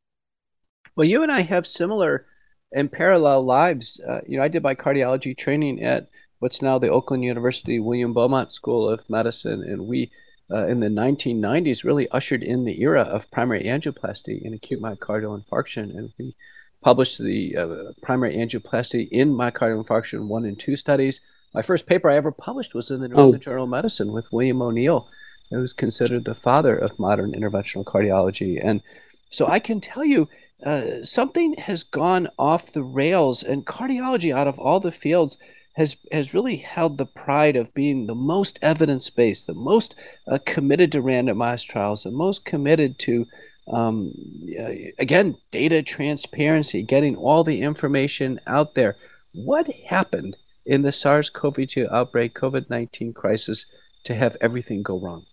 Well, 0.97 1.07
you 1.07 1.23
and 1.23 1.33
I 1.33 1.41
have 1.41 1.67
similar 1.67 2.27
and 2.73 2.91
parallel 2.91 3.45
lives. 3.45 4.01
Uh, 4.07 4.21
you 4.27 4.39
know, 4.39 4.45
I 4.45 4.49
did 4.49 4.63
my 4.63 4.75
cardiology 4.75 5.37
training 5.37 5.83
at 5.83 6.09
what's 6.39 6.63
now 6.63 6.79
the 6.79 6.89
Oakland 6.89 7.25
University 7.25 7.79
William 7.79 8.13
Beaumont 8.15 8.53
School 8.53 8.89
of 8.89 9.09
Medicine, 9.11 9.63
and 9.63 9.87
we 9.87 10.11
uh, 10.55 10.67
in 10.67 10.81
the 10.81 10.89
1990s 10.89 11.85
really 11.85 12.09
ushered 12.11 12.43
in 12.43 12.65
the 12.65 12.81
era 12.81 13.03
of 13.03 13.31
primary 13.31 13.65
angioplasty 13.65 14.41
in 14.43 14.55
acute 14.55 14.81
myocardial 14.81 15.43
infarction, 15.43 15.97
and 15.97 16.13
we 16.19 16.35
published 16.81 17.19
the 17.19 17.57
uh, 17.57 17.93
primary 18.03 18.37
angioplasty 18.37 19.09
in 19.11 19.35
myocardial 19.35 19.85
infarction 19.85 20.27
one 20.27 20.45
and 20.45 20.59
two 20.59 20.77
studies. 20.77 21.21
My 21.53 21.63
first 21.63 21.87
paper 21.87 22.11
I 22.11 22.17
ever 22.17 22.31
published 22.31 22.75
was 22.75 22.91
in 22.91 23.01
the 23.01 23.09
New 23.09 23.17
England 23.17 23.43
oh. 23.43 23.45
Journal 23.45 23.65
of 23.65 23.71
Medicine 23.71 24.13
with 24.13 24.33
William 24.33 24.63
O'Neill, 24.63 25.09
who's 25.51 25.73
considered 25.73 26.25
the 26.25 26.35
father 26.35 26.77
of 26.77 26.99
modern 26.99 27.33
interventional 27.33 27.85
cardiology. 27.85 28.61
And 28.63 28.83
so 29.31 29.47
I 29.47 29.59
can 29.59 29.81
tell 29.81 30.05
you, 30.05 30.29
uh, 30.65 31.03
something 31.03 31.55
has 31.59 31.83
gone 31.83 32.29
off 32.39 32.73
the 32.73 32.83
rails, 32.83 33.43
and 33.43 33.67
cardiology, 33.67 34.33
out 34.33 34.47
of 34.47 34.59
all 34.59 34.79
the 34.79 34.93
fields, 34.93 35.37
has 35.75 35.97
has 36.13 36.35
really 36.35 36.57
held 36.57 36.99
the 36.99 37.07
pride 37.07 37.57
of 37.57 37.75
being 37.75 38.07
the 38.07 38.15
most 38.15 38.59
evidence 38.63 39.11
based, 39.11 39.47
the 39.47 39.55
most 39.55 39.95
uh, 40.29 40.39
committed 40.45 40.93
to 40.93 41.03
randomized 41.03 41.69
trials, 41.69 42.05
the 42.05 42.11
most 42.11 42.45
committed 42.45 42.99
to 43.01 43.27
um, 43.73 44.13
uh, 44.59 44.71
again 44.99 45.37
data 45.51 45.83
transparency, 45.83 46.83
getting 46.83 47.17
all 47.17 47.45
the 47.45 47.63
information 47.63 48.41
out 48.47 48.75
there. 48.75 48.97
What 49.33 49.67
happened 49.89 50.37
in 50.65 50.83
the 50.83 50.93
SARS-CoV-2 50.93 51.93
outbreak, 51.93 52.35
COVID-19 52.35 53.15
crisis, 53.15 53.67
to 54.05 54.15
have 54.15 54.37
everything 54.41 54.83
go 54.83 54.99
wrong? 54.99 55.25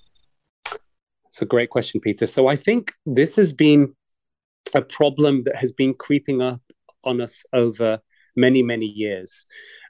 It's 1.28 1.42
a 1.42 1.46
great 1.46 1.70
question, 1.70 2.02
Peter. 2.02 2.28
So 2.28 2.48
I 2.48 2.56
think 2.56 2.92
this 3.06 3.36
has 3.38 3.54
been 3.54 3.96
a 4.74 4.82
problem 4.82 5.44
that 5.44 5.56
has 5.56 5.72
been 5.72 5.94
creeping 5.94 6.42
up 6.42 6.62
on 7.04 7.22
us 7.22 7.44
over 7.54 8.00
many, 8.36 8.64
many 8.64 8.86
years. 8.86 9.46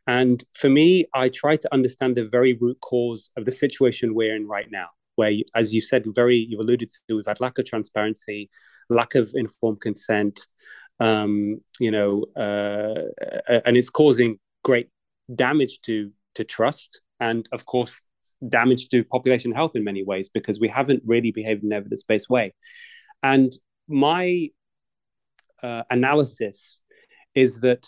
And 0.07 0.43
for 0.53 0.69
me, 0.69 1.05
I 1.13 1.29
try 1.29 1.55
to 1.55 1.73
understand 1.73 2.15
the 2.15 2.23
very 2.23 2.53
root 2.53 2.79
cause 2.81 3.29
of 3.37 3.45
the 3.45 3.51
situation 3.51 4.15
we're 4.15 4.35
in 4.35 4.47
right 4.47 4.69
now, 4.71 4.87
where, 5.15 5.31
as 5.55 5.73
you 5.73 5.81
said, 5.81 6.03
very 6.07 6.37
you 6.37 6.59
alluded 6.59 6.89
to, 6.89 7.15
we've 7.15 7.25
had 7.25 7.39
lack 7.39 7.57
of 7.59 7.65
transparency, 7.65 8.49
lack 8.89 9.15
of 9.15 9.31
informed 9.35 9.81
consent, 9.81 10.47
um, 10.99 11.61
you 11.79 11.91
know, 11.91 12.25
uh, 12.35 13.59
and 13.65 13.77
it's 13.77 13.89
causing 13.89 14.39
great 14.63 14.89
damage 15.33 15.81
to 15.81 16.11
to 16.35 16.43
trust, 16.43 17.01
and 17.19 17.47
of 17.51 17.65
course, 17.65 18.01
damage 18.47 18.89
to 18.89 19.03
population 19.03 19.51
health 19.51 19.75
in 19.75 19.83
many 19.83 20.03
ways 20.03 20.29
because 20.29 20.59
we 20.59 20.67
haven't 20.67 21.03
really 21.05 21.31
behaved 21.31 21.63
in 21.63 21.71
an 21.71 21.77
evidence-based 21.77 22.29
way. 22.29 22.53
And 23.21 23.51
my 23.87 24.49
uh, 25.61 25.83
analysis 25.89 26.79
is 27.35 27.59
that 27.59 27.85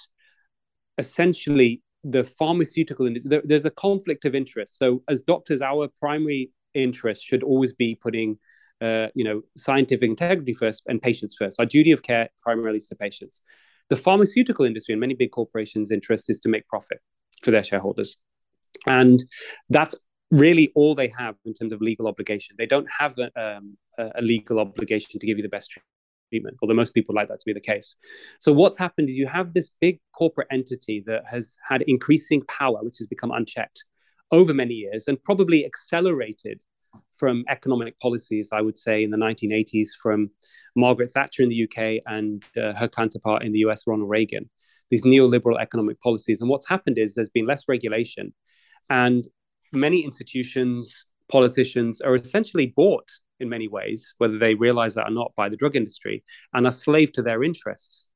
essentially 0.97 1.81
the 2.03 2.23
pharmaceutical 2.23 3.05
industry, 3.05 3.29
there, 3.29 3.41
there's 3.45 3.65
a 3.65 3.71
conflict 3.71 4.25
of 4.25 4.35
interest. 4.35 4.77
So 4.77 5.03
as 5.07 5.21
doctors, 5.21 5.61
our 5.61 5.87
primary 5.99 6.51
interest 6.73 7.23
should 7.23 7.43
always 7.43 7.73
be 7.73 7.95
putting, 7.95 8.37
uh, 8.81 9.07
you 9.15 9.23
know, 9.23 9.41
scientific 9.55 10.09
integrity 10.09 10.53
first 10.53 10.83
and 10.87 11.01
patients 11.01 11.35
first. 11.37 11.59
Our 11.59 11.65
duty 11.65 11.91
of 11.91 12.03
care 12.03 12.29
primarily 12.41 12.77
is 12.77 12.87
to 12.87 12.95
patients. 12.95 13.41
The 13.89 13.95
pharmaceutical 13.95 14.65
industry 14.65 14.93
and 14.93 14.99
many 14.99 15.13
big 15.13 15.31
corporations' 15.31 15.91
interest 15.91 16.29
is 16.29 16.39
to 16.39 16.49
make 16.49 16.67
profit 16.67 16.99
for 17.41 17.51
their 17.51 17.63
shareholders, 17.63 18.17
and 18.87 19.23
that's 19.69 19.95
really 20.31 20.71
all 20.73 20.95
they 20.95 21.11
have 21.17 21.35
in 21.45 21.53
terms 21.53 21.73
of 21.73 21.81
legal 21.81 22.07
obligation. 22.07 22.55
They 22.57 22.65
don't 22.65 22.87
have 22.99 23.17
a, 23.19 23.29
um, 23.39 23.77
a 23.97 24.21
legal 24.21 24.59
obligation 24.59 25.19
to 25.19 25.27
give 25.27 25.37
you 25.37 25.43
the 25.43 25.49
best 25.49 25.71
treatment, 26.33 26.57
although 26.61 26.73
most 26.73 26.93
people 26.93 27.13
like 27.15 27.27
that 27.27 27.39
to 27.39 27.45
be 27.45 27.53
the 27.53 27.59
case. 27.59 27.95
So 28.39 28.51
what's 28.51 28.77
happened 28.77 29.09
is 29.09 29.15
you 29.17 29.27
have 29.27 29.53
this 29.53 29.69
big 29.79 29.99
corporate 30.17 30.47
entity 30.51 31.03
that 31.05 31.23
has 31.29 31.55
had 31.67 31.83
increasing 31.83 32.41
power, 32.47 32.79
which 32.81 32.97
has 32.97 33.07
become 33.07 33.31
unchecked 33.31 33.85
over 34.31 34.53
many 34.53 34.73
years 34.73 35.07
and 35.07 35.23
probably 35.23 35.63
accelerated 35.65 36.61
from 37.15 37.43
economic 37.49 37.99
policies, 37.99 38.49
I 38.51 38.61
would 38.61 38.77
say, 38.77 39.03
in 39.03 39.11
the 39.11 39.17
1980s 39.17 39.89
from 40.01 40.29
Margaret 40.75 41.11
Thatcher 41.11 41.43
in 41.43 41.49
the 41.49 41.63
UK 41.63 42.01
and 42.05 42.43
uh, 42.57 42.73
her 42.73 42.87
counterpart 42.87 43.43
in 43.43 43.51
the 43.51 43.59
US, 43.59 43.85
Ronald 43.85 44.09
Reagan, 44.09 44.49
these 44.89 45.03
neoliberal 45.03 45.59
economic 45.59 46.01
policies. 46.01 46.41
And 46.41 46.49
what's 46.49 46.67
happened 46.67 46.97
is 46.97 47.13
there's 47.13 47.29
been 47.29 47.45
less 47.45 47.65
regulation, 47.67 48.33
and 48.89 49.27
many 49.71 50.03
institutions, 50.03 51.05
politicians 51.31 52.01
are 52.01 52.15
essentially 52.15 52.73
bought 52.75 53.09
in 53.43 53.49
many 53.49 53.67
ways, 53.67 54.15
whether 54.17 54.39
they 54.39 54.55
realize 54.55 54.95
that 54.95 55.07
or 55.07 55.11
not, 55.11 55.31
by 55.35 55.49
the 55.49 55.57
drug 55.57 55.75
industry 55.75 56.23
and 56.53 56.65
are 56.65 56.71
slave 56.71 57.11
to 57.13 57.21
their 57.21 57.43
interests. 57.43 58.07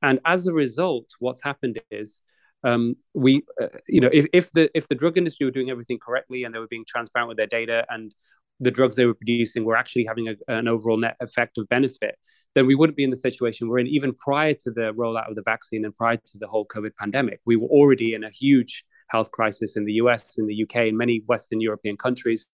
And 0.00 0.20
as 0.24 0.46
a 0.46 0.52
result, 0.52 1.06
what's 1.18 1.42
happened 1.42 1.78
is 1.90 2.22
um, 2.64 2.96
we, 3.14 3.42
uh, 3.60 3.68
you 3.86 4.00
know, 4.00 4.10
if, 4.12 4.26
if 4.32 4.50
the 4.52 4.70
if 4.74 4.88
the 4.88 4.94
drug 4.94 5.16
industry 5.18 5.44
were 5.46 5.52
doing 5.52 5.70
everything 5.70 5.98
correctly 5.98 6.44
and 6.44 6.54
they 6.54 6.58
were 6.58 6.66
being 6.66 6.84
transparent 6.88 7.28
with 7.28 7.36
their 7.36 7.46
data 7.46 7.84
and 7.90 8.14
the 8.60 8.70
drugs 8.70 8.96
they 8.96 9.06
were 9.06 9.14
producing 9.14 9.64
were 9.64 9.76
actually 9.76 10.04
having 10.04 10.28
a, 10.28 10.34
an 10.48 10.66
overall 10.66 10.96
net 10.96 11.16
effect 11.20 11.58
of 11.58 11.68
benefit, 11.68 12.16
then 12.54 12.66
we 12.66 12.74
wouldn't 12.74 12.96
be 12.96 13.04
in 13.04 13.10
the 13.10 13.16
situation 13.16 13.68
we're 13.68 13.78
in. 13.78 13.86
Even 13.86 14.12
prior 14.12 14.54
to 14.54 14.70
the 14.72 14.92
rollout 14.94 15.28
of 15.28 15.36
the 15.36 15.42
vaccine 15.42 15.84
and 15.84 15.96
prior 15.96 16.16
to 16.16 16.38
the 16.38 16.48
whole 16.48 16.66
COVID 16.66 16.90
pandemic, 16.98 17.40
we 17.46 17.56
were 17.56 17.68
already 17.68 18.14
in 18.14 18.24
a 18.24 18.30
huge 18.30 18.84
health 19.08 19.30
crisis 19.30 19.76
in 19.76 19.84
the 19.84 19.94
US, 19.94 20.38
in 20.38 20.46
the 20.46 20.62
UK, 20.62 20.86
in 20.88 20.96
many 20.96 21.22
Western 21.26 21.60
European 21.60 21.96
countries, 21.96 22.46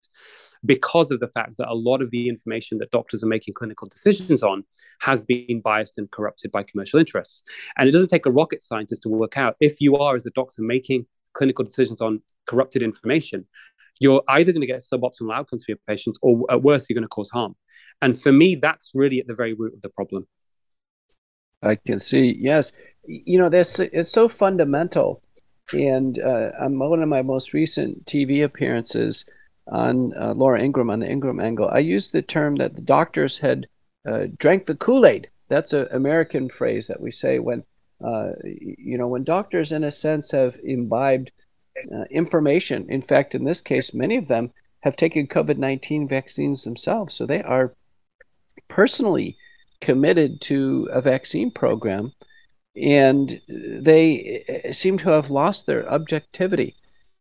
because 0.64 1.10
of 1.10 1.20
the 1.20 1.28
fact 1.28 1.56
that 1.58 1.68
a 1.68 1.74
lot 1.74 2.00
of 2.00 2.10
the 2.10 2.28
information 2.28 2.78
that 2.78 2.90
doctors 2.90 3.22
are 3.22 3.28
making 3.28 3.54
clinical 3.54 3.88
decisions 3.88 4.42
on 4.42 4.64
has 5.00 5.22
been 5.22 5.60
biased 5.60 5.98
and 5.98 6.10
corrupted 6.10 6.50
by 6.50 6.62
commercial 6.62 6.98
interests. 6.98 7.42
And 7.76 7.88
it 7.88 7.92
doesn't 7.92 8.08
take 8.08 8.26
a 8.26 8.30
rocket 8.30 8.62
scientist 8.62 9.02
to 9.02 9.08
work 9.08 9.36
out 9.36 9.56
if 9.60 9.80
you 9.80 9.96
are, 9.96 10.16
as 10.16 10.26
a 10.26 10.30
doctor, 10.30 10.62
making 10.62 11.06
clinical 11.34 11.64
decisions 11.64 12.00
on 12.00 12.22
corrupted 12.46 12.82
information, 12.82 13.46
you're 14.00 14.22
either 14.28 14.52
going 14.52 14.60
to 14.60 14.66
get 14.66 14.80
suboptimal 14.80 15.34
outcomes 15.34 15.64
for 15.64 15.72
your 15.72 15.78
patients 15.86 16.18
or 16.22 16.44
at 16.50 16.62
worst, 16.62 16.88
you're 16.88 16.94
going 16.94 17.04
to 17.04 17.08
cause 17.08 17.30
harm. 17.30 17.54
And 18.02 18.20
for 18.20 18.32
me, 18.32 18.56
that's 18.56 18.92
really 18.94 19.20
at 19.20 19.26
the 19.26 19.34
very 19.34 19.54
root 19.54 19.74
of 19.74 19.82
the 19.82 19.88
problem. 19.88 20.26
I 21.62 21.76
can 21.76 21.98
see, 21.98 22.36
yes. 22.38 22.72
You 23.06 23.38
know, 23.38 23.48
this 23.48 23.78
it's 23.80 24.10
so 24.10 24.28
fundamental 24.28 25.22
and 25.72 26.18
uh, 26.18 26.50
on 26.60 26.78
one 26.78 27.02
of 27.02 27.08
my 27.08 27.22
most 27.22 27.52
recent 27.52 28.04
TV 28.06 28.44
appearances 28.44 29.24
on 29.66 30.12
uh, 30.18 30.34
Laura 30.34 30.60
Ingraham 30.60 30.90
on 30.90 31.00
the 31.00 31.10
Ingraham 31.10 31.40
Angle, 31.40 31.70
I 31.72 31.78
used 31.78 32.12
the 32.12 32.22
term 32.22 32.56
that 32.56 32.74
the 32.74 32.82
doctors 32.82 33.38
had 33.38 33.66
uh, 34.06 34.26
drank 34.36 34.66
the 34.66 34.74
Kool 34.74 35.06
Aid. 35.06 35.30
That's 35.48 35.72
an 35.72 35.88
American 35.90 36.48
phrase 36.48 36.86
that 36.88 37.00
we 37.00 37.10
say 37.10 37.38
when, 37.38 37.64
uh, 38.04 38.32
you 38.44 38.98
know, 38.98 39.08
when 39.08 39.24
doctors, 39.24 39.72
in 39.72 39.84
a 39.84 39.90
sense, 39.90 40.32
have 40.32 40.58
imbibed 40.62 41.30
uh, 41.94 42.04
information. 42.10 42.86
In 42.88 43.00
fact, 43.00 43.34
in 43.34 43.44
this 43.44 43.60
case, 43.60 43.94
many 43.94 44.16
of 44.16 44.28
them 44.28 44.52
have 44.80 44.96
taken 44.96 45.26
COVID 45.26 45.56
19 45.56 46.06
vaccines 46.06 46.64
themselves. 46.64 47.14
So 47.14 47.24
they 47.24 47.42
are 47.42 47.74
personally 48.68 49.36
committed 49.80 50.40
to 50.42 50.88
a 50.92 51.00
vaccine 51.00 51.50
program 51.50 52.12
and 52.76 53.40
they 53.48 54.44
eh, 54.48 54.72
seem 54.72 54.98
to 54.98 55.10
have 55.10 55.30
lost 55.30 55.66
their 55.66 55.90
objectivity. 55.92 56.74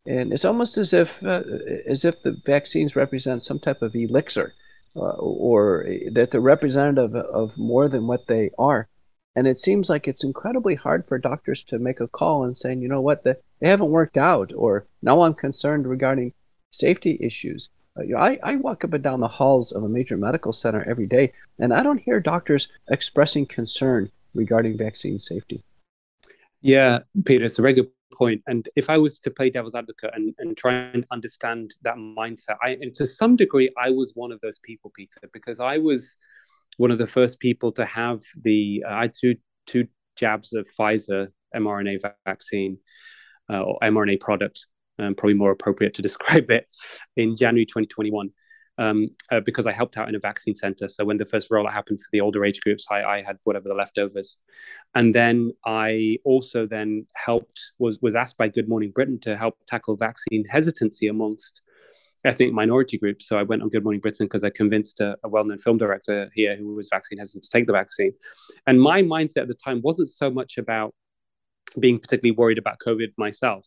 And 0.06 0.32
it's 0.32 0.44
almost 0.44 0.76
as 0.76 0.92
if 0.92 1.24
uh, 1.24 1.42
as 1.86 2.04
if 2.04 2.22
the 2.22 2.32
vaccines 2.44 2.96
represent 2.96 3.42
some 3.42 3.58
type 3.58 3.80
of 3.80 3.94
elixir, 3.96 4.52
uh, 4.96 5.16
or 5.16 5.86
that 6.12 6.30
they're 6.30 6.40
representative 6.40 7.14
of 7.14 7.56
more 7.56 7.88
than 7.88 8.06
what 8.06 8.26
they 8.26 8.50
are. 8.58 8.88
And 9.36 9.46
it 9.48 9.58
seems 9.58 9.88
like 9.88 10.06
it's 10.06 10.22
incredibly 10.22 10.76
hard 10.76 11.06
for 11.06 11.18
doctors 11.18 11.62
to 11.64 11.78
make 11.78 12.00
a 12.00 12.06
call 12.06 12.44
and 12.44 12.56
saying, 12.56 12.82
you 12.82 12.88
know 12.88 13.00
what, 13.00 13.24
the, 13.24 13.38
they 13.60 13.68
haven't 13.68 13.90
worked 13.90 14.16
out, 14.16 14.52
or 14.54 14.86
now 15.02 15.22
I'm 15.22 15.34
concerned 15.34 15.86
regarding 15.86 16.34
safety 16.70 17.18
issues. 17.20 17.70
Uh, 17.98 18.16
I, 18.16 18.38
I 18.42 18.56
walk 18.56 18.84
up 18.84 18.92
and 18.92 19.02
down 19.02 19.20
the 19.20 19.28
halls 19.28 19.72
of 19.72 19.82
a 19.82 19.88
major 19.88 20.16
medical 20.16 20.52
center 20.52 20.84
every 20.86 21.06
day, 21.06 21.32
and 21.58 21.72
I 21.72 21.82
don't 21.82 22.02
hear 22.02 22.20
doctors 22.20 22.68
expressing 22.88 23.46
concern 23.46 24.10
regarding 24.34 24.76
vaccine 24.76 25.18
safety. 25.18 25.64
Yeah, 26.60 27.00
Peter, 27.24 27.44
it's 27.44 27.58
a 27.58 27.62
very 27.62 27.74
good 27.74 27.90
point. 28.14 28.42
And 28.46 28.68
if 28.76 28.88
I 28.88 28.96
was 28.96 29.20
to 29.20 29.30
play 29.30 29.50
devil's 29.50 29.74
advocate 29.74 30.12
and, 30.14 30.34
and 30.38 30.56
try 30.56 30.74
and 30.74 31.04
understand 31.10 31.74
that 31.82 31.96
mindset, 31.96 32.56
I, 32.62 32.78
and 32.80 32.94
to 32.94 33.06
some 33.06 33.36
degree, 33.36 33.70
I 33.78 33.90
was 33.90 34.12
one 34.14 34.32
of 34.32 34.40
those 34.40 34.58
people, 34.60 34.90
Peter, 34.94 35.20
because 35.32 35.60
I 35.60 35.78
was 35.78 36.16
one 36.76 36.90
of 36.90 36.98
the 36.98 37.06
first 37.06 37.38
people 37.40 37.72
to 37.72 37.84
have 37.84 38.22
the, 38.42 38.84
uh, 38.88 38.92
I 38.92 39.00
had 39.02 39.12
two, 39.18 39.36
two 39.66 39.86
jabs 40.16 40.52
of 40.52 40.66
Pfizer 40.78 41.28
mRNA 41.54 42.00
vaccine 42.24 42.78
uh, 43.50 43.62
or 43.62 43.78
mRNA 43.82 44.20
product, 44.20 44.66
um, 44.98 45.14
probably 45.14 45.34
more 45.34 45.52
appropriate 45.52 45.94
to 45.94 46.02
describe 46.08 46.50
it, 46.50 46.66
in 47.16 47.36
January 47.36 47.66
2021 47.66 48.30
um, 48.78 49.08
uh, 49.30 49.40
because 49.40 49.66
I 49.66 49.72
helped 49.72 49.96
out 49.96 50.08
in 50.08 50.14
a 50.14 50.18
vaccine 50.20 50.54
center. 50.54 50.88
So 50.88 51.04
when 51.04 51.16
the 51.16 51.24
first 51.24 51.50
rollout 51.50 51.72
happened 51.72 52.00
for 52.00 52.08
the 52.12 52.20
older 52.20 52.44
age 52.44 52.60
groups, 52.60 52.86
I, 52.90 53.02
I, 53.02 53.22
had 53.22 53.38
whatever 53.44 53.68
the 53.68 53.74
leftovers, 53.74 54.36
and 54.94 55.14
then 55.14 55.52
I 55.64 56.18
also 56.24 56.66
then 56.66 57.06
helped 57.14 57.72
was 57.78 57.98
was 58.00 58.14
asked 58.14 58.36
by 58.36 58.48
Good 58.48 58.68
Morning 58.68 58.90
Britain 58.90 59.20
to 59.20 59.36
help 59.36 59.56
tackle 59.66 59.96
vaccine 59.96 60.44
hesitancy 60.48 61.08
amongst 61.08 61.62
ethnic 62.24 62.52
minority 62.52 62.98
groups. 62.98 63.28
So 63.28 63.38
I 63.38 63.42
went 63.42 63.62
on 63.62 63.68
Good 63.68 63.84
Morning 63.84 64.00
Britain 64.00 64.26
because 64.26 64.44
I 64.44 64.50
convinced 64.50 65.00
a, 65.00 65.16
a 65.24 65.28
well-known 65.28 65.58
film 65.58 65.76
director 65.76 66.30
here 66.34 66.56
who 66.56 66.74
was 66.74 66.88
vaccine 66.90 67.18
hesitant 67.18 67.44
to 67.44 67.50
take 67.50 67.66
the 67.66 67.72
vaccine. 67.72 68.12
And 68.66 68.80
my 68.80 69.02
mindset 69.02 69.42
at 69.42 69.48
the 69.48 69.54
time 69.54 69.82
wasn't 69.82 70.08
so 70.08 70.30
much 70.30 70.56
about 70.56 70.94
being 71.78 71.98
particularly 71.98 72.36
worried 72.36 72.58
about 72.58 72.78
COVID 72.78 73.08
myself. 73.18 73.66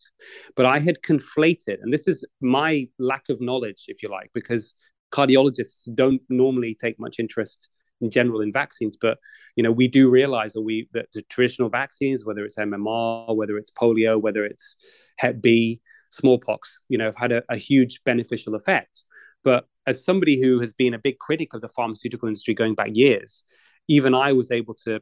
But 0.56 0.66
I 0.66 0.78
had 0.78 1.02
conflated, 1.02 1.78
and 1.82 1.92
this 1.92 2.08
is 2.08 2.24
my 2.40 2.88
lack 2.98 3.28
of 3.28 3.40
knowledge, 3.40 3.84
if 3.88 4.02
you 4.02 4.08
like, 4.08 4.30
because 4.32 4.74
cardiologists 5.10 5.88
don't 5.94 6.22
normally 6.28 6.76
take 6.80 6.98
much 6.98 7.18
interest 7.18 7.68
in 8.00 8.10
general 8.10 8.40
in 8.40 8.52
vaccines 8.52 8.96
but 9.00 9.18
you 9.56 9.62
know 9.62 9.72
we 9.72 9.88
do 9.88 10.08
realize 10.08 10.52
that 10.52 10.62
we 10.62 10.88
that 10.92 11.06
the 11.14 11.22
traditional 11.22 11.68
vaccines 11.68 12.24
whether 12.24 12.44
it's 12.44 12.56
mmr 12.56 13.34
whether 13.34 13.56
it's 13.56 13.70
polio 13.70 14.20
whether 14.20 14.44
it's 14.44 14.76
hep 15.16 15.40
b 15.40 15.80
smallpox 16.10 16.80
you 16.88 16.96
know 16.96 17.06
have 17.06 17.16
had 17.16 17.32
a, 17.32 17.42
a 17.48 17.56
huge 17.56 18.00
beneficial 18.04 18.54
effect. 18.54 19.04
But 19.44 19.66
as 19.86 20.04
somebody 20.04 20.40
who 20.40 20.60
has 20.60 20.72
been 20.72 20.94
a 20.94 20.98
big 20.98 21.18
critic 21.18 21.54
of 21.54 21.60
the 21.60 21.68
pharmaceutical 21.68 22.28
industry 22.28 22.54
going 22.54 22.74
back 22.74 22.90
years 22.92 23.44
even 23.88 24.14
i 24.14 24.32
was 24.32 24.50
able 24.50 24.74
to 24.74 25.00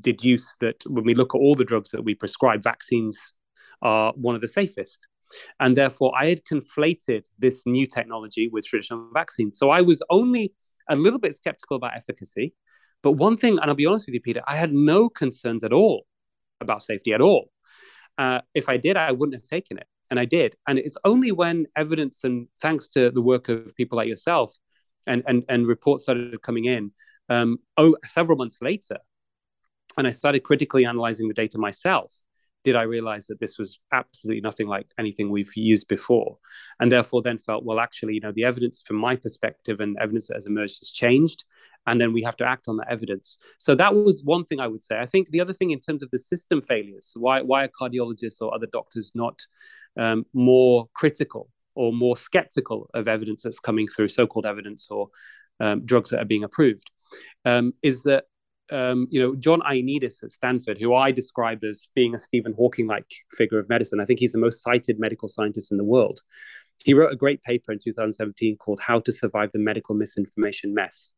deduce 0.00 0.56
that 0.60 0.76
when 0.86 1.04
we 1.04 1.14
look 1.14 1.34
at 1.34 1.38
all 1.38 1.54
the 1.54 1.64
drugs 1.64 1.90
that 1.90 2.02
we 2.02 2.14
prescribe 2.14 2.62
vaccines 2.62 3.34
are 3.82 4.12
one 4.16 4.34
of 4.34 4.40
the 4.40 4.48
safest 4.48 5.06
and 5.60 5.76
therefore 5.76 6.12
i 6.18 6.28
had 6.28 6.40
conflated 6.44 7.24
this 7.38 7.64
new 7.66 7.86
technology 7.86 8.48
with 8.52 8.66
traditional 8.66 9.08
vaccines 9.12 9.58
so 9.58 9.70
i 9.70 9.80
was 9.80 10.02
only 10.10 10.52
a 10.88 10.96
little 10.96 11.18
bit 11.18 11.34
skeptical 11.34 11.76
about 11.76 11.96
efficacy. 11.96 12.54
But 13.02 13.12
one 13.12 13.36
thing, 13.36 13.58
and 13.58 13.68
I'll 13.68 13.74
be 13.74 13.86
honest 13.86 14.06
with 14.06 14.14
you, 14.14 14.20
Peter, 14.20 14.42
I 14.46 14.56
had 14.56 14.72
no 14.72 15.08
concerns 15.08 15.64
at 15.64 15.72
all 15.72 16.06
about 16.60 16.82
safety 16.82 17.12
at 17.12 17.20
all. 17.20 17.50
Uh, 18.16 18.40
if 18.54 18.68
I 18.68 18.76
did, 18.76 18.96
I 18.96 19.12
wouldn't 19.12 19.34
have 19.34 19.48
taken 19.48 19.78
it. 19.78 19.86
And 20.10 20.20
I 20.20 20.24
did. 20.24 20.54
And 20.66 20.78
it's 20.78 20.96
only 21.04 21.32
when 21.32 21.66
evidence 21.76 22.24
and 22.24 22.46
thanks 22.60 22.88
to 22.88 23.10
the 23.10 23.20
work 23.22 23.48
of 23.48 23.74
people 23.74 23.96
like 23.96 24.08
yourself 24.08 24.54
and, 25.06 25.22
and, 25.26 25.44
and 25.48 25.66
reports 25.66 26.04
started 26.04 26.40
coming 26.42 26.66
in 26.66 26.92
um, 27.28 27.58
oh, 27.76 27.96
several 28.04 28.36
months 28.36 28.58
later, 28.60 28.98
and 29.96 30.06
I 30.06 30.10
started 30.10 30.42
critically 30.42 30.84
analyzing 30.84 31.26
the 31.28 31.34
data 31.34 31.56
myself, 31.56 32.12
did 32.64 32.76
I 32.76 32.82
realize 32.82 33.26
that 33.26 33.38
this 33.38 33.58
was 33.58 33.78
absolutely 33.92 34.40
nothing 34.40 34.66
like 34.66 34.86
anything 34.98 35.30
we've 35.30 35.54
used 35.54 35.86
before? 35.86 36.38
And 36.80 36.90
therefore 36.90 37.22
then 37.22 37.38
felt, 37.38 37.64
well, 37.64 37.78
actually, 37.78 38.14
you 38.14 38.20
know, 38.20 38.32
the 38.32 38.44
evidence 38.44 38.82
from 38.84 38.96
my 38.96 39.16
perspective 39.16 39.80
and 39.80 39.96
evidence 40.00 40.28
that 40.28 40.34
has 40.34 40.46
emerged 40.46 40.80
has 40.80 40.90
changed. 40.90 41.44
And 41.86 42.00
then 42.00 42.12
we 42.14 42.22
have 42.22 42.36
to 42.38 42.46
act 42.46 42.66
on 42.68 42.78
that 42.78 42.90
evidence. 42.90 43.38
So 43.58 43.74
that 43.74 43.94
was 43.94 44.24
one 44.24 44.44
thing 44.46 44.60
I 44.60 44.66
would 44.66 44.82
say. 44.82 44.98
I 44.98 45.06
think 45.06 45.28
the 45.28 45.40
other 45.40 45.52
thing 45.52 45.70
in 45.70 45.80
terms 45.80 46.02
of 46.02 46.10
the 46.10 46.18
system 46.18 46.62
failures, 46.62 47.12
why, 47.14 47.42
why 47.42 47.64
are 47.64 47.68
cardiologists 47.68 48.40
or 48.40 48.54
other 48.54 48.68
doctors 48.72 49.12
not 49.14 49.40
um, 49.98 50.24
more 50.32 50.88
critical 50.94 51.50
or 51.74 51.92
more 51.92 52.16
skeptical 52.16 52.88
of 52.94 53.08
evidence 53.08 53.42
that's 53.42 53.60
coming 53.60 53.86
through, 53.86 54.08
so-called 54.08 54.46
evidence 54.46 54.90
or 54.90 55.08
um, 55.60 55.84
drugs 55.84 56.10
that 56.10 56.20
are 56.20 56.24
being 56.24 56.44
approved, 56.44 56.90
um, 57.44 57.74
is 57.82 58.04
that 58.04 58.24
um, 58.70 59.06
you 59.10 59.20
know, 59.20 59.34
John 59.36 59.60
Ioannidis 59.60 60.22
at 60.22 60.32
Stanford, 60.32 60.78
who 60.78 60.94
I 60.94 61.10
describe 61.12 61.64
as 61.64 61.88
being 61.94 62.14
a 62.14 62.18
Stephen 62.18 62.54
Hawking-like 62.54 63.10
figure 63.32 63.58
of 63.58 63.68
medicine. 63.68 64.00
I 64.00 64.06
think 64.06 64.20
he's 64.20 64.32
the 64.32 64.38
most 64.38 64.62
cited 64.62 64.98
medical 64.98 65.28
scientist 65.28 65.70
in 65.70 65.78
the 65.78 65.84
world. 65.84 66.20
He 66.82 66.94
wrote 66.94 67.12
a 67.12 67.16
great 67.16 67.42
paper 67.42 67.72
in 67.72 67.78
2017 67.78 68.56
called 68.56 68.80
"How 68.80 69.00
to 69.00 69.12
Survive 69.12 69.52
the 69.52 69.58
Medical 69.58 69.94
Misinformation 69.94 70.74
Mess," 70.74 71.12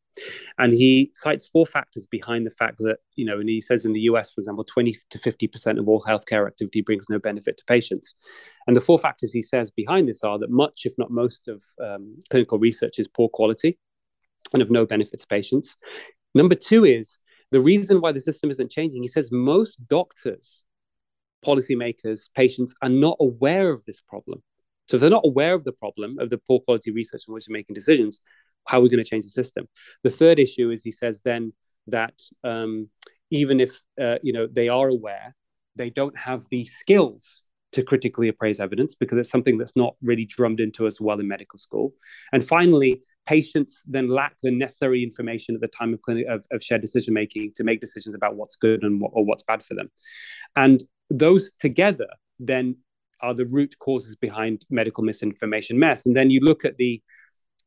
and 0.57 0.73
he 0.73 1.11
cites 1.15 1.47
four 1.47 1.65
factors 1.65 2.05
behind 2.05 2.45
the 2.45 2.51
fact 2.51 2.77
that 2.79 2.97
you 3.15 3.25
know, 3.25 3.39
and 3.39 3.49
he 3.49 3.61
says 3.61 3.85
in 3.85 3.93
the 3.93 4.01
U.S., 4.01 4.31
for 4.31 4.41
example, 4.41 4.63
20 4.63 4.95
to 5.09 5.17
50 5.17 5.47
percent 5.47 5.79
of 5.79 5.87
all 5.87 6.01
healthcare 6.01 6.45
activity 6.47 6.81
brings 6.81 7.05
no 7.09 7.17
benefit 7.17 7.57
to 7.57 7.65
patients, 7.65 8.13
and 8.67 8.75
the 8.75 8.81
four 8.81 8.99
factors 8.99 9.31
he 9.31 9.41
says 9.41 9.71
behind 9.71 10.07
this 10.07 10.23
are 10.23 10.37
that 10.39 10.51
much, 10.51 10.81
if 10.85 10.93
not 10.97 11.11
most, 11.11 11.47
of 11.47 11.63
um, 11.83 12.15
clinical 12.29 12.59
research 12.59 12.99
is 12.99 13.07
poor 13.07 13.29
quality 13.29 13.77
and 14.53 14.61
of 14.61 14.69
no 14.69 14.85
benefit 14.85 15.19
to 15.19 15.27
patients. 15.27 15.75
Number 16.35 16.55
two 16.55 16.85
is 16.85 17.19
the 17.51 17.61
reason 17.61 18.01
why 18.01 18.11
the 18.11 18.19
system 18.19 18.51
isn't 18.51 18.71
changing, 18.71 19.01
he 19.01 19.07
says 19.07 19.31
most 19.31 19.77
doctors, 19.87 20.63
policymakers, 21.45 22.29
patients 22.35 22.73
are 22.81 22.89
not 22.89 23.17
aware 23.19 23.71
of 23.71 23.83
this 23.85 24.01
problem. 24.01 24.41
So 24.87 24.95
if 24.95 25.01
they're 25.01 25.09
not 25.09 25.25
aware 25.25 25.53
of 25.53 25.63
the 25.63 25.71
problem 25.71 26.17
of 26.19 26.29
the 26.29 26.37
poor 26.37 26.59
quality 26.59 26.91
research 26.91 27.23
in 27.27 27.33
which 27.33 27.45
they're 27.45 27.53
making 27.53 27.73
decisions, 27.73 28.21
how 28.65 28.79
are 28.79 28.81
we 28.81 28.89
going 28.89 29.03
to 29.03 29.09
change 29.09 29.25
the 29.25 29.29
system? 29.29 29.67
The 30.03 30.09
third 30.09 30.39
issue 30.39 30.71
is 30.71 30.83
he 30.83 30.91
says 30.91 31.21
then 31.23 31.53
that 31.87 32.19
um, 32.43 32.89
even 33.29 33.59
if 33.59 33.81
uh, 33.99 34.17
you 34.21 34.33
know 34.33 34.47
they 34.47 34.69
are 34.69 34.89
aware, 34.89 35.35
they 35.75 35.89
don't 35.89 36.17
have 36.17 36.47
the 36.49 36.65
skills 36.65 37.43
to 37.73 37.83
critically 37.83 38.27
appraise 38.29 38.59
evidence 38.59 38.95
because 38.95 39.17
it's 39.17 39.29
something 39.29 39.57
that's 39.57 39.75
not 39.75 39.95
really 40.01 40.25
drummed 40.25 40.59
into 40.59 40.87
us 40.87 41.01
well 41.01 41.19
in 41.19 41.27
medical 41.27 41.59
school. 41.59 41.93
And 42.31 42.45
finally, 42.45 43.01
patients 43.27 43.83
then 43.85 44.07
lack 44.07 44.35
the 44.41 44.49
necessary 44.49 45.03
information 45.03 45.53
at 45.53 45.61
the 45.61 45.67
time 45.67 45.93
of, 45.93 46.01
clinic, 46.01 46.25
of, 46.27 46.45
of 46.51 46.63
shared 46.63 46.81
decision 46.81 47.13
making 47.13 47.51
to 47.55 47.63
make 47.63 47.81
decisions 47.81 48.15
about 48.15 48.35
what's 48.35 48.55
good 48.55 48.83
and 48.83 49.01
what, 49.01 49.11
or 49.13 49.25
what's 49.25 49.43
bad 49.43 49.61
for 49.61 49.75
them. 49.75 49.91
And 50.55 50.83
those 51.09 51.51
together 51.59 52.07
then 52.39 52.77
are 53.21 53.33
the 53.33 53.45
root 53.45 53.75
causes 53.79 54.15
behind 54.15 54.65
medical 54.69 55.03
misinformation 55.03 55.77
mess. 55.77 56.05
And 56.05 56.15
then 56.15 56.29
you 56.29 56.39
look 56.39 56.63
at 56.65 56.77
the 56.77 57.01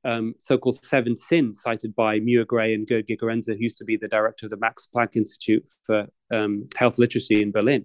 um, 0.05 0.35
so-called 0.39 0.83
seven 0.85 1.15
sins 1.17 1.61
cited 1.61 1.95
by 1.95 2.21
Muir 2.21 2.47
Gray 2.47 2.73
and 2.73 2.87
Gerd 2.87 3.07
Gigerenzer, 3.07 3.55
who 3.55 3.63
used 3.63 3.79
to 3.79 3.85
be 3.85 3.97
the 3.97 4.09
director 4.09 4.47
of 4.47 4.51
the 4.51 4.57
Max 4.57 4.89
Planck 4.95 5.15
Institute 5.15 5.71
for 5.85 6.07
um, 6.33 6.69
Health 6.77 6.99
Literacy 6.99 7.43
in 7.43 7.53
Berlin 7.53 7.85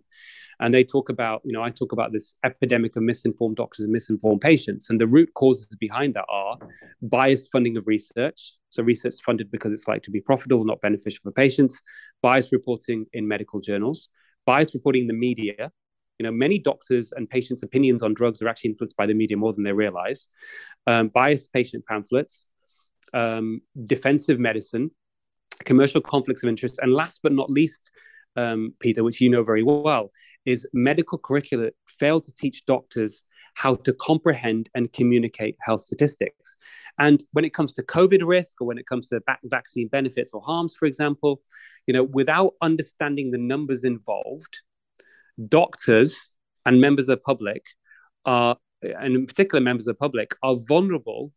and 0.60 0.74
they 0.74 0.84
talk 0.84 1.10
about 1.10 1.42
you 1.44 1.52
know 1.52 1.62
i 1.62 1.70
talk 1.70 1.92
about 1.92 2.12
this 2.12 2.36
epidemic 2.44 2.96
of 2.96 3.04
misinformed 3.04 3.56
doctors 3.56 3.84
and 3.84 3.92
misinformed 3.92 4.42
patients. 4.42 4.90
And 4.90 5.00
the 5.00 5.08
root 5.08 5.34
causes 5.34 5.68
behind 5.80 6.14
that 6.16 6.26
are 6.30 6.58
biased 7.02 7.50
funding 7.52 7.78
of 7.78 7.88
research. 7.88 8.54
So 8.70 8.84
research 8.84 9.16
funded 9.26 9.52
because 9.52 9.74
it's 9.74 9.88
likely 9.88 10.02
to 10.02 10.12
be 10.12 10.22
profitable 10.22 10.66
not 10.66 10.82
beneficial 10.82 11.22
for 11.24 11.32
patients. 11.32 11.82
Biased 12.22 12.52
reporting 12.52 13.06
in 13.14 13.28
medical 13.28 13.60
journals. 13.60 14.10
Biased 14.46 14.74
reporting 14.74 15.04
in 15.04 15.08
the 15.08 15.14
media. 15.14 15.72
You 16.20 16.24
know 16.24 16.32
many 16.32 16.60
doctors 16.60 17.12
and 17.12 17.30
patients 17.30 17.64
opinions 17.64 18.02
on 18.02 18.14
drugs 18.14 18.42
are 18.42 18.48
actually 18.48 18.72
influenced 18.72 18.96
by 18.96 19.06
the 19.06 19.14
media 19.14 19.38
more 19.38 19.54
than 19.54 19.64
they 19.64 19.74
realize. 19.74 20.28
Um, 20.88 21.10
biased 21.10 21.52
patient 21.52 21.86
pamphlets. 21.86 22.48
Um, 23.14 23.62
defensive 23.86 24.40
medicine. 24.40 24.92
Commercial 25.64 26.02
conflicts 26.02 26.44
of 26.44 26.50
interest. 26.50 26.80
And 26.82 26.94
last 26.94 27.22
but 27.24 27.32
not 27.32 27.50
least 27.50 27.90
um, 28.36 28.74
Peter, 28.80 29.04
which 29.04 29.22
you 29.22 29.30
know 29.30 29.44
very 29.44 29.64
well, 29.64 30.12
is 30.46 30.68
medical 30.74 31.18
curricula 31.18 31.72
fail 31.88 32.20
to 32.22 32.34
teach 32.34 32.66
doctors 32.66 33.24
how 33.56 33.76
to 33.76 33.94
comprehend 33.94 34.70
and 34.76 34.92
communicate 34.92 35.56
health 35.62 35.82
statistics. 35.82 36.58
And 37.00 37.24
when 37.32 37.46
it 37.46 37.54
comes 37.54 37.72
to 37.74 37.84
COVID 37.84 38.22
risk 38.26 38.62
or 38.62 38.68
when 38.68 38.78
it 38.78 38.86
comes 38.86 39.08
to 39.08 39.22
vaccine 39.46 39.88
benefits 39.88 40.32
or 40.34 40.42
harms, 40.42 40.76
for 40.76 40.86
example, 40.86 41.42
you 41.88 41.94
know, 41.94 42.04
without 42.04 42.54
understanding 42.62 43.32
the 43.32 43.38
numbers 43.38 43.86
involved, 43.86 44.60
doctors 45.48 46.32
and 46.66 46.82
members 46.82 47.08
of 47.08 47.18
the 47.18 47.24
public 47.24 47.66
are, 48.26 48.58
and 48.82 49.16
in 49.16 49.26
particular 49.26 49.62
members 49.62 49.88
of 49.88 49.96
the 49.96 50.00
public, 50.00 50.36
are 50.44 50.56
vulnerable 50.68 51.32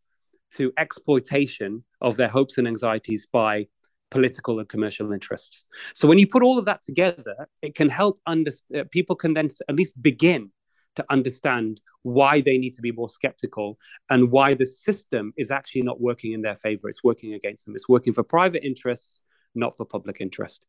to 0.51 0.73
exploitation 0.77 1.83
of 2.01 2.17
their 2.17 2.27
hopes 2.27 2.57
and 2.57 2.67
anxieties 2.67 3.27
by 3.31 3.67
political 4.11 4.59
and 4.59 4.67
commercial 4.67 5.11
interests. 5.11 5.65
So 5.93 6.07
when 6.07 6.19
you 6.19 6.27
put 6.27 6.43
all 6.43 6.57
of 6.57 6.65
that 6.65 6.81
together, 6.81 7.47
it 7.61 7.75
can 7.75 7.89
help 7.89 8.19
under, 8.25 8.51
uh, 8.75 8.83
people 8.91 9.15
can 9.15 9.33
then 9.33 9.49
at 9.67 9.75
least 9.75 10.01
begin 10.01 10.51
to 10.95 11.05
understand 11.09 11.81
why 12.03 12.41
they 12.41 12.57
need 12.57 12.73
to 12.73 12.81
be 12.81 12.91
more 12.91 13.09
skeptical 13.09 13.77
and 14.09 14.31
why 14.31 14.53
the 14.53 14.65
system 14.65 15.33
is 15.37 15.51
actually 15.51 15.83
not 15.83 16.01
working 16.01 16.33
in 16.33 16.41
their 16.41 16.55
favor. 16.55 16.89
It's 16.89 17.03
working 17.03 17.33
against 17.33 17.65
them. 17.65 17.75
It's 17.75 17.89
working 17.89 18.13
for 18.13 18.23
private 18.23 18.65
interests, 18.65 19.21
not 19.55 19.77
for 19.77 19.85
public 19.85 20.19
interest. 20.19 20.65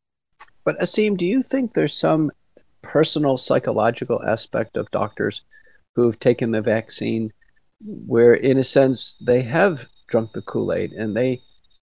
But 0.63 0.79
Aseem, 0.79 1.17
do 1.17 1.25
you 1.25 1.41
think 1.41 1.73
there's 1.73 1.93
some 1.93 2.31
personal 2.81 3.37
psychological 3.37 4.23
aspect 4.23 4.77
of 4.77 4.91
doctors 4.91 5.43
who've 5.95 6.19
taken 6.19 6.51
the 6.51 6.61
vaccine 6.61 7.31
where, 7.83 8.33
in 8.33 8.57
a 8.57 8.63
sense, 8.63 9.17
they 9.25 9.41
have 9.41 9.87
drunk 10.07 10.33
the 10.33 10.41
Kool 10.41 10.73
Aid 10.73 10.91
and 10.91 11.15
they 11.15 11.41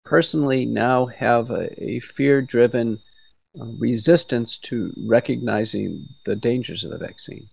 personally 0.04 0.66
now 0.66 1.06
have 1.06 1.50
a, 1.50 1.82
a 1.82 2.00
fear 2.00 2.42
driven 2.42 3.00
uh, 3.60 3.66
resistance 3.78 4.58
to 4.58 4.92
recognizing 5.08 6.06
the 6.24 6.36
dangers 6.36 6.84
of 6.84 6.90
the 6.90 6.98
vaccine? 6.98 7.48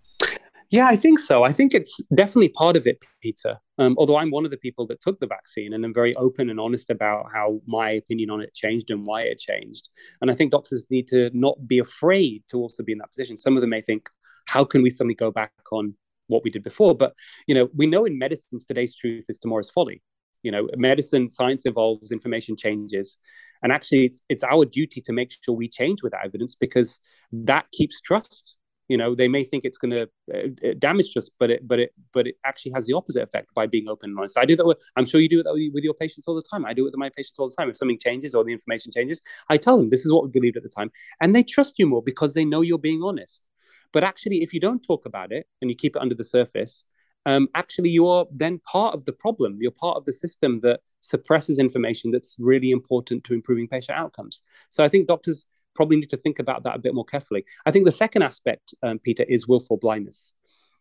Yeah, 0.69 0.87
I 0.87 0.95
think 0.95 1.19
so. 1.19 1.43
I 1.43 1.51
think 1.51 1.73
it's 1.73 1.99
definitely 2.15 2.47
part 2.47 2.77
of 2.77 2.87
it, 2.87 3.03
Peter. 3.21 3.59
Um, 3.77 3.93
although 3.97 4.15
I'm 4.15 4.31
one 4.31 4.45
of 4.45 4.51
the 4.51 4.57
people 4.57 4.87
that 4.87 5.01
took 5.01 5.19
the 5.19 5.27
vaccine 5.27 5.73
and 5.73 5.83
I'm 5.83 5.93
very 5.93 6.15
open 6.15 6.49
and 6.49 6.61
honest 6.61 6.89
about 6.89 7.25
how 7.33 7.59
my 7.67 7.91
opinion 7.91 8.29
on 8.29 8.39
it 8.39 8.53
changed 8.53 8.89
and 8.89 9.05
why 9.05 9.23
it 9.23 9.37
changed. 9.37 9.89
And 10.21 10.31
I 10.31 10.33
think 10.33 10.51
doctors 10.51 10.85
need 10.89 11.07
to 11.09 11.29
not 11.33 11.67
be 11.67 11.79
afraid 11.79 12.43
to 12.51 12.57
also 12.57 12.83
be 12.83 12.93
in 12.93 12.99
that 12.99 13.11
position. 13.11 13.37
Some 13.37 13.57
of 13.57 13.61
them 13.61 13.71
may 13.71 13.81
think, 13.81 14.09
how 14.47 14.63
can 14.63 14.81
we 14.81 14.89
suddenly 14.89 15.15
go 15.15 15.29
back 15.29 15.51
on 15.73 15.93
what 16.27 16.41
we 16.45 16.49
did 16.49 16.63
before? 16.63 16.95
But, 16.95 17.15
you 17.47 17.55
know, 17.55 17.69
we 17.75 17.85
know 17.85 18.05
in 18.05 18.17
medicine 18.17 18.59
today's 18.65 18.95
truth 18.95 19.25
is 19.27 19.37
tomorrow's 19.39 19.69
folly 19.69 20.01
you 20.43 20.51
know 20.51 20.67
medicine 20.75 21.29
science 21.29 21.65
evolves 21.65 22.11
information 22.11 22.55
changes. 22.55 23.17
And 23.63 23.71
actually 23.71 24.05
it's 24.05 24.21
it's 24.29 24.43
our 24.43 24.65
duty 24.65 25.01
to 25.01 25.13
make 25.13 25.31
sure 25.31 25.55
we 25.55 25.69
change 25.69 26.01
with 26.03 26.13
that 26.13 26.25
evidence 26.25 26.55
because 26.55 26.99
that 27.31 27.65
keeps 27.71 28.01
trust. 28.01 28.57
You 28.87 28.97
know 28.97 29.15
they 29.15 29.29
may 29.29 29.43
think 29.45 29.63
it's 29.63 29.77
going 29.77 29.91
to 29.91 30.09
uh, 30.33 30.73
damage 30.79 31.13
trust 31.13 31.31
but 31.39 31.49
it 31.49 31.65
but 31.65 31.79
it 31.79 31.93
but 32.13 32.27
it 32.27 32.35
actually 32.45 32.73
has 32.73 32.85
the 32.87 32.93
opposite 32.93 33.23
effect 33.23 33.53
by 33.55 33.65
being 33.65 33.87
open 33.87 34.09
and 34.09 34.19
honest. 34.19 34.37
I 34.37 34.45
do 34.45 34.55
that 34.57 34.65
with, 34.65 34.79
i'm 34.97 35.05
sure 35.05 35.21
you 35.21 35.29
do 35.29 35.39
it 35.39 35.73
with 35.73 35.83
your 35.83 35.93
patients 35.93 36.27
all 36.27 36.35
the 36.35 36.41
time. 36.41 36.65
I 36.65 36.73
do 36.73 36.81
it 36.81 36.91
with 36.91 36.97
my 36.97 37.09
patients 37.09 37.39
all 37.39 37.47
the 37.47 37.55
time. 37.55 37.69
If 37.69 37.77
something 37.77 37.99
changes 37.99 38.35
or 38.35 38.43
the 38.43 38.51
information 38.51 38.91
changes 38.91 39.21
i 39.49 39.55
tell 39.57 39.77
them 39.77 39.89
this 39.89 40.05
is 40.05 40.11
what 40.11 40.23
we 40.23 40.29
believed 40.29 40.57
at 40.57 40.63
the 40.63 40.69
time. 40.69 40.91
And 41.21 41.33
they 41.33 41.43
trust 41.43 41.75
you 41.77 41.87
more 41.87 42.03
because 42.03 42.33
they 42.33 42.43
know 42.43 42.61
you're 42.61 42.77
being 42.77 43.01
honest. 43.01 43.47
But 43.93 44.03
actually, 44.03 44.41
if 44.41 44.53
you 44.53 44.59
don't 44.59 44.81
talk 44.81 45.05
about 45.05 45.31
it 45.31 45.47
and 45.61 45.69
you 45.69 45.75
keep 45.75 45.95
it 45.95 46.01
under 46.01 46.15
the 46.15 46.23
surface, 46.23 46.85
um, 47.25 47.47
actually 47.55 47.89
you're 47.89 48.27
then 48.31 48.59
part 48.59 48.95
of 48.95 49.05
the 49.05 49.13
problem. 49.13 49.57
You're 49.61 49.71
part 49.71 49.97
of 49.97 50.05
the 50.05 50.13
system 50.13 50.59
that 50.61 50.79
suppresses 51.01 51.59
information 51.59 52.11
that's 52.11 52.35
really 52.39 52.71
important 52.71 53.23
to 53.25 53.33
improving 53.33 53.67
patient 53.67 53.97
outcomes. 53.97 54.43
So 54.69 54.83
I 54.83 54.89
think 54.89 55.07
doctors 55.07 55.45
probably 55.75 55.97
need 55.97 56.09
to 56.09 56.17
think 56.17 56.39
about 56.39 56.63
that 56.63 56.75
a 56.75 56.79
bit 56.79 56.93
more 56.93 57.05
carefully. 57.05 57.45
I 57.65 57.71
think 57.71 57.85
the 57.85 57.91
second 57.91 58.23
aspect, 58.23 58.73
um, 58.83 58.99
Peter, 58.99 59.23
is 59.27 59.47
willful 59.47 59.77
blindness. 59.77 60.33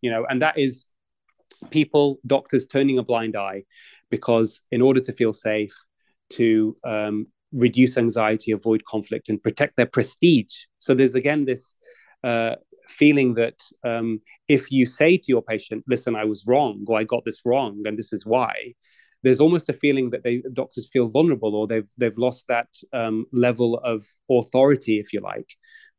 You 0.03 0.11
know, 0.11 0.27
and 0.29 0.41
that 0.43 0.59
is 0.59 0.87
people, 1.71 2.19
doctors 2.27 2.67
turning 2.67 2.99
a 2.99 3.03
blind 3.03 3.37
eye 3.37 3.65
because 4.11 4.63
in 4.71 4.83
order 4.83 5.01
to 5.01 5.13
feel 5.13 5.33
safe, 5.33 5.75
to 6.31 6.77
um, 6.85 7.27
reduce 7.53 7.99
anxiety, 7.99 8.53
avoid 8.53 8.85
conflict, 8.85 9.29
and 9.29 9.43
protect 9.43 9.77
their 9.77 9.87
prestige. 9.87 10.55
So 10.79 10.95
there's 10.95 11.15
again 11.15 11.45
this 11.45 11.75
uh, 12.25 12.57
feeling 12.91 13.35
that 13.35 13.61
um, 13.85 14.21
if 14.49 14.71
you 14.71 14.87
say 14.87 15.17
to 15.17 15.25
your 15.29 15.43
patient, 15.43 15.85
"Listen, 15.87 16.17
I 16.17 16.25
was 16.25 16.47
wrong, 16.47 16.85
or 16.89 16.99
I 16.99 17.05
got 17.05 17.25
this 17.25 17.41
wrong, 17.45 17.83
and 17.87 17.99
this 17.99 18.13
is 18.13 18.27
why," 18.27 18.75
there's 19.23 19.41
almost 19.41 19.69
a 19.69 19.75
feeling 19.75 20.11
that 20.11 20.23
they 20.25 20.43
doctors 20.53 20.89
feel 20.93 21.09
vulnerable, 21.09 21.55
or 21.55 21.67
they've 21.67 21.91
they've 21.99 22.19
lost 22.19 22.47
that 22.49 22.69
um, 22.93 23.27
level 23.33 23.79
of 23.79 24.05
authority, 24.31 24.99
if 24.99 25.13
you 25.13 25.21
like. 25.21 25.51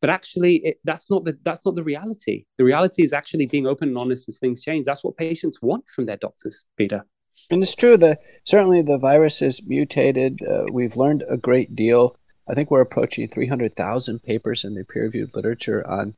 But 0.02 0.10
actually, 0.10 0.56
it, 0.64 0.78
that's 0.84 1.10
not 1.10 1.26
the 1.26 1.38
that's 1.44 1.66
not 1.66 1.76
the 1.76 1.84
reality. 1.84 2.46
The 2.58 2.64
reality 2.64 3.04
is 3.04 3.14
actually 3.14 3.46
being 3.46 3.68
open 3.68 3.90
and 3.90 3.98
honest 3.98 4.28
as 4.30 4.40
things 4.40 4.62
change. 4.62 4.86
That's 4.86 5.04
what 5.04 5.18
patients 5.18 5.62
want 5.62 5.88
from 5.90 6.06
their 6.06 6.18
doctors, 6.18 6.66
Peter. 6.78 7.06
And 7.50 7.62
it's 7.62 7.76
true 7.76 7.98
that 7.98 8.20
certainly 8.44 8.82
the 8.82 8.98
virus 8.98 9.42
is 9.42 9.62
mutated. 9.66 10.40
Uh, 10.44 10.66
we've 10.72 10.98
learned 10.98 11.24
a 11.30 11.38
great 11.38 11.76
deal. 11.76 12.18
I 12.48 12.54
think 12.54 12.70
we're 12.70 12.82
approaching 12.82 13.28
300,000 13.28 14.22
papers 14.24 14.66
in 14.66 14.74
the 14.74 14.84
peer-reviewed 14.84 15.36
literature 15.36 15.88
on 15.88 16.16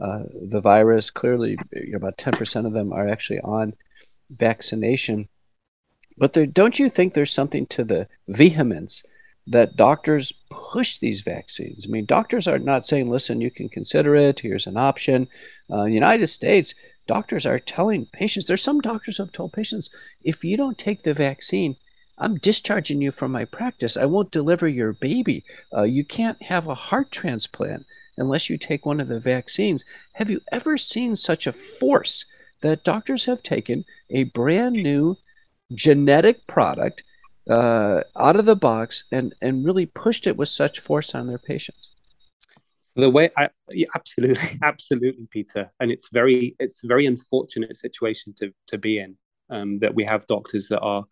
uh, 0.00 0.24
the 0.32 0.60
virus. 0.60 1.10
Clearly, 1.10 1.58
you 1.72 1.92
know, 1.92 1.96
about 1.96 2.18
10% 2.18 2.66
of 2.66 2.72
them 2.72 2.92
are 2.92 3.08
actually 3.08 3.40
on 3.40 3.74
vaccination. 4.30 5.28
But 6.18 6.32
there, 6.32 6.46
don't 6.46 6.78
you 6.78 6.88
think 6.88 7.14
there's 7.14 7.32
something 7.32 7.66
to 7.66 7.84
the 7.84 8.08
vehemence 8.28 9.04
that 9.46 9.76
doctors 9.76 10.32
push 10.50 10.98
these 10.98 11.20
vaccines? 11.20 11.86
I 11.86 11.90
mean, 11.90 12.06
doctors 12.06 12.48
are 12.48 12.58
not 12.58 12.86
saying, 12.86 13.08
listen, 13.08 13.40
you 13.40 13.50
can 13.50 13.68
consider 13.68 14.14
it, 14.14 14.40
here's 14.40 14.66
an 14.66 14.76
option. 14.76 15.28
Uh, 15.70 15.82
in 15.82 15.88
the 15.88 15.94
United 15.94 16.28
States, 16.28 16.74
doctors 17.06 17.46
are 17.46 17.58
telling 17.58 18.06
patients, 18.06 18.46
there's 18.46 18.62
some 18.62 18.80
doctors 18.80 19.16
who 19.16 19.24
have 19.24 19.32
told 19.32 19.52
patients, 19.52 19.90
if 20.22 20.42
you 20.42 20.56
don't 20.56 20.78
take 20.78 21.02
the 21.02 21.14
vaccine, 21.14 21.76
I'm 22.18 22.36
discharging 22.36 23.02
you 23.02 23.10
from 23.10 23.30
my 23.30 23.44
practice. 23.44 23.96
I 23.96 24.06
won't 24.06 24.30
deliver 24.30 24.66
your 24.66 24.94
baby. 24.94 25.44
Uh, 25.76 25.82
you 25.82 26.02
can't 26.02 26.42
have 26.44 26.66
a 26.66 26.74
heart 26.74 27.10
transplant 27.10 27.84
unless 28.16 28.48
you 28.48 28.56
take 28.58 28.86
one 28.86 29.00
of 29.00 29.08
the 29.08 29.20
vaccines. 29.20 29.84
Have 30.14 30.30
you 30.30 30.40
ever 30.52 30.76
seen 30.76 31.16
such 31.16 31.46
a 31.46 31.52
force 31.52 32.24
that 32.62 32.84
doctors 32.84 33.26
have 33.26 33.42
taken 33.42 33.84
a 34.10 34.24
brand 34.24 34.74
new 34.74 35.16
genetic 35.74 36.46
product 36.46 37.02
uh, 37.48 38.02
out 38.16 38.36
of 38.36 38.44
the 38.44 38.56
box 38.56 39.04
and, 39.12 39.34
and 39.40 39.64
really 39.64 39.86
pushed 39.86 40.26
it 40.26 40.36
with 40.36 40.48
such 40.48 40.80
force 40.80 41.14
on 41.14 41.26
their 41.26 41.38
patients? 41.38 41.92
the 42.96 43.10
way 43.10 43.30
I 43.36 43.50
yeah, 43.70 43.86
absolutely 43.94 44.58
absolutely 44.62 45.28
Peter 45.30 45.70
and 45.80 45.90
it's 45.90 46.08
very 46.10 46.56
it's 46.58 46.82
a 46.82 46.86
very 46.86 47.06
unfortunate 47.06 47.76
situation 47.76 48.34
to 48.38 48.52
to 48.68 48.78
be 48.78 48.98
in 48.98 49.16
um, 49.50 49.78
that 49.78 49.94
we 49.94 50.04
have 50.04 50.26
doctors 50.26 50.68
that 50.68 50.80
are 50.80 51.04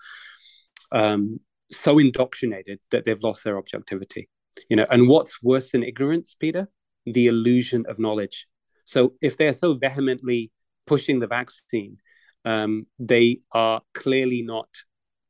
um, 0.93 1.39
so 1.71 1.99
indoctrinated 1.99 2.81
that 2.91 3.05
they've 3.05 3.23
lost 3.23 3.45
their 3.45 3.59
objectivity 3.59 4.29
you 4.69 4.77
know 4.77 4.87
and 4.91 5.09
what's 5.09 5.43
worse 5.43 5.71
than 5.73 5.85
ignorance 5.85 6.35
Peter 6.35 6.69
the 7.07 7.27
illusion 7.27 7.85
of 7.89 7.99
knowledge. 7.99 8.47
So 8.85 9.15
if 9.21 9.37
they're 9.37 9.53
so 9.53 9.75
vehemently 9.75 10.51
pushing 10.87 11.21
the 11.21 11.27
vaccine, 11.27 11.99
um, 12.45 12.87
they 12.99 13.41
are 13.53 13.81
clearly 13.95 14.43
not 14.43 14.69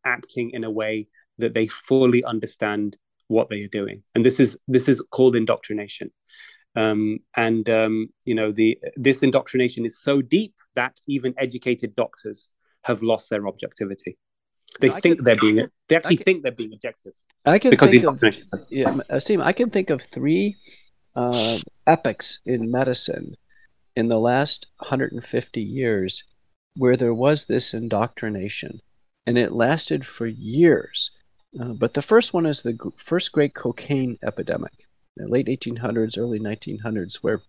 acting 0.04 0.50
in 0.50 0.64
a 0.64 0.70
way 0.70 1.08
that 1.38 1.54
they 1.54 1.66
fully 1.66 2.24
understand 2.24 2.96
what 3.28 3.48
they 3.48 3.62
are 3.62 3.68
doing, 3.68 4.02
and 4.14 4.24
this 4.24 4.38
is 4.38 4.56
this 4.68 4.88
is 4.88 5.00
called 5.10 5.36
indoctrination. 5.36 6.10
Um, 6.76 7.18
and 7.36 7.68
um, 7.70 8.08
you 8.24 8.34
know 8.34 8.52
the 8.52 8.78
this 8.96 9.22
indoctrination 9.22 9.86
is 9.86 10.00
so 10.00 10.20
deep 10.20 10.54
that 10.74 10.98
even 11.06 11.34
educated 11.38 11.94
doctors 11.96 12.50
have 12.82 13.02
lost 13.02 13.30
their 13.30 13.46
objectivity. 13.46 14.18
They 14.80 14.90
think 14.90 15.16
can, 15.16 15.24
they're 15.24 15.36
being 15.36 15.68
they 15.88 15.96
actually 15.96 16.16
can, 16.16 16.24
think 16.24 16.42
they're 16.42 16.52
being 16.52 16.72
objective. 16.74 17.12
I 17.46 17.58
can 17.58 17.70
because 17.70 17.90
think 17.90 18.04
of 18.04 18.22
yeah, 18.70 18.96
Aseem, 19.10 19.42
I 19.42 19.52
can 19.52 19.70
think 19.70 19.90
of 19.90 20.02
three 20.02 20.56
uh, 21.16 21.58
epochs 21.86 22.40
in 22.44 22.70
medicine 22.70 23.36
in 23.96 24.08
the 24.08 24.18
last 24.18 24.66
150 24.78 25.62
years 25.62 26.24
where 26.76 26.96
there 26.96 27.14
was 27.14 27.44
this 27.44 27.72
indoctrination, 27.72 28.80
and 29.26 29.38
it 29.38 29.52
lasted 29.52 30.04
for 30.04 30.26
years. 30.26 31.10
Uh, 31.58 31.72
but 31.72 31.94
the 31.94 32.02
first 32.02 32.34
one 32.34 32.46
is 32.46 32.62
the 32.62 32.72
g- 32.72 32.90
first 32.96 33.30
great 33.30 33.54
cocaine 33.54 34.18
epidemic, 34.24 34.88
the 35.16 35.28
late 35.28 35.46
1800s, 35.46 36.18
early 36.18 36.40
1900s, 36.40 37.16
where 37.16 37.42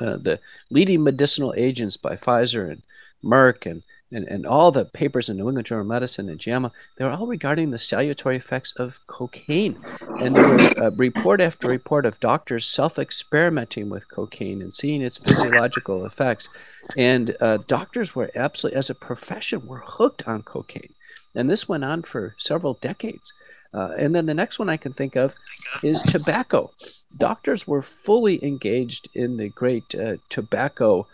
uh, 0.00 0.16
the 0.16 0.40
leading 0.70 1.04
medicinal 1.04 1.54
agents 1.56 1.96
by 1.96 2.16
Pfizer 2.16 2.70
and 2.70 2.82
Merck 3.24 3.70
and 3.70 3.82
and, 4.12 4.26
and 4.28 4.46
all 4.46 4.70
the 4.70 4.84
papers 4.84 5.28
in 5.28 5.36
New 5.36 5.48
England 5.48 5.66
Journal 5.66 5.82
of 5.82 5.88
Medicine 5.88 6.28
and 6.28 6.38
JAMA, 6.38 6.70
they 6.96 7.04
were 7.04 7.10
all 7.10 7.26
regarding 7.26 7.70
the 7.70 7.78
salutary 7.78 8.36
effects 8.36 8.72
of 8.76 9.04
cocaine. 9.06 9.78
And 10.20 10.36
there 10.36 10.48
were 10.48 10.84
uh, 10.84 10.90
report 10.90 11.40
after 11.40 11.68
report 11.68 12.06
of 12.06 12.20
doctors 12.20 12.66
self 12.66 12.98
experimenting 12.98 13.88
with 13.88 14.08
cocaine 14.08 14.62
and 14.62 14.72
seeing 14.72 15.02
its 15.02 15.18
physiological 15.18 16.04
effects. 16.04 16.48
And 16.96 17.36
uh, 17.40 17.58
doctors 17.66 18.14
were 18.14 18.30
absolutely, 18.34 18.78
as 18.78 18.90
a 18.90 18.94
profession, 18.94 19.66
were 19.66 19.82
hooked 19.84 20.26
on 20.28 20.42
cocaine. 20.42 20.94
And 21.34 21.48
this 21.48 21.68
went 21.68 21.84
on 21.84 22.02
for 22.02 22.34
several 22.38 22.74
decades. 22.74 23.32
Uh, 23.74 23.94
and 23.96 24.14
then 24.14 24.26
the 24.26 24.34
next 24.34 24.58
one 24.58 24.68
I 24.68 24.76
can 24.76 24.92
think 24.92 25.16
of 25.16 25.34
is 25.82 26.02
tobacco. 26.02 26.72
Doctors 27.16 27.66
were 27.66 27.80
fully 27.80 28.44
engaged 28.44 29.08
in 29.14 29.38
the 29.38 29.48
great 29.48 29.94
uh, 29.94 30.16
tobacco 30.28 31.06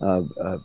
uh, 0.00 0.58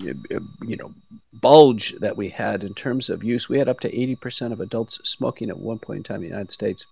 you 0.00 0.76
know 0.76 0.94
bulge 1.32 1.94
that 2.00 2.16
we 2.16 2.30
had 2.30 2.64
in 2.64 2.74
terms 2.74 3.08
of 3.08 3.24
use. 3.24 3.48
We 3.48 3.58
had 3.58 3.68
up 3.68 3.80
to 3.80 3.90
80% 3.90 4.52
of 4.52 4.60
adults 4.60 5.00
smoking 5.04 5.48
at 5.48 5.58
one 5.58 5.78
point 5.78 5.98
in 5.98 6.02
time 6.02 6.16
in 6.16 6.22
the 6.22 6.28
United 6.28 6.52
States. 6.52 6.86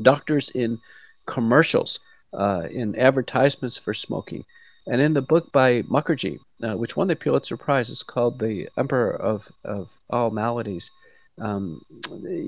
Doctors 0.00 0.50
in 0.50 0.78
commercials, 1.26 1.98
uh, 2.32 2.66
in 2.70 2.96
advertisements 2.96 3.76
for 3.76 3.94
smoking. 3.94 4.44
And 4.86 5.00
in 5.00 5.14
the 5.14 5.22
book 5.22 5.50
by 5.52 5.82
Mukherjee, 5.82 6.38
uh, 6.62 6.76
which 6.76 6.96
won 6.96 7.08
the 7.08 7.16
Pulitzer 7.16 7.56
Prize, 7.56 7.90
it's 7.90 8.02
called 8.02 8.38
The 8.38 8.68
Emperor 8.78 9.10
of, 9.10 9.50
of 9.64 9.90
All 10.08 10.30
Maladies. 10.30 10.90
Um, 11.38 11.82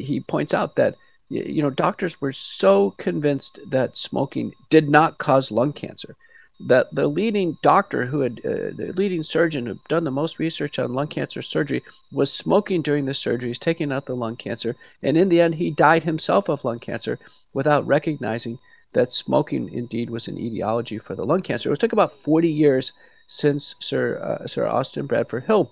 he 0.01 0.21
points 0.21 0.55
out 0.55 0.77
that 0.77 0.95
you 1.29 1.61
know 1.61 1.69
doctors 1.69 2.23
were 2.23 2.33
so 2.33 2.93
convinced 2.93 3.59
that 3.69 3.99
smoking 3.99 4.55
did 4.71 4.89
not 4.89 5.19
cause 5.19 5.51
lung 5.51 5.75
cancer 5.75 6.17
that 6.61 6.93
the 6.93 7.07
leading 7.07 7.57
doctor 7.63 8.07
who 8.07 8.21
had 8.21 8.41
uh, 8.45 8.75
the 8.75 8.93
leading 8.97 9.23
surgeon 9.23 9.67
who 9.67 9.73
had 9.73 9.85
done 9.89 10.05
the 10.05 10.11
most 10.11 10.39
research 10.39 10.79
on 10.79 10.93
lung 10.93 11.07
cancer 11.07 11.41
surgery 11.41 11.83
was 12.11 12.33
smoking 12.33 12.83
during 12.83 13.05
the 13.05 13.13
surgeries 13.13 13.59
taking 13.59 13.93
out 13.93 14.07
the 14.07 14.17
lung 14.17 14.37
cancer. 14.37 14.75
And 15.03 15.17
in 15.17 15.29
the 15.29 15.41
end 15.41 15.57
he 15.57 15.71
died 15.71 16.05
himself 16.05 16.49
of 16.49 16.65
lung 16.65 16.81
cancer 16.81 17.19
without 17.53 17.87
recognizing 17.87 18.59
that 18.93 19.13
smoking 19.13 19.73
indeed 19.73 20.11
was 20.11 20.27
an 20.27 20.39
etiology 20.39 20.99
for 20.99 21.15
the 21.15 21.25
lung 21.25 21.43
cancer. 21.43 21.73
It 21.73 21.79
took 21.79 21.93
about 21.93 22.13
40 22.13 22.49
years 22.49 22.93
since 23.29 23.75
sir 23.79 24.19
uh, 24.19 24.47
sir 24.47 24.67
austin 24.67 25.07
bradford 25.07 25.45
hill 25.45 25.71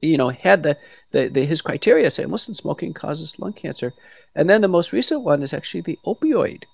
you 0.00 0.16
know 0.16 0.28
had 0.28 0.62
the, 0.62 0.78
the, 1.10 1.26
the 1.26 1.44
his 1.44 1.60
criteria 1.60 2.10
saying 2.10 2.30
listen 2.30 2.54
smoking 2.54 2.94
causes 2.94 3.38
lung 3.38 3.52
cancer. 3.52 3.92
And 4.34 4.48
then 4.48 4.60
the 4.60 4.68
most 4.68 4.92
recent 4.92 5.22
one 5.22 5.42
is 5.42 5.52
actually 5.52 5.80
the 5.80 5.98
opioid 6.06 6.64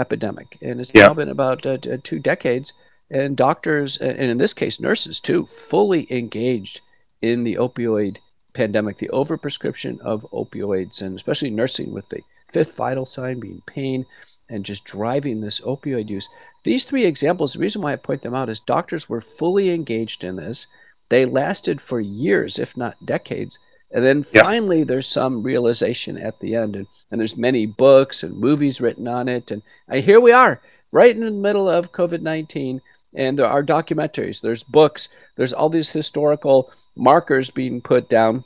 epidemic, 0.00 0.58
and 0.62 0.80
it's 0.80 0.92
yeah. 0.94 1.08
now 1.08 1.14
been 1.14 1.28
about 1.28 1.66
uh, 1.66 1.76
two 2.02 2.18
decades. 2.18 2.72
And 3.12 3.36
doctors, 3.36 3.96
and 3.96 4.30
in 4.30 4.38
this 4.38 4.54
case, 4.54 4.80
nurses 4.80 5.20
too, 5.20 5.44
fully 5.44 6.06
engaged 6.10 6.80
in 7.20 7.44
the 7.44 7.56
opioid 7.56 8.18
pandemic, 8.52 8.98
the 8.98 9.10
overprescription 9.12 9.98
of 10.00 10.26
opioids, 10.32 11.02
and 11.02 11.16
especially 11.16 11.50
nursing 11.50 11.92
with 11.92 12.08
the 12.08 12.22
fifth 12.48 12.76
vital 12.76 13.04
sign 13.04 13.40
being 13.40 13.62
pain 13.66 14.06
and 14.48 14.64
just 14.64 14.84
driving 14.84 15.40
this 15.40 15.60
opioid 15.60 16.08
use. 16.08 16.28
These 16.64 16.84
three 16.84 17.04
examples, 17.04 17.52
the 17.52 17.60
reason 17.60 17.82
why 17.82 17.92
I 17.92 17.96
point 17.96 18.22
them 18.22 18.34
out 18.34 18.48
is 18.48 18.60
doctors 18.60 19.08
were 19.08 19.20
fully 19.20 19.70
engaged 19.70 20.24
in 20.24 20.36
this. 20.36 20.66
They 21.08 21.24
lasted 21.24 21.80
for 21.80 22.00
years, 22.00 22.58
if 22.58 22.76
not 22.76 23.04
decades, 23.04 23.58
and 23.92 24.04
then 24.04 24.22
finally, 24.22 24.78
yeah. 24.78 24.84
there's 24.84 25.06
some 25.06 25.42
realization 25.42 26.16
at 26.16 26.38
the 26.38 26.54
end, 26.54 26.76
and, 26.76 26.86
and 27.10 27.20
there's 27.20 27.36
many 27.36 27.66
books 27.66 28.22
and 28.22 28.36
movies 28.36 28.80
written 28.80 29.08
on 29.08 29.28
it. 29.28 29.50
And, 29.50 29.62
and 29.88 30.04
here 30.04 30.20
we 30.20 30.32
are, 30.32 30.62
right 30.92 31.14
in 31.14 31.22
the 31.22 31.30
middle 31.30 31.68
of 31.68 31.92
COVID 31.92 32.22
19, 32.22 32.80
and 33.14 33.38
there 33.38 33.46
are 33.46 33.64
documentaries, 33.64 34.40
there's 34.40 34.62
books, 34.62 35.08
there's 35.36 35.52
all 35.52 35.68
these 35.68 35.90
historical 35.90 36.72
markers 36.96 37.50
being 37.50 37.80
put 37.80 38.08
down. 38.08 38.44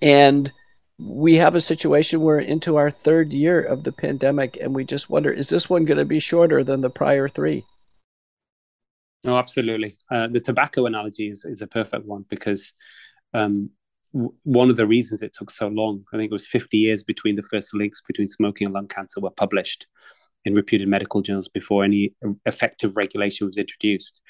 And 0.00 0.52
we 0.98 1.36
have 1.36 1.56
a 1.56 1.60
situation 1.60 2.20
where 2.20 2.38
into 2.38 2.76
our 2.76 2.90
third 2.90 3.32
year 3.32 3.60
of 3.60 3.82
the 3.82 3.92
pandemic, 3.92 4.56
and 4.60 4.74
we 4.74 4.84
just 4.84 5.10
wonder 5.10 5.30
is 5.32 5.48
this 5.48 5.68
one 5.68 5.84
going 5.84 5.98
to 5.98 6.04
be 6.04 6.20
shorter 6.20 6.62
than 6.62 6.82
the 6.82 6.90
prior 6.90 7.28
three? 7.28 7.64
No, 9.24 9.38
absolutely. 9.38 9.96
Uh, 10.10 10.28
the 10.28 10.40
tobacco 10.40 10.86
analogy 10.86 11.28
is, 11.28 11.44
is 11.44 11.62
a 11.62 11.66
perfect 11.66 12.06
one 12.06 12.24
because 12.28 12.72
um, 13.34 13.70
w- 14.12 14.34
one 14.44 14.70
of 14.70 14.76
the 14.76 14.86
reasons 14.86 15.22
it 15.22 15.32
took 15.32 15.50
so 15.50 15.68
long, 15.68 16.04
I 16.12 16.16
think 16.16 16.30
it 16.30 16.34
was 16.34 16.46
50 16.46 16.76
years 16.76 17.02
between 17.02 17.36
the 17.36 17.42
first 17.42 17.74
links 17.74 18.02
between 18.06 18.28
smoking 18.28 18.66
and 18.66 18.74
lung 18.74 18.88
cancer 18.88 19.20
were 19.20 19.30
published 19.30 19.86
in 20.44 20.54
reputed 20.54 20.88
medical 20.88 21.22
journals 21.22 21.48
before 21.48 21.84
any 21.84 22.14
effective 22.46 22.96
regulation 22.96 23.46
was 23.46 23.56
introduced. 23.56 24.20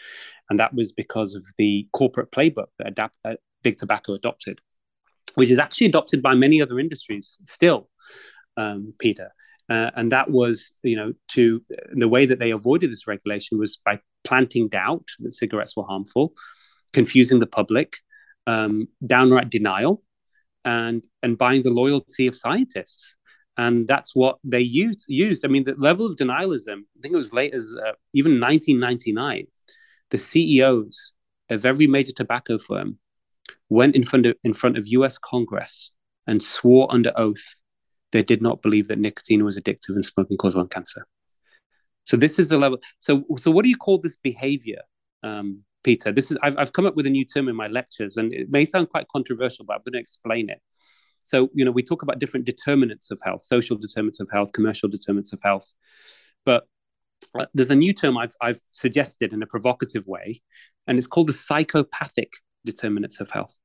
And 0.50 0.58
that 0.58 0.74
was 0.74 0.92
because 0.92 1.34
of 1.34 1.44
the 1.56 1.88
corporate 1.92 2.30
playbook 2.30 2.66
that 2.78 2.88
adapt, 2.88 3.16
uh, 3.24 3.36
Big 3.62 3.78
Tobacco 3.78 4.12
adopted, 4.14 4.60
which 5.34 5.50
is 5.50 5.58
actually 5.58 5.86
adopted 5.86 6.22
by 6.22 6.34
many 6.34 6.60
other 6.60 6.78
industries 6.78 7.38
still, 7.44 7.88
um, 8.56 8.92
Peter. 8.98 9.30
Uh, 9.70 9.90
and 9.94 10.12
that 10.12 10.30
was, 10.30 10.72
you 10.82 10.96
know, 10.96 11.14
to 11.28 11.62
the 11.92 12.08
way 12.08 12.26
that 12.26 12.38
they 12.38 12.50
avoided 12.50 12.90
this 12.90 13.06
regulation 13.06 13.58
was 13.58 13.78
by 13.82 13.98
planting 14.24 14.68
doubt 14.68 15.06
that 15.20 15.32
cigarettes 15.32 15.76
were 15.76 15.84
harmful, 15.84 16.34
confusing 16.92 17.38
the 17.38 17.46
public, 17.46 17.96
um, 18.46 18.88
downright 19.06 19.50
denial, 19.50 20.02
and 20.64 21.06
and 21.22 21.38
buying 21.38 21.62
the 21.62 21.70
loyalty 21.70 22.26
of 22.26 22.36
scientists. 22.36 23.16
And 23.58 23.86
that's 23.86 24.14
what 24.16 24.38
they 24.44 24.60
used. 24.60 25.04
Used. 25.08 25.44
I 25.44 25.48
mean, 25.48 25.64
the 25.64 25.74
level 25.76 26.06
of 26.06 26.16
denialism. 26.16 26.80
I 26.80 27.00
think 27.00 27.12
it 27.12 27.16
was 27.16 27.32
late 27.32 27.54
as 27.54 27.74
uh, 27.78 27.92
even 28.14 28.40
1999. 28.40 29.46
The 30.10 30.18
CEOs 30.18 31.12
of 31.50 31.66
every 31.66 31.86
major 31.86 32.12
tobacco 32.12 32.58
firm 32.58 32.98
went 33.68 33.94
in 33.94 34.04
front 34.04 34.26
of 34.26 34.36
in 34.42 34.54
front 34.54 34.78
of 34.78 34.86
U.S. 34.88 35.18
Congress 35.18 35.92
and 36.26 36.42
swore 36.42 36.86
under 36.90 37.12
oath 37.16 37.56
they 38.12 38.22
did 38.22 38.40
not 38.40 38.62
believe 38.62 38.88
that 38.88 38.98
nicotine 38.98 39.44
was 39.44 39.58
addictive 39.58 39.94
and 39.94 40.04
smoking 40.04 40.36
caused 40.36 40.56
lung 40.56 40.68
cancer. 40.68 41.06
So 42.04 42.16
this 42.16 42.38
is 42.38 42.50
the 42.50 42.58
level. 42.58 42.78
So 42.98 43.24
so 43.38 43.50
what 43.50 43.64
do 43.64 43.68
you 43.68 43.76
call 43.76 43.98
this 43.98 44.16
behavior, 44.16 44.82
um, 45.22 45.64
Peter? 45.82 46.12
This 46.12 46.30
is 46.30 46.38
I've, 46.42 46.54
I've 46.58 46.72
come 46.72 46.86
up 46.86 46.96
with 46.96 47.06
a 47.06 47.10
new 47.10 47.24
term 47.24 47.48
in 47.48 47.56
my 47.56 47.68
lectures, 47.68 48.16
and 48.16 48.32
it 48.32 48.50
may 48.50 48.64
sound 48.64 48.90
quite 48.90 49.08
controversial, 49.08 49.64
but 49.64 49.74
I'm 49.74 49.82
going 49.84 49.94
to 49.94 49.98
explain 49.98 50.50
it. 50.50 50.60
So 51.22 51.48
you 51.54 51.64
know 51.64 51.70
we 51.70 51.82
talk 51.82 52.02
about 52.02 52.18
different 52.18 52.46
determinants 52.46 53.10
of 53.10 53.18
health, 53.22 53.42
social 53.42 53.76
determinants 53.76 54.20
of 54.20 54.28
health, 54.32 54.52
commercial 54.52 54.88
determinants 54.88 55.32
of 55.32 55.40
health, 55.42 55.72
but 56.44 56.64
uh, 57.38 57.46
there's 57.54 57.70
a 57.70 57.76
new 57.76 57.92
term 57.92 58.18
I've, 58.18 58.34
I've 58.40 58.60
suggested 58.70 59.32
in 59.32 59.42
a 59.42 59.46
provocative 59.46 60.06
way, 60.06 60.42
and 60.86 60.98
it's 60.98 61.06
called 61.06 61.28
the 61.28 61.32
psychopathic 61.32 62.32
determinants 62.64 63.20
of 63.20 63.30
health. 63.30 63.56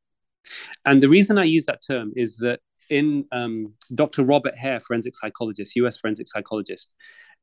And 0.85 1.03
the 1.03 1.09
reason 1.09 1.37
I 1.37 1.43
use 1.43 1.65
that 1.65 1.81
term 1.85 2.13
is 2.15 2.37
that 2.37 2.59
in 2.89 3.25
um, 3.31 3.73
Dr. 3.93 4.23
Robert 4.23 4.57
Hare, 4.57 4.79
forensic 4.79 5.15
psychologist, 5.15 5.75
US 5.75 5.97
forensic 5.97 6.27
psychologist, 6.27 6.93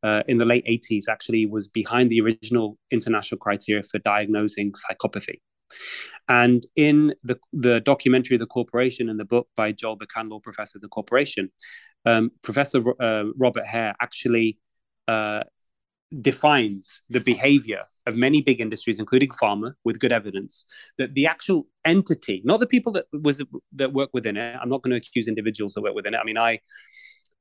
uh, 0.02 0.22
in 0.28 0.38
the 0.38 0.44
late 0.44 0.64
80s, 0.66 1.04
actually 1.08 1.46
was 1.46 1.68
behind 1.68 2.10
the 2.10 2.20
original 2.20 2.78
international 2.90 3.38
criteria 3.38 3.82
for 3.82 3.98
diagnosing 4.00 4.72
psychopathy. 4.72 5.40
And 6.28 6.64
in 6.76 7.14
the, 7.22 7.38
the 7.52 7.80
documentary 7.80 8.36
The 8.36 8.46
Corporation 8.46 9.08
and 9.08 9.18
the 9.18 9.24
book 9.24 9.48
by 9.56 9.72
Joel 9.72 9.98
Bakan, 9.98 10.30
law 10.30 10.40
professor, 10.40 10.78
The 10.78 10.88
Corporation, 10.88 11.50
um, 12.06 12.30
Professor 12.42 12.82
uh, 13.00 13.24
Robert 13.36 13.66
Hare 13.66 13.94
actually 14.00 14.58
uh, 15.08 15.44
defines 16.20 17.02
the 17.10 17.20
behavior 17.20 17.82
of 18.06 18.16
many 18.16 18.42
big 18.42 18.60
industries, 18.60 18.98
including 18.98 19.30
pharma, 19.30 19.74
with 19.84 19.98
good 19.98 20.12
evidence 20.12 20.64
that 20.98 21.14
the 21.14 21.26
actual 21.26 21.66
entity, 21.84 22.42
not 22.44 22.60
the 22.60 22.66
people 22.66 22.92
that 22.92 23.06
was 23.12 23.42
that 23.72 23.92
work 23.92 24.10
within 24.12 24.36
it. 24.36 24.56
I'm 24.60 24.68
not 24.68 24.82
going 24.82 24.92
to 24.92 24.96
accuse 24.96 25.28
individuals 25.28 25.74
that 25.74 25.82
work 25.82 25.94
within 25.94 26.14
it. 26.14 26.18
I 26.18 26.24
mean, 26.24 26.38
I. 26.38 26.60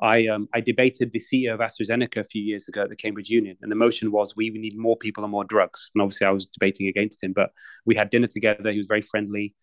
I, 0.01 0.28
um, 0.28 0.49
I 0.53 0.59
debated 0.59 1.13
the 1.13 1.19
CEO 1.19 1.53
of 1.53 1.61
AstraZeneca 1.61 2.17
a 2.17 2.24
few 2.26 2.41
years 2.41 2.67
ago 2.67 2.82
at 2.82 2.89
the 2.89 2.95
Cambridge 2.95 3.30
Union, 3.30 3.55
and 3.61 3.71
the 3.71 3.76
motion 3.76 4.11
was 4.11 4.36
we 4.36 4.49
need 4.49 4.76
more 4.76 4.97
people 4.97 5.24
and 5.24 5.32
more 5.32 5.45
drugs. 5.45 5.91
And 5.93 6.01
obviously, 6.01 6.28
I 6.28 6.32
was 6.32 6.47
debating 6.47 6.88
against 6.88 7.24
him, 7.24 7.32
but 7.32 7.51
we 7.86 7.95
had 7.95 8.09
dinner 8.09 8.28
together. 8.28 8.71
He 8.71 8.80
was 8.80 8.88
very 8.88 9.03
friendly. 9.03 9.55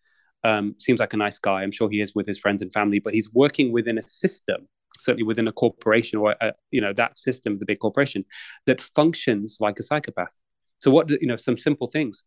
Um, 0.43 0.73
seems 0.79 0.99
like 0.99 1.13
a 1.13 1.17
nice 1.17 1.37
guy. 1.37 1.61
I'm 1.61 1.71
sure 1.71 1.91
he 1.91 2.01
is 2.01 2.15
with 2.15 2.25
his 2.25 2.39
friends 2.39 2.63
and 2.63 2.73
family, 2.73 2.97
but 2.97 3.13
he's 3.13 3.31
working 3.31 3.71
within 3.71 3.99
a 3.99 4.01
system 4.01 4.67
certainly 5.01 5.23
within 5.23 5.47
a 5.47 5.51
corporation 5.51 6.19
or 6.19 6.35
a, 6.41 6.53
you 6.69 6.81
know 6.81 6.93
that 6.93 7.17
system, 7.17 7.57
the 7.57 7.65
big 7.65 7.79
corporation, 7.79 8.23
that 8.65 8.81
functions 8.81 9.57
like 9.59 9.79
a 9.79 9.83
psychopath. 9.83 10.41
So 10.77 10.91
what 10.91 11.09
you 11.09 11.27
know, 11.27 11.35
some 11.35 11.57
simple 11.57 11.87
things: 11.87 12.23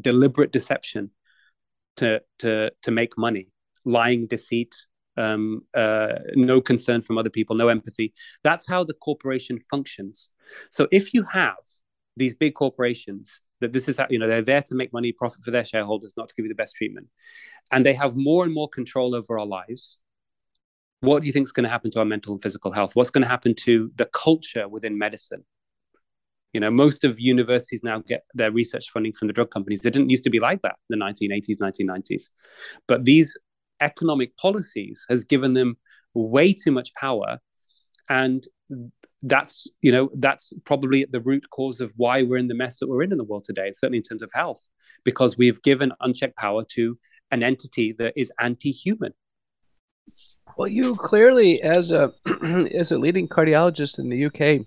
deliberate 0.00 0.52
deception 0.52 1.10
to 1.96 2.20
to 2.40 2.70
to 2.82 2.90
make 2.90 3.16
money, 3.16 3.48
lying, 3.84 4.26
deceit, 4.26 4.74
um, 5.16 5.62
uh, 5.74 6.14
no 6.34 6.60
concern 6.60 7.02
from 7.02 7.18
other 7.18 7.30
people, 7.30 7.56
no 7.56 7.68
empathy. 7.68 8.12
That's 8.42 8.68
how 8.68 8.84
the 8.84 8.94
corporation 8.94 9.58
functions. 9.70 10.30
So 10.70 10.88
if 10.92 11.14
you 11.14 11.24
have 11.24 11.64
these 12.16 12.34
big 12.34 12.54
corporations 12.54 13.40
that 13.60 13.72
this 13.72 13.88
is 13.88 13.96
how 13.96 14.06
you 14.10 14.18
know 14.18 14.28
they're 14.28 14.42
there 14.42 14.62
to 14.62 14.74
make 14.74 14.92
money, 14.92 15.12
profit 15.12 15.42
for 15.44 15.50
their 15.50 15.64
shareholders, 15.64 16.14
not 16.16 16.28
to 16.28 16.34
give 16.34 16.44
you 16.44 16.50
the 16.50 16.62
best 16.62 16.76
treatment, 16.76 17.06
and 17.72 17.84
they 17.84 17.94
have 17.94 18.16
more 18.16 18.44
and 18.44 18.52
more 18.52 18.68
control 18.68 19.14
over 19.14 19.38
our 19.38 19.46
lives 19.46 19.98
what 21.04 21.22
do 21.22 21.26
you 21.26 21.32
think 21.32 21.46
is 21.46 21.52
going 21.52 21.64
to 21.64 21.70
happen 21.70 21.90
to 21.92 21.98
our 21.98 22.04
mental 22.04 22.32
and 22.32 22.42
physical 22.42 22.72
health? 22.72 22.94
What's 22.94 23.10
going 23.10 23.22
to 23.22 23.28
happen 23.28 23.54
to 23.60 23.90
the 23.96 24.06
culture 24.06 24.68
within 24.68 24.98
medicine? 24.98 25.44
You 26.52 26.60
know, 26.60 26.70
most 26.70 27.04
of 27.04 27.18
universities 27.18 27.82
now 27.82 28.00
get 28.06 28.24
their 28.32 28.52
research 28.52 28.90
funding 28.90 29.12
from 29.12 29.28
the 29.28 29.34
drug 29.34 29.50
companies. 29.50 29.84
It 29.84 29.92
didn't 29.92 30.10
used 30.10 30.24
to 30.24 30.30
be 30.30 30.40
like 30.40 30.62
that 30.62 30.76
in 30.88 30.98
the 30.98 31.04
1980s, 31.04 31.58
1990s. 31.60 32.30
But 32.86 33.04
these 33.04 33.36
economic 33.80 34.36
policies 34.36 35.04
has 35.08 35.24
given 35.24 35.54
them 35.54 35.76
way 36.14 36.52
too 36.52 36.70
much 36.70 36.94
power. 36.94 37.38
And 38.08 38.46
that's, 39.22 39.66
you 39.80 39.90
know, 39.90 40.10
that's 40.18 40.52
probably 40.64 41.02
at 41.02 41.10
the 41.10 41.20
root 41.20 41.44
cause 41.50 41.80
of 41.80 41.92
why 41.96 42.22
we're 42.22 42.36
in 42.36 42.48
the 42.48 42.54
mess 42.54 42.78
that 42.78 42.88
we're 42.88 43.02
in 43.02 43.10
in 43.10 43.18
the 43.18 43.24
world 43.24 43.44
today, 43.44 43.72
certainly 43.74 43.98
in 43.98 44.02
terms 44.02 44.22
of 44.22 44.30
health, 44.32 44.64
because 45.04 45.36
we've 45.36 45.60
given 45.62 45.92
unchecked 46.00 46.36
power 46.36 46.64
to 46.70 46.96
an 47.30 47.42
entity 47.42 47.94
that 47.98 48.12
is 48.16 48.30
anti-human 48.38 49.12
well, 50.56 50.68
you 50.68 50.94
clearly, 50.96 51.60
as 51.62 51.90
a 51.90 52.12
as 52.74 52.92
a 52.92 52.98
leading 52.98 53.28
cardiologist 53.28 53.98
in 53.98 54.08
the 54.08 54.26
UK, 54.26 54.66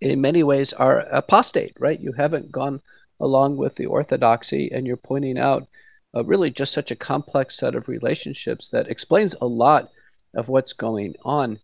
in 0.00 0.20
many 0.20 0.42
ways 0.42 0.72
are 0.72 1.00
apostate, 1.00 1.74
right? 1.78 2.00
You 2.00 2.12
haven't 2.12 2.52
gone 2.52 2.80
along 3.20 3.56
with 3.56 3.76
the 3.76 3.86
orthodoxy, 3.86 4.70
and 4.72 4.86
you're 4.86 4.96
pointing 4.96 5.38
out 5.38 5.66
uh, 6.14 6.24
really 6.24 6.50
just 6.50 6.72
such 6.72 6.90
a 6.90 6.96
complex 6.96 7.56
set 7.56 7.74
of 7.74 7.88
relationships 7.88 8.68
that 8.70 8.88
explains 8.88 9.34
a 9.40 9.46
lot 9.46 9.88
of 10.34 10.48
what's 10.48 10.72
going 10.72 11.14
on. 11.24 11.58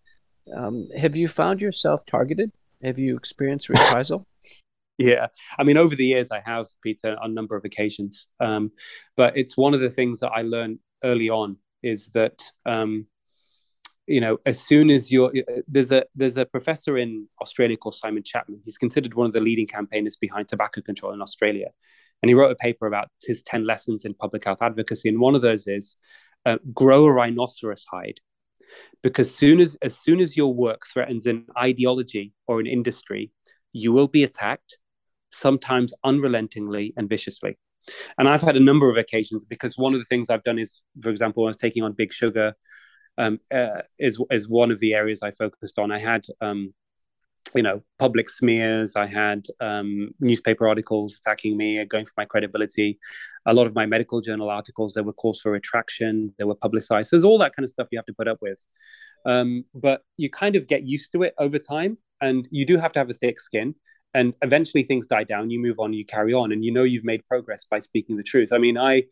Um, 0.54 0.88
have 0.96 1.16
you 1.16 1.28
found 1.28 1.60
yourself 1.60 2.06
targeted? 2.06 2.52
Have 2.82 2.98
you 2.98 3.16
experienced 3.16 3.68
reprisal? 3.68 4.26
Yeah, 4.98 5.28
I 5.58 5.64
mean, 5.64 5.78
over 5.78 5.96
the 5.96 6.04
years, 6.04 6.30
I 6.30 6.42
have, 6.44 6.66
Peter, 6.82 7.16
on 7.22 7.30
a 7.30 7.32
number 7.32 7.56
of 7.56 7.64
occasions. 7.64 8.28
Um, 8.38 8.70
but 9.16 9.34
it's 9.34 9.56
one 9.56 9.72
of 9.72 9.80
the 9.80 9.88
things 9.88 10.20
that 10.20 10.28
I 10.28 10.42
learned 10.42 10.78
early 11.02 11.30
on 11.30 11.56
is 11.82 12.10
that 12.10 12.42
um, 12.66 13.06
you 14.06 14.20
know 14.20 14.38
as 14.44 14.60
soon 14.60 14.90
as 14.90 15.10
you're 15.12 15.32
there's 15.68 15.92
a 15.92 16.04
there's 16.14 16.36
a 16.36 16.44
professor 16.44 16.98
in 16.98 17.28
Australia 17.40 17.76
called 17.76 17.94
Simon 17.94 18.22
Chapman. 18.22 18.60
He's 18.64 18.78
considered 18.78 19.14
one 19.14 19.26
of 19.26 19.32
the 19.32 19.40
leading 19.40 19.66
campaigners 19.66 20.16
behind 20.16 20.48
tobacco 20.48 20.80
control 20.80 21.12
in 21.12 21.22
Australia, 21.22 21.68
and 22.22 22.28
he 22.28 22.34
wrote 22.34 22.50
a 22.50 22.56
paper 22.56 22.86
about 22.86 23.08
his 23.22 23.42
ten 23.42 23.66
lessons 23.66 24.04
in 24.04 24.14
public 24.14 24.44
health 24.44 24.62
advocacy. 24.62 25.08
And 25.08 25.20
one 25.20 25.34
of 25.34 25.42
those 25.42 25.66
is 25.66 25.96
uh, 26.46 26.58
grow 26.72 27.04
a 27.04 27.12
rhinoceros 27.12 27.84
hide, 27.90 28.20
because 29.02 29.34
soon 29.34 29.60
as 29.60 29.76
as 29.82 29.96
soon 29.96 30.20
as 30.20 30.36
your 30.36 30.52
work 30.54 30.86
threatens 30.92 31.26
an 31.26 31.46
ideology 31.56 32.32
or 32.46 32.60
an 32.60 32.66
industry, 32.66 33.30
you 33.72 33.92
will 33.92 34.08
be 34.08 34.24
attacked, 34.24 34.78
sometimes 35.30 35.92
unrelentingly 36.02 36.92
and 36.96 37.08
viciously. 37.08 37.56
And 38.18 38.28
I've 38.28 38.42
had 38.42 38.56
a 38.56 38.60
number 38.60 38.90
of 38.90 38.96
occasions 38.96 39.44
because 39.44 39.76
one 39.76 39.94
of 39.94 40.00
the 40.00 40.04
things 40.04 40.30
I've 40.30 40.44
done 40.44 40.58
is, 40.58 40.80
for 41.02 41.10
example, 41.10 41.44
I 41.44 41.48
was 41.48 41.56
taking 41.56 41.82
on 41.82 41.92
Big 41.92 42.12
Sugar, 42.12 42.54
um, 43.18 43.40
uh, 43.52 43.82
is 43.98 44.18
is 44.30 44.48
one 44.48 44.70
of 44.70 44.78
the 44.80 44.94
areas 44.94 45.22
I 45.22 45.30
focused 45.32 45.78
on. 45.78 45.90
I 45.90 45.98
had, 45.98 46.26
um, 46.40 46.72
you 47.54 47.62
know, 47.62 47.82
public 47.98 48.28
smears. 48.30 48.96
I 48.96 49.06
had 49.06 49.46
um, 49.60 50.10
newspaper 50.20 50.68
articles 50.68 51.18
attacking 51.18 51.56
me, 51.56 51.84
going 51.84 52.06
for 52.06 52.14
my 52.16 52.24
credibility. 52.24 52.98
A 53.46 53.54
lot 53.54 53.66
of 53.66 53.74
my 53.74 53.86
medical 53.86 54.20
journal 54.20 54.50
articles 54.50 54.94
there 54.94 55.04
were 55.04 55.12
calls 55.12 55.40
for 55.40 55.52
retraction. 55.52 56.34
They 56.38 56.44
were 56.44 56.54
publicized. 56.54 57.10
So 57.10 57.16
there's 57.16 57.24
all 57.24 57.38
that 57.38 57.54
kind 57.54 57.64
of 57.64 57.70
stuff 57.70 57.88
you 57.90 57.98
have 57.98 58.06
to 58.06 58.14
put 58.14 58.28
up 58.28 58.38
with. 58.40 58.64
Um, 59.26 59.64
but 59.74 60.02
you 60.16 60.30
kind 60.30 60.56
of 60.56 60.66
get 60.66 60.84
used 60.84 61.12
to 61.12 61.22
it 61.24 61.34
over 61.38 61.58
time, 61.58 61.98
and 62.20 62.48
you 62.50 62.64
do 62.64 62.78
have 62.78 62.92
to 62.92 63.00
have 63.00 63.10
a 63.10 63.14
thick 63.14 63.40
skin 63.40 63.74
and 64.14 64.34
eventually 64.42 64.82
things 64.82 65.06
die 65.06 65.24
down 65.24 65.50
you 65.50 65.60
move 65.60 65.78
on 65.78 65.92
you 65.92 66.04
carry 66.04 66.32
on 66.32 66.52
and 66.52 66.64
you 66.64 66.72
know 66.72 66.82
you've 66.82 67.04
made 67.04 67.24
progress 67.26 67.64
by 67.64 67.78
speaking 67.78 68.16
the 68.16 68.22
truth. 68.22 68.52
I 68.52 68.58
mean 68.58 68.76
i 68.76 69.02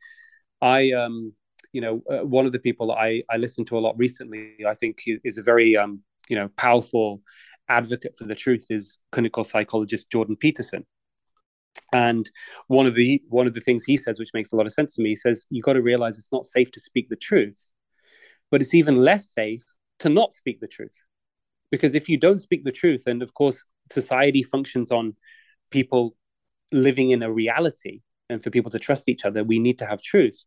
i 0.61 0.91
um 0.93 1.33
you 1.73 1.81
know 1.81 2.03
uh, 2.11 2.25
one 2.25 2.47
of 2.47 2.53
the 2.53 2.59
people 2.59 2.89
that 2.89 2.99
i 2.99 3.23
i 3.31 3.37
listened 3.37 3.67
to 3.69 3.79
a 3.79 3.81
lot 3.81 3.97
recently 3.99 4.57
i 4.67 4.75
think 4.75 4.99
is 5.07 5.39
a 5.39 5.43
very 5.43 5.77
um 5.77 6.01
you 6.29 6.37
know 6.37 6.49
powerful 6.57 7.23
advocate 7.69 8.17
for 8.17 8.25
the 8.25 8.35
truth 8.35 8.67
is 8.71 8.99
clinical 9.13 9.45
psychologist 9.45 10.11
jordan 10.11 10.37
peterson. 10.37 10.85
And 11.93 12.29
one 12.67 12.87
of 12.87 12.95
the 12.95 13.23
one 13.29 13.47
of 13.47 13.55
the 13.55 13.61
things 13.61 13.85
he 13.85 13.97
says 13.97 14.19
which 14.19 14.35
makes 14.35 14.53
a 14.53 14.57
lot 14.57 14.67
of 14.67 14.73
sense 14.73 14.95
to 14.95 15.03
me 15.03 15.11
he 15.11 15.17
says 15.17 15.47
you've 15.49 15.65
got 15.65 15.75
to 15.75 15.83
realize 15.83 16.19
it's 16.19 16.33
not 16.33 16.47
safe 16.47 16.71
to 16.73 16.81
speak 16.81 17.09
the 17.09 17.17
truth 17.17 17.71
but 18.51 18.61
it's 18.61 18.75
even 18.75 18.97
less 18.99 19.33
safe 19.33 19.65
to 20.01 20.09
not 20.09 20.35
speak 20.35 20.61
the 20.61 20.67
truth. 20.67 20.95
Because 21.71 21.95
if 21.95 22.09
you 22.09 22.17
don't 22.17 22.39
speak 22.39 22.65
the 22.65 22.73
truth 22.73 23.05
and 23.07 23.23
of 23.23 23.35
course 23.35 23.65
society 23.93 24.43
functions 24.43 24.91
on 24.91 25.15
people 25.71 26.17
living 26.73 27.11
in 27.11 27.23
a 27.23 27.33
reality 27.33 28.01
and 28.31 28.43
for 28.43 28.51
people 28.51 28.71
to 28.71 28.79
trust 28.79 29.09
each 29.09 29.25
other, 29.25 29.43
we 29.45 29.59
need 29.59 29.79
to 29.79 29.87
have 29.87 30.03
truth. 30.03 30.47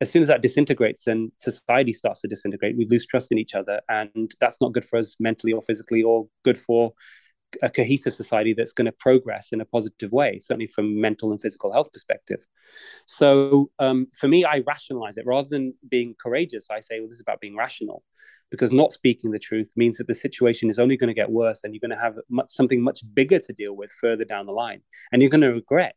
As 0.00 0.10
soon 0.10 0.22
as 0.22 0.28
that 0.28 0.42
disintegrates, 0.42 1.04
then 1.04 1.30
society 1.38 1.92
starts 1.92 2.20
to 2.22 2.28
disintegrate. 2.28 2.76
We 2.76 2.86
lose 2.90 3.06
trust 3.06 3.30
in 3.30 3.38
each 3.38 3.54
other, 3.54 3.80
and 3.88 4.32
that's 4.40 4.60
not 4.60 4.72
good 4.72 4.84
for 4.84 4.98
us 4.98 5.16
mentally 5.20 5.52
or 5.52 5.62
physically, 5.62 6.02
or 6.02 6.26
good 6.44 6.58
for 6.58 6.92
a 7.62 7.68
cohesive 7.68 8.14
society 8.14 8.54
that's 8.54 8.72
going 8.72 8.86
to 8.86 8.92
progress 8.92 9.52
in 9.52 9.60
a 9.60 9.64
positive 9.64 10.12
way, 10.12 10.38
certainly 10.38 10.66
from 10.66 11.00
mental 11.00 11.32
and 11.32 11.40
physical 11.40 11.72
health 11.72 11.92
perspective. 11.92 12.46
So 13.06 13.70
um, 13.78 14.06
for 14.18 14.28
me, 14.28 14.44
I 14.44 14.62
rationalize 14.66 15.16
it 15.16 15.26
rather 15.26 15.48
than 15.48 15.74
being 15.90 16.14
courageous. 16.22 16.68
I 16.70 16.80
say, 16.80 17.00
well, 17.00 17.08
this 17.08 17.16
is 17.16 17.20
about 17.20 17.40
being 17.40 17.56
rational, 17.56 18.02
because 18.50 18.72
not 18.72 18.92
speaking 18.92 19.30
the 19.30 19.38
truth 19.38 19.72
means 19.76 19.98
that 19.98 20.06
the 20.06 20.14
situation 20.14 20.70
is 20.70 20.78
only 20.78 20.96
going 20.96 21.08
to 21.08 21.14
get 21.14 21.30
worse, 21.30 21.64
and 21.64 21.74
you're 21.74 21.80
going 21.80 21.96
to 21.96 22.02
have 22.02 22.16
much, 22.28 22.50
something 22.50 22.82
much 22.82 23.02
bigger 23.14 23.38
to 23.38 23.52
deal 23.52 23.74
with 23.74 23.90
further 23.92 24.24
down 24.24 24.46
the 24.46 24.52
line, 24.52 24.82
and 25.10 25.22
you're 25.22 25.30
going 25.30 25.40
to 25.40 25.52
regret 25.52 25.96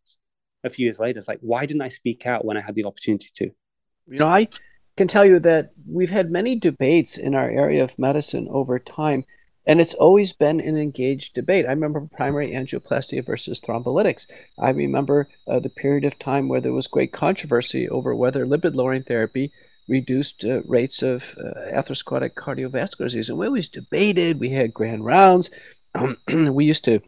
a 0.63 0.69
few 0.69 0.85
years 0.85 0.99
later. 0.99 1.19
It's 1.19 1.27
like, 1.27 1.39
why 1.41 1.65
didn't 1.65 1.83
I 1.83 1.89
speak 1.89 2.25
out 2.25 2.45
when 2.45 2.57
I 2.57 2.61
had 2.61 2.75
the 2.75 2.85
opportunity 2.85 3.29
to? 3.35 3.51
You 4.07 4.19
know, 4.19 4.27
I 4.27 4.47
can 4.97 5.07
tell 5.07 5.25
you 5.25 5.39
that 5.39 5.71
we've 5.87 6.11
had 6.11 6.31
many 6.31 6.55
debates 6.55 7.17
in 7.17 7.35
our 7.35 7.49
area 7.49 7.83
of 7.83 7.99
medicine 7.99 8.47
over 8.49 8.79
time, 8.79 9.25
and 9.67 9.81
it's 9.81 9.93
always 9.93 10.33
been 10.33 10.59
an 10.59 10.77
engaged 10.77 11.33
debate. 11.33 11.65
I 11.65 11.69
remember 11.69 12.07
primary 12.15 12.51
angioplasty 12.51 13.25
versus 13.25 13.59
thrombolytics. 13.61 14.27
I 14.59 14.69
remember 14.69 15.27
uh, 15.47 15.59
the 15.59 15.69
period 15.69 16.05
of 16.05 16.19
time 16.19 16.47
where 16.47 16.61
there 16.61 16.73
was 16.73 16.87
great 16.87 17.11
controversy 17.11 17.89
over 17.89 18.15
whether 18.15 18.45
lipid 18.45 18.75
lowering 18.75 19.03
therapy 19.03 19.51
reduced 19.87 20.43
uh, 20.45 20.61
rates 20.63 21.03
of 21.03 21.35
uh, 21.39 21.71
atherosclerotic 21.73 22.33
cardiovascular 22.33 23.05
disease. 23.05 23.29
And 23.29 23.37
we 23.37 23.47
always 23.47 23.69
debated, 23.69 24.39
we 24.39 24.49
had 24.49 24.73
grand 24.73 25.05
rounds. 25.05 25.49
we 26.27 26.65
used 26.65 26.85
to 26.85 27.01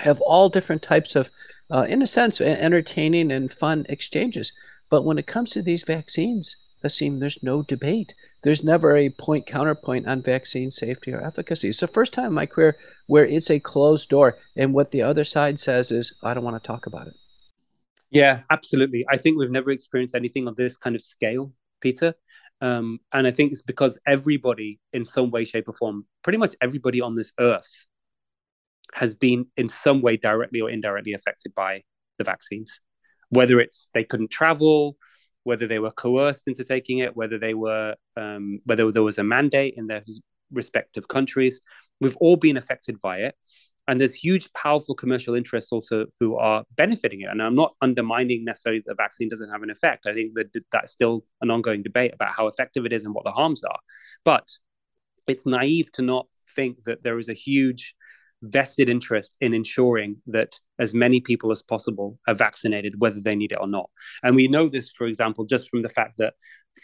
have 0.00 0.20
all 0.20 0.48
different 0.48 0.82
types 0.82 1.16
of 1.16 1.30
uh, 1.70 1.86
in 1.88 2.02
a 2.02 2.06
sense, 2.06 2.40
entertaining 2.40 3.32
and 3.32 3.50
fun 3.50 3.86
exchanges. 3.88 4.52
But 4.88 5.04
when 5.04 5.18
it 5.18 5.26
comes 5.26 5.50
to 5.52 5.62
these 5.62 5.82
vaccines, 5.82 6.56
Aseem, 6.86 7.20
there's 7.20 7.42
no 7.42 7.62
debate. 7.62 8.14
There's 8.42 8.64
never 8.64 8.96
a 8.96 9.10
point 9.10 9.46
counterpoint 9.46 10.06
on 10.06 10.22
vaccine 10.22 10.70
safety 10.70 11.12
or 11.12 11.22
efficacy. 11.22 11.68
It's 11.68 11.80
the 11.80 11.88
first 11.88 12.12
time 12.12 12.26
in 12.26 12.32
my 12.32 12.46
career 12.46 12.76
where 13.06 13.26
it's 13.26 13.50
a 13.50 13.60
closed 13.60 14.08
door, 14.08 14.38
and 14.56 14.72
what 14.72 14.90
the 14.90 15.02
other 15.02 15.24
side 15.24 15.60
says 15.60 15.90
is, 15.90 16.14
I 16.22 16.34
don't 16.34 16.44
want 16.44 16.62
to 16.62 16.66
talk 16.66 16.86
about 16.86 17.08
it. 17.08 17.14
Yeah, 18.10 18.42
absolutely. 18.50 19.04
I 19.10 19.16
think 19.16 19.36
we've 19.36 19.50
never 19.50 19.70
experienced 19.70 20.14
anything 20.14 20.46
on 20.46 20.54
this 20.56 20.76
kind 20.76 20.94
of 20.96 21.02
scale, 21.02 21.52
Peter. 21.80 22.14
Um, 22.60 23.00
and 23.12 23.26
I 23.26 23.30
think 23.30 23.52
it's 23.52 23.62
because 23.62 23.98
everybody, 24.06 24.80
in 24.92 25.04
some 25.04 25.30
way, 25.30 25.44
shape, 25.44 25.68
or 25.68 25.74
form, 25.74 26.06
pretty 26.22 26.38
much 26.38 26.54
everybody 26.62 27.00
on 27.00 27.14
this 27.14 27.32
earth 27.38 27.86
has 28.94 29.14
been 29.14 29.46
in 29.56 29.68
some 29.68 30.00
way 30.00 30.16
directly 30.16 30.60
or 30.60 30.70
indirectly 30.70 31.12
affected 31.12 31.54
by 31.54 31.82
the 32.18 32.24
vaccines, 32.24 32.80
whether 33.28 33.60
it's 33.60 33.90
they 33.92 34.04
couldn't 34.04 34.30
travel, 34.30 34.96
whether 35.46 35.68
they 35.68 35.78
were 35.78 35.92
coerced 35.92 36.48
into 36.48 36.64
taking 36.64 36.98
it, 36.98 37.16
whether 37.16 37.38
they 37.38 37.54
were 37.54 37.94
um, 38.16 38.58
whether 38.64 38.90
there 38.90 39.04
was 39.04 39.18
a 39.18 39.24
mandate 39.24 39.74
in 39.76 39.86
their 39.86 40.02
respective 40.52 41.06
countries. 41.06 41.60
We've 42.00 42.16
all 42.16 42.36
been 42.36 42.56
affected 42.56 43.00
by 43.00 43.18
it. 43.18 43.34
And 43.88 44.00
there's 44.00 44.14
huge, 44.14 44.52
powerful 44.52 44.96
commercial 44.96 45.36
interests 45.36 45.70
also 45.70 46.06
who 46.18 46.34
are 46.34 46.64
benefiting 46.76 47.20
it. 47.20 47.28
And 47.30 47.40
I'm 47.40 47.54
not 47.54 47.74
undermining 47.80 48.44
necessarily 48.44 48.82
that 48.84 48.90
the 48.90 48.96
vaccine 48.96 49.28
doesn't 49.28 49.48
have 49.48 49.62
an 49.62 49.70
effect. 49.70 50.06
I 50.06 50.12
think 50.12 50.34
that 50.34 50.48
that's 50.72 50.90
still 50.90 51.24
an 51.40 51.52
ongoing 51.52 51.84
debate 51.84 52.12
about 52.12 52.34
how 52.34 52.48
effective 52.48 52.84
it 52.84 52.92
is 52.92 53.04
and 53.04 53.14
what 53.14 53.24
the 53.24 53.30
harms 53.30 53.62
are. 53.62 53.78
But 54.24 54.50
it's 55.28 55.46
naive 55.46 55.92
to 55.92 56.02
not 56.02 56.26
think 56.56 56.82
that 56.86 57.04
there 57.04 57.20
is 57.20 57.28
a 57.28 57.34
huge 57.34 57.94
vested 58.42 58.88
interest 58.88 59.36
in 59.40 59.54
ensuring 59.54 60.16
that 60.26 60.58
as 60.78 60.94
many 60.94 61.20
people 61.20 61.50
as 61.50 61.62
possible 61.62 62.18
are 62.28 62.34
vaccinated, 62.34 63.00
whether 63.00 63.20
they 63.20 63.34
need 63.34 63.52
it 63.52 63.58
or 63.60 63.66
not. 63.66 63.88
And 64.22 64.36
we 64.36 64.48
know 64.48 64.68
this, 64.68 64.90
for 64.90 65.06
example, 65.06 65.44
just 65.44 65.70
from 65.70 65.82
the 65.82 65.88
fact 65.88 66.18
that 66.18 66.34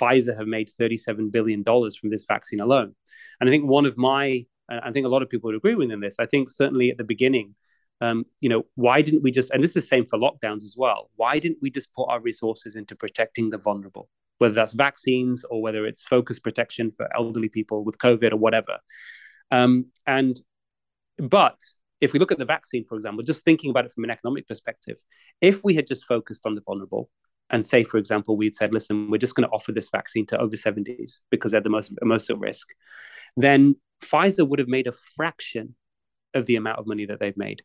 Pfizer 0.01 0.37
have 0.37 0.47
made 0.47 0.69
$37 0.69 1.31
billion 1.31 1.63
from 1.65 2.11
this 2.11 2.25
vaccine 2.27 2.61
alone. 2.61 2.95
And 3.41 3.49
I 3.49 3.53
think 3.53 3.67
one 3.67 3.87
of 3.87 3.97
my, 3.97 4.45
I 4.69 4.91
think 4.93 5.07
a 5.07 5.11
lot 5.11 5.23
of 5.23 5.29
people 5.29 5.49
would 5.49 5.57
agree 5.57 5.75
with 5.75 5.91
in 5.91 6.01
this, 6.01 6.17
I 6.19 6.27
think 6.27 6.49
certainly 6.49 6.91
at 6.91 6.99
the 6.99 7.05
beginning, 7.05 7.55
um, 8.01 8.25
you 8.41 8.49
know, 8.49 8.65
why 8.75 9.03
didn't 9.03 9.23
we 9.23 9.31
just, 9.31 9.51
and 9.53 9.63
this 9.63 9.71
is 9.71 9.75
the 9.75 9.81
same 9.83 10.07
for 10.07 10.19
lockdowns 10.19 10.65
as 10.65 10.75
well, 10.77 11.11
why 11.17 11.39
didn't 11.39 11.59
we 11.63 11.71
just 11.71 11.93
put 11.95 12.07
our 12.07 12.21
resources 12.21 12.75
into 12.75 12.97
protecting 12.97 13.51
the 13.51 13.59
vulnerable? 13.59 14.09
Whether 14.39 14.55
that's 14.55 14.73
vaccines 14.73 15.45
or 15.45 15.63
whether 15.63 15.87
it's 15.87 16.03
focused 16.03 16.43
protection 16.43 16.91
for 16.91 17.09
elderly 17.15 17.49
people 17.49 17.85
with 17.85 17.99
COVID 17.99 18.33
or 18.33 18.39
whatever. 18.39 18.79
Um, 19.53 19.87
and 20.07 20.41
but 21.19 21.59
if 22.01 22.13
we 22.13 22.19
look 22.19 22.33
at 22.33 22.39
the 22.39 22.45
vaccine, 22.45 22.85
for 22.85 22.97
example, 22.97 23.23
just 23.23 23.45
thinking 23.45 23.71
about 23.71 23.85
it 23.85 23.93
from 23.93 24.05
an 24.05 24.11
economic 24.11 24.49
perspective, 24.49 24.99
if 25.41 25.63
we 25.63 25.75
had 25.75 25.87
just 25.87 26.05
focused 26.05 26.43
on 26.45 26.55
the 26.55 26.61
vulnerable 26.61 27.09
and 27.51 27.67
say, 27.67 27.85
for 27.85 27.99
example, 27.99 28.37
we'd 28.37 28.57
said, 28.57 28.73
listen, 28.73 29.11
we're 29.11 29.19
just 29.19 29.35
going 29.35 29.49
to 29.49 29.55
offer 29.55 29.73
this 29.73 29.91
vaccine 29.91 30.27
to 30.27 30.39
over 30.39 30.57
70s 30.57 31.21
because 31.31 31.53
they're 31.53 31.61
the 31.61 31.69
most, 31.69 31.93
most 32.03 32.31
at 32.31 32.39
risk, 32.39 32.71
then 33.37 33.77
Pfizer 34.03 34.47
would 34.47 34.59
have 34.59 34.69
made 34.69 34.87
a 34.89 34.93
fraction 34.93 35.75
of 36.35 36.47
the 36.47 36.57
amount 36.57 36.79
of 36.79 36.87
money 36.87 37.07
that 37.07 37.21
they've 37.21 37.37
made. 37.37 37.63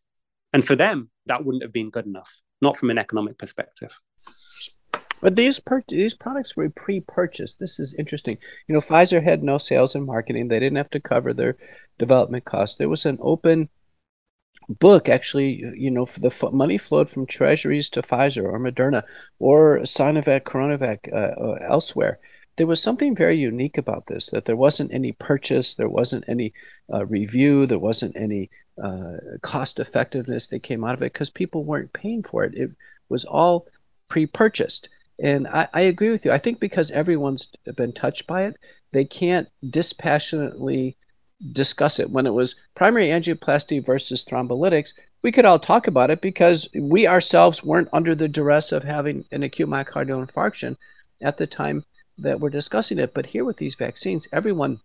And 0.53 0.65
for 0.65 0.75
them, 0.75 1.09
that 1.25 1.43
wouldn't 1.43 1.63
have 1.63 1.73
been 1.73 1.89
good 1.89 2.05
enough, 2.05 2.31
not 2.61 2.77
from 2.77 2.89
an 2.89 2.97
economic 2.97 3.37
perspective. 3.37 3.97
But 5.21 5.35
these 5.35 5.59
per- 5.59 5.83
these 5.87 6.13
products 6.13 6.55
were 6.55 6.69
pre-purchased. 6.69 7.59
This 7.59 7.79
is 7.79 7.93
interesting. 7.95 8.37
You 8.67 8.73
know, 8.73 8.81
Pfizer 8.81 9.23
had 9.23 9.43
no 9.43 9.57
sales 9.57 9.95
and 9.95 10.05
marketing. 10.05 10.47
They 10.47 10.59
didn't 10.59 10.77
have 10.77 10.91
to 10.91 10.99
cover 10.99 11.33
their 11.33 11.57
development 11.97 12.45
costs. 12.45 12.77
There 12.77 12.89
was 12.89 13.05
an 13.05 13.17
open 13.21 13.69
book 14.69 15.07
actually 15.07 15.63
you 15.77 15.89
know 15.89 16.05
the 16.05 16.27
f- 16.27 16.51
money 16.51 16.77
flowed 16.77 17.09
from 17.09 17.25
treasuries 17.25 17.89
to 17.89 18.01
pfizer 18.01 18.43
or 18.43 18.59
moderna 18.59 19.03
or 19.39 19.79
sinovac 19.79 20.41
coronavac 20.41 21.11
uh, 21.13 21.41
uh, 21.41 21.57
elsewhere 21.69 22.19
there 22.57 22.67
was 22.67 22.81
something 22.81 23.15
very 23.15 23.37
unique 23.37 23.77
about 23.77 24.07
this 24.07 24.29
that 24.31 24.45
there 24.45 24.57
wasn't 24.57 24.93
any 24.93 25.13
purchase 25.13 25.75
there 25.75 25.87
wasn't 25.87 26.23
any 26.27 26.53
uh, 26.93 27.05
review 27.05 27.65
there 27.65 27.79
wasn't 27.79 28.15
any 28.17 28.49
uh, 28.83 29.13
cost 29.41 29.79
effectiveness 29.79 30.47
that 30.47 30.59
came 30.59 30.83
out 30.83 30.93
of 30.93 31.01
it 31.01 31.13
because 31.13 31.29
people 31.29 31.63
weren't 31.63 31.93
paying 31.93 32.21
for 32.21 32.43
it 32.43 32.53
it 32.55 32.71
was 33.07 33.23
all 33.23 33.67
pre-purchased 34.09 34.89
and 35.19 35.47
I, 35.47 35.67
I 35.73 35.81
agree 35.81 36.09
with 36.09 36.25
you. 36.25 36.31
I 36.31 36.37
think 36.37 36.59
because 36.59 36.91
everyone's 36.91 37.47
been 37.75 37.93
touched 37.93 38.27
by 38.27 38.43
it, 38.43 38.57
they 38.91 39.05
can't 39.05 39.49
dispassionately 39.67 40.97
discuss 41.51 41.99
it. 41.99 42.09
When 42.09 42.25
it 42.25 42.33
was 42.33 42.55
primary 42.75 43.07
angioplasty 43.07 43.85
versus 43.85 44.23
thrombolytics, 44.23 44.93
we 45.21 45.31
could 45.31 45.45
all 45.45 45.59
talk 45.59 45.87
about 45.87 46.09
it 46.09 46.21
because 46.21 46.67
we 46.75 47.07
ourselves 47.07 47.63
weren't 47.63 47.89
under 47.91 48.15
the 48.15 48.27
duress 48.27 48.71
of 48.71 48.83
having 48.83 49.25
an 49.31 49.43
acute 49.43 49.69
myocardial 49.69 50.25
infarction 50.25 50.77
at 51.21 51.37
the 51.37 51.47
time 51.47 51.83
that 52.17 52.39
we're 52.39 52.49
discussing 52.49 52.99
it. 52.99 53.13
But 53.13 53.27
here 53.27 53.45
with 53.45 53.57
these 53.57 53.75
vaccines, 53.75 54.27
everyone 54.31 54.79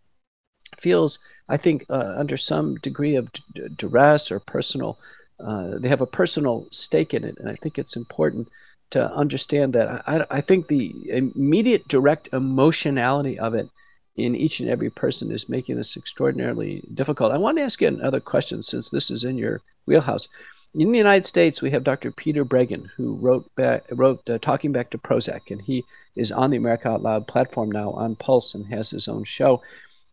feels, 0.78 1.18
I 1.48 1.56
think, 1.56 1.84
uh, 1.88 2.14
under 2.16 2.36
some 2.36 2.76
degree 2.76 3.14
of 3.14 3.32
d- 3.32 3.68
duress 3.76 4.30
or 4.30 4.40
personal, 4.40 4.98
uh, 5.38 5.78
they 5.78 5.88
have 5.88 6.00
a 6.00 6.06
personal 6.06 6.66
stake 6.70 7.12
in 7.14 7.24
it. 7.24 7.36
And 7.38 7.48
I 7.48 7.56
think 7.56 7.78
it's 7.78 7.96
important 7.96 8.48
to 8.92 9.12
understand 9.12 9.72
that. 9.72 10.02
I, 10.06 10.24
I 10.30 10.40
think 10.40 10.66
the 10.66 10.94
immediate 11.08 11.88
direct 11.88 12.28
emotionality 12.32 13.38
of 13.38 13.54
it 13.54 13.68
in 14.16 14.36
each 14.36 14.60
and 14.60 14.68
every 14.68 14.90
person 14.90 15.30
is 15.30 15.48
making 15.48 15.76
this 15.76 15.96
extraordinarily 15.96 16.84
difficult. 16.92 17.32
I 17.32 17.38
want 17.38 17.58
to 17.58 17.64
ask 17.64 17.80
you 17.80 17.88
another 17.88 18.20
question 18.20 18.62
since 18.62 18.90
this 18.90 19.10
is 19.10 19.24
in 19.24 19.38
your 19.38 19.60
wheelhouse. 19.86 20.28
In 20.74 20.92
the 20.92 20.98
United 20.98 21.26
States, 21.26 21.60
we 21.60 21.70
have 21.70 21.84
Dr. 21.84 22.10
Peter 22.10 22.44
Breggin, 22.44 22.88
who 22.96 23.14
wrote 23.16 23.54
back, 23.56 23.84
wrote 23.90 24.28
uh, 24.28 24.38
Talking 24.38 24.72
Back 24.72 24.90
to 24.90 24.98
Prozac, 24.98 25.50
and 25.50 25.60
he 25.60 25.84
is 26.16 26.32
on 26.32 26.50
the 26.50 26.56
America 26.56 26.88
Out 26.88 27.02
Loud 27.02 27.26
platform 27.26 27.70
now 27.70 27.90
on 27.90 28.16
Pulse 28.16 28.54
and 28.54 28.66
has 28.66 28.90
his 28.90 29.08
own 29.08 29.24
show. 29.24 29.62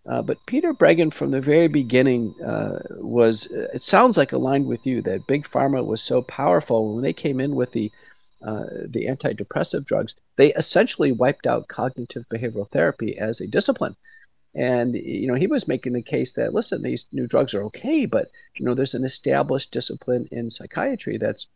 Uh, 0.05 0.21
but 0.21 0.45
Peter 0.45 0.73
Breggin, 0.73 1.13
from 1.13 1.31
the 1.31 1.41
very 1.41 1.67
beginning, 1.67 2.35
uh, 2.41 2.79
was, 2.91 3.47
it 3.47 3.81
sounds 3.81 4.17
like 4.17 4.31
aligned 4.31 4.65
with 4.65 4.87
you 4.87 5.01
that 5.01 5.27
Big 5.27 5.43
Pharma 5.43 5.85
was 5.85 6.01
so 6.01 6.21
powerful 6.21 6.93
when 6.93 7.03
they 7.03 7.13
came 7.13 7.39
in 7.39 7.55
with 7.55 7.73
the 7.73 7.91
uh, 8.45 8.63
the 8.87 9.05
antidepressive 9.05 9.85
drugs, 9.85 10.15
they 10.35 10.53
essentially 10.53 11.11
wiped 11.11 11.45
out 11.45 11.67
cognitive 11.67 12.25
behavioral 12.29 12.69
therapy 12.69 13.17
as 13.17 13.41
a 13.41 13.47
discipline. 13.47 13.95
And 14.55 14.95
you 14.95 15.27
know, 15.27 15.35
he 15.35 15.47
was 15.47 15.67
making 15.67 15.93
the 15.93 16.01
case 16.01 16.33
that 16.33 16.53
listen, 16.53 16.81
these 16.81 17.05
new 17.11 17.27
drugs 17.27 17.53
are 17.53 17.63
okay, 17.65 18.05
but 18.05 18.31
you 18.55 18.65
know, 18.65 18.73
there's 18.73 18.95
an 18.95 19.05
established 19.05 19.71
discipline 19.71 20.27
in 20.31 20.49
psychiatry 20.49 21.17
that's, 21.17 21.47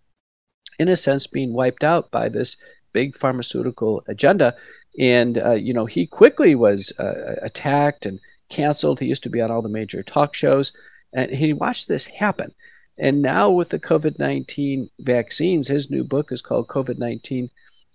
in 0.77 0.87
a 0.87 0.97
sense, 0.97 1.25
being 1.27 1.53
wiped 1.53 1.83
out 1.83 2.11
by 2.11 2.29
this 2.29 2.57
big 2.91 3.15
pharmaceutical 3.15 4.03
agenda. 4.07 4.55
And 4.99 5.37
uh, 5.37 5.53
you 5.53 5.73
know, 5.73 5.85
he 5.85 6.05
quickly 6.05 6.53
was 6.53 6.93
uh, 6.99 7.35
attacked 7.41 8.05
and 8.05 8.19
canceled. 8.49 8.99
He 8.99 9.07
used 9.07 9.23
to 9.23 9.29
be 9.29 9.41
on 9.41 9.51
all 9.51 9.61
the 9.61 9.69
major 9.69 10.03
talk 10.03 10.35
shows, 10.35 10.71
and 11.11 11.31
he 11.31 11.53
watched 11.53 11.87
this 11.87 12.07
happen. 12.07 12.53
And 12.97 13.21
now 13.21 13.49
with 13.49 13.69
the 13.69 13.79
COVID 13.79 14.19
19 14.19 14.89
vaccines, 14.99 15.67
his 15.67 15.89
new 15.89 16.03
book 16.03 16.31
is 16.31 16.41
called 16.41 16.67
COVID 16.67 16.97
19 16.97 17.49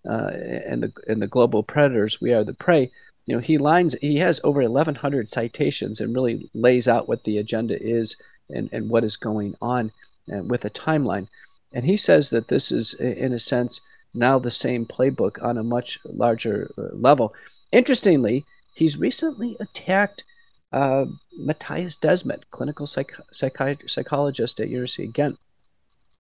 uh, 0.09 0.13
and, 0.13 0.83
the, 0.83 0.93
and 1.07 1.23
the 1.23 1.27
Global 1.27 1.63
Predators, 1.63 2.21
We 2.21 2.33
Are 2.33 2.45
the 2.45 2.55
Prey. 2.55 2.91
You 3.27 3.37
know, 3.37 3.41
he 3.41 3.59
lines, 3.59 3.95
he 4.01 4.17
has 4.17 4.41
over 4.43 4.63
1,100 4.63 5.29
citations 5.29 6.01
and 6.01 6.15
really 6.15 6.49
lays 6.55 6.89
out 6.89 7.09
what 7.09 7.25
the 7.25 7.37
agenda 7.39 7.81
is 7.81 8.17
and, 8.49 8.71
and 8.73 8.89
what 8.89 9.05
is 9.05 9.17
going 9.17 9.55
on 9.61 9.93
uh, 10.33 10.43
with 10.43 10.65
a 10.65 10.71
timeline. 10.71 11.29
And 11.73 11.85
he 11.85 11.97
says 11.97 12.31
that 12.31 12.49
this 12.49 12.73
is, 12.73 12.95
in 12.95 13.35
a 13.35 13.39
sense, 13.39 13.83
now 14.15 14.39
the 14.39 14.51
same 14.51 14.87
playbook 14.87 15.43
on 15.43 15.59
a 15.59 15.63
much 15.63 15.99
larger 16.05 16.71
uh, 16.79 16.95
level. 16.95 17.35
Interestingly, 17.71 18.45
he's 18.75 18.97
recently 18.97 19.57
attacked 19.61 20.25
uh, 20.73 21.07
Mattias 21.41 21.99
Desmet, 21.99 22.43
clinical 22.51 22.87
psych- 22.87 23.21
psychologist 23.33 24.61
at 24.61 24.69
University 24.69 25.07
of 25.07 25.13
Ghent, 25.13 25.39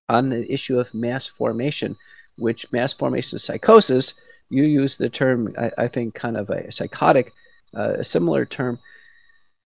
on 0.09 0.30
the 0.30 0.51
issue 0.51 0.78
of 0.78 0.94
mass 0.94 1.26
formation, 1.26 1.96
which 2.36 2.72
mass 2.72 2.92
formation 2.92 3.36
is 3.36 3.44
psychosis, 3.44 4.14
you 4.49 4.62
use 4.62 4.96
the 4.96 5.09
term, 5.09 5.55
I, 5.59 5.70
I 5.76 5.86
think, 5.88 6.14
kind 6.14 6.36
of 6.36 6.49
a 6.51 6.70
psychotic, 6.72 7.32
uh, 7.76 7.94
a 7.99 8.05
similar 8.05 8.46
term. 8.46 8.78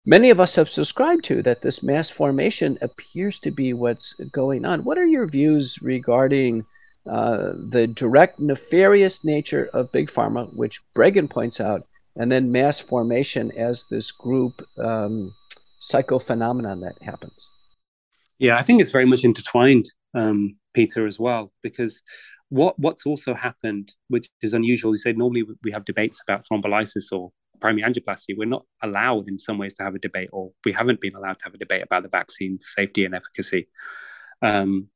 Many 0.06 0.32
of 0.32 0.40
us 0.40 0.56
have 0.56 0.68
subscribed 0.68 1.24
to 1.26 1.44
that 1.44 1.62
this 1.62 1.84
mass 1.84 2.10
formation 2.10 2.80
appears 2.82 3.38
to 3.40 3.52
be 3.52 3.74
what's 3.74 4.14
going 4.32 4.66
on. 4.66 4.84
What 4.84 4.98
are 4.98 5.06
your 5.06 5.28
views 5.28 5.78
regarding 5.82 6.66
uh, 7.08 7.52
the 7.56 7.86
direct 7.86 8.40
nefarious 8.40 9.24
nature 9.24 9.70
of 9.74 9.92
big 9.92 10.10
pharma, 10.10 10.52
which 10.54 10.82
Breggin 10.96 11.30
points 11.30 11.62
out, 11.62 11.86
and 12.16 12.32
then 12.32 12.52
mass 12.52 12.80
formation 12.80 13.52
as 13.52 13.86
this 13.90 14.12
group 14.12 14.66
um, 14.78 15.34
psychophenomenon 15.80 16.82
that 16.82 17.02
happens. 17.02 17.50
Yeah, 18.40 18.58
I 18.58 18.62
think 18.64 18.82
it's 18.82 18.92
very 18.92 19.06
much 19.06 19.24
intertwined, 19.24 19.86
um, 20.14 20.56
Peter, 20.74 21.06
as 21.06 21.20
well, 21.20 21.52
because 21.62 22.02
what 22.50 22.78
what's 22.80 23.06
also 23.06 23.34
happened, 23.34 23.94
which 24.10 24.30
is 24.42 24.54
unusual, 24.54 24.94
you 24.94 24.98
say 24.98 25.14
normally 25.14 25.44
we 25.64 25.72
have 25.72 25.86
debates 25.86 26.22
about 26.28 26.44
thrombolysis 26.46 27.12
or 27.12 27.32
primary 27.60 27.84
angioplasty. 27.84 28.36
We're 28.36 28.46
not 28.46 28.66
allowed 28.82 29.28
in 29.30 29.38
some 29.40 29.58
ways 29.58 29.74
to 29.76 29.84
have 29.84 29.96
a 29.96 30.00
debate, 30.00 30.30
or 30.34 30.52
we 30.66 30.74
haven't 30.74 31.00
been 31.00 31.16
allowed 31.16 31.38
to 31.40 31.46
have 31.46 31.54
a 31.54 31.58
debate 31.58 31.84
about 31.84 32.04
the 32.04 32.10
vaccine 32.10 32.60
safety 32.60 33.06
and 33.06 33.16
efficacy. 33.16 33.68
Um, 34.42 34.90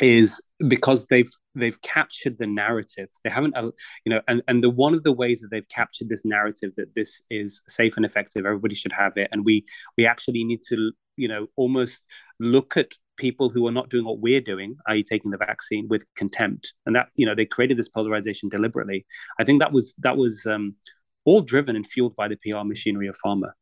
is 0.00 0.40
because 0.66 1.06
they've 1.06 1.30
they've 1.58 1.80
captured 1.82 2.38
the 2.38 2.46
narrative. 2.46 3.08
They 3.24 3.30
haven't 3.30 3.56
uh, 3.56 3.70
you 4.04 4.10
know 4.10 4.20
and 4.28 4.42
and 4.48 4.62
the 4.62 4.70
one 4.70 4.94
of 4.94 5.02
the 5.02 5.12
ways 5.12 5.40
that 5.40 5.50
they've 5.50 5.68
captured 5.68 6.08
this 6.08 6.24
narrative 6.24 6.72
that 6.76 6.94
this 6.94 7.22
is 7.30 7.62
safe 7.68 7.94
and 7.96 8.04
effective 8.04 8.46
everybody 8.46 8.74
should 8.74 8.92
have 8.92 9.16
it 9.16 9.28
and 9.32 9.44
we 9.44 9.64
we 9.96 10.06
actually 10.06 10.44
need 10.44 10.60
to 10.68 10.92
you 11.16 11.28
know 11.28 11.46
almost 11.56 12.04
look 12.40 12.76
at 12.76 12.92
people 13.16 13.48
who 13.48 13.66
are 13.66 13.72
not 13.72 13.90
doing 13.90 14.04
what 14.04 14.20
we're 14.20 14.40
doing 14.40 14.76
i.e 14.86 15.02
taking 15.02 15.30
the 15.30 15.36
vaccine 15.36 15.86
with 15.88 16.04
contempt. 16.14 16.72
And 16.86 16.94
that 16.96 17.08
you 17.14 17.26
know 17.26 17.34
they 17.34 17.46
created 17.46 17.76
this 17.76 17.88
polarization 17.88 18.48
deliberately. 18.48 19.06
I 19.38 19.44
think 19.44 19.60
that 19.60 19.72
was 19.72 19.94
that 19.98 20.16
was 20.16 20.46
um, 20.46 20.76
all 21.24 21.42
driven 21.42 21.76
and 21.76 21.86
fueled 21.86 22.14
by 22.16 22.28
the 22.28 22.36
pr 22.36 22.58
machinery 22.64 23.08
of 23.08 23.18
pharma. 23.24 23.52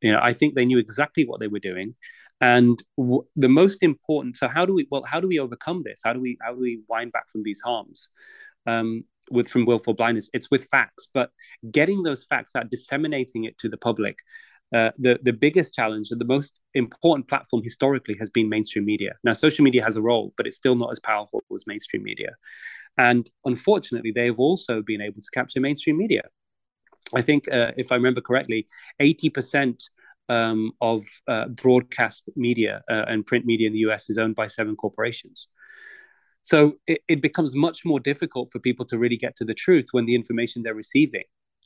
You 0.00 0.12
know 0.12 0.20
i 0.22 0.32
think 0.32 0.54
they 0.54 0.64
knew 0.64 0.78
exactly 0.78 1.24
what 1.24 1.40
they 1.40 1.48
were 1.48 1.58
doing 1.58 1.94
and 2.40 2.82
w- 2.96 3.24
the 3.36 3.48
most 3.48 3.82
important 3.82 4.36
so 4.36 4.48
how 4.48 4.64
do 4.64 4.72
we 4.74 4.86
well 4.90 5.04
how 5.04 5.20
do 5.20 5.28
we 5.28 5.38
overcome 5.38 5.82
this 5.84 6.00
how 6.04 6.12
do 6.12 6.20
we 6.20 6.38
how 6.42 6.52
do 6.52 6.60
we 6.60 6.80
wind 6.88 7.12
back 7.12 7.28
from 7.28 7.42
these 7.42 7.60
harms 7.60 8.08
um, 8.66 9.04
with 9.30 9.48
from 9.48 9.64
willful 9.66 9.94
blindness 9.94 10.30
it's 10.32 10.50
with 10.50 10.66
facts 10.70 11.06
but 11.12 11.30
getting 11.70 12.02
those 12.02 12.24
facts 12.24 12.56
out 12.56 12.70
disseminating 12.70 13.44
it 13.44 13.56
to 13.58 13.68
the 13.68 13.76
public 13.76 14.18
uh, 14.74 14.90
the 14.98 15.18
the 15.22 15.32
biggest 15.32 15.74
challenge 15.74 16.10
and 16.10 16.20
the 16.20 16.24
most 16.24 16.60
important 16.74 17.26
platform 17.28 17.62
historically 17.62 18.14
has 18.18 18.30
been 18.30 18.48
mainstream 18.48 18.84
media. 18.84 19.14
Now, 19.24 19.32
social 19.32 19.64
media 19.64 19.82
has 19.82 19.96
a 19.96 20.02
role, 20.02 20.32
but 20.36 20.46
it's 20.46 20.56
still 20.56 20.76
not 20.76 20.92
as 20.92 21.00
powerful 21.00 21.42
as 21.52 21.66
mainstream 21.66 22.04
media. 22.04 22.36
And 22.96 23.28
unfortunately, 23.44 24.12
they 24.12 24.26
have 24.26 24.38
also 24.38 24.80
been 24.80 25.00
able 25.00 25.20
to 25.20 25.26
capture 25.34 25.60
mainstream 25.60 25.98
media. 25.98 26.22
I 27.16 27.22
think, 27.22 27.52
uh, 27.52 27.72
if 27.76 27.90
I 27.90 27.96
remember 27.96 28.20
correctly, 28.20 28.68
eighty 29.00 29.28
percent 29.28 29.90
um, 30.30 30.72
of 30.80 31.04
uh, 31.26 31.48
broadcast 31.48 32.30
media 32.36 32.82
uh, 32.88 33.04
and 33.08 33.26
print 33.26 33.44
media 33.44 33.66
in 33.66 33.72
the 33.72 33.80
US 33.80 34.08
is 34.08 34.16
owned 34.16 34.36
by 34.36 34.46
seven 34.46 34.76
corporations. 34.76 35.48
So 36.42 36.74
it, 36.86 37.00
it, 37.08 37.20
becomes 37.20 37.54
much 37.54 37.84
more 37.84 38.00
difficult 38.00 38.50
for 38.50 38.60
people 38.60 38.86
to 38.86 38.96
really 38.96 39.16
get 39.16 39.36
to 39.36 39.44
the 39.44 39.52
truth 39.52 39.88
when 39.90 40.06
the 40.06 40.14
information 40.14 40.62
they're 40.62 40.72
receiving 40.72 41.24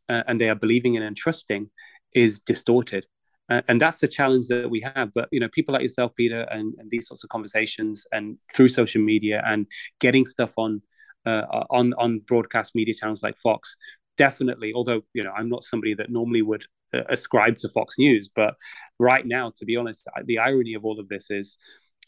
uh, 0.09 0.23
and 0.27 0.41
they 0.41 0.49
are 0.49 0.57
believing 0.57 0.95
in 0.95 1.03
and 1.03 1.17
trusting 1.17 1.71
is 2.15 2.41
distorted. 2.41 3.07
Uh, 3.51 3.61
and 3.69 3.81
that's 3.81 4.01
the 4.01 4.09
challenge 4.09 4.47
that 4.49 4.71
we 4.71 4.81
have. 4.81 5.11
But 5.15 5.29
you 5.31 5.39
know, 5.39 5.49
people 5.53 5.75
like 5.75 5.83
yourself, 5.83 6.13
Peter, 6.17 6.47
and, 6.51 6.75
and 6.79 6.91
these 6.91 7.07
sorts 7.07 7.23
of 7.23 7.31
conversations, 7.31 8.07
and 8.11 8.39
through 8.55 8.69
social 8.69 9.03
media, 9.03 9.43
and 9.47 9.67
getting 10.01 10.25
stuff 10.25 10.53
on 10.57 10.81
uh, 11.27 11.43
on 11.69 11.93
on 11.99 12.21
broadcast 12.21 12.75
media 12.75 12.95
channels 12.95 13.23
like 13.23 13.37
Fox, 13.37 13.77
definitely. 14.17 14.73
Although 14.75 15.03
you 15.13 15.23
know, 15.23 15.33
I'm 15.33 15.51
not 15.51 15.63
somebody 15.63 15.93
that 15.95 16.11
normally 16.11 16.41
would 16.41 16.65
ascribe 17.09 17.57
to 17.59 17.69
Fox 17.69 17.97
News. 17.99 18.31
But 18.35 18.55
right 18.99 19.27
now, 19.27 19.53
to 19.57 19.65
be 19.65 19.77
honest, 19.77 20.07
the 20.25 20.39
irony 20.39 20.75
of 20.75 20.85
all 20.85 21.01
of 21.01 21.09
this 21.09 21.31
is 21.31 21.59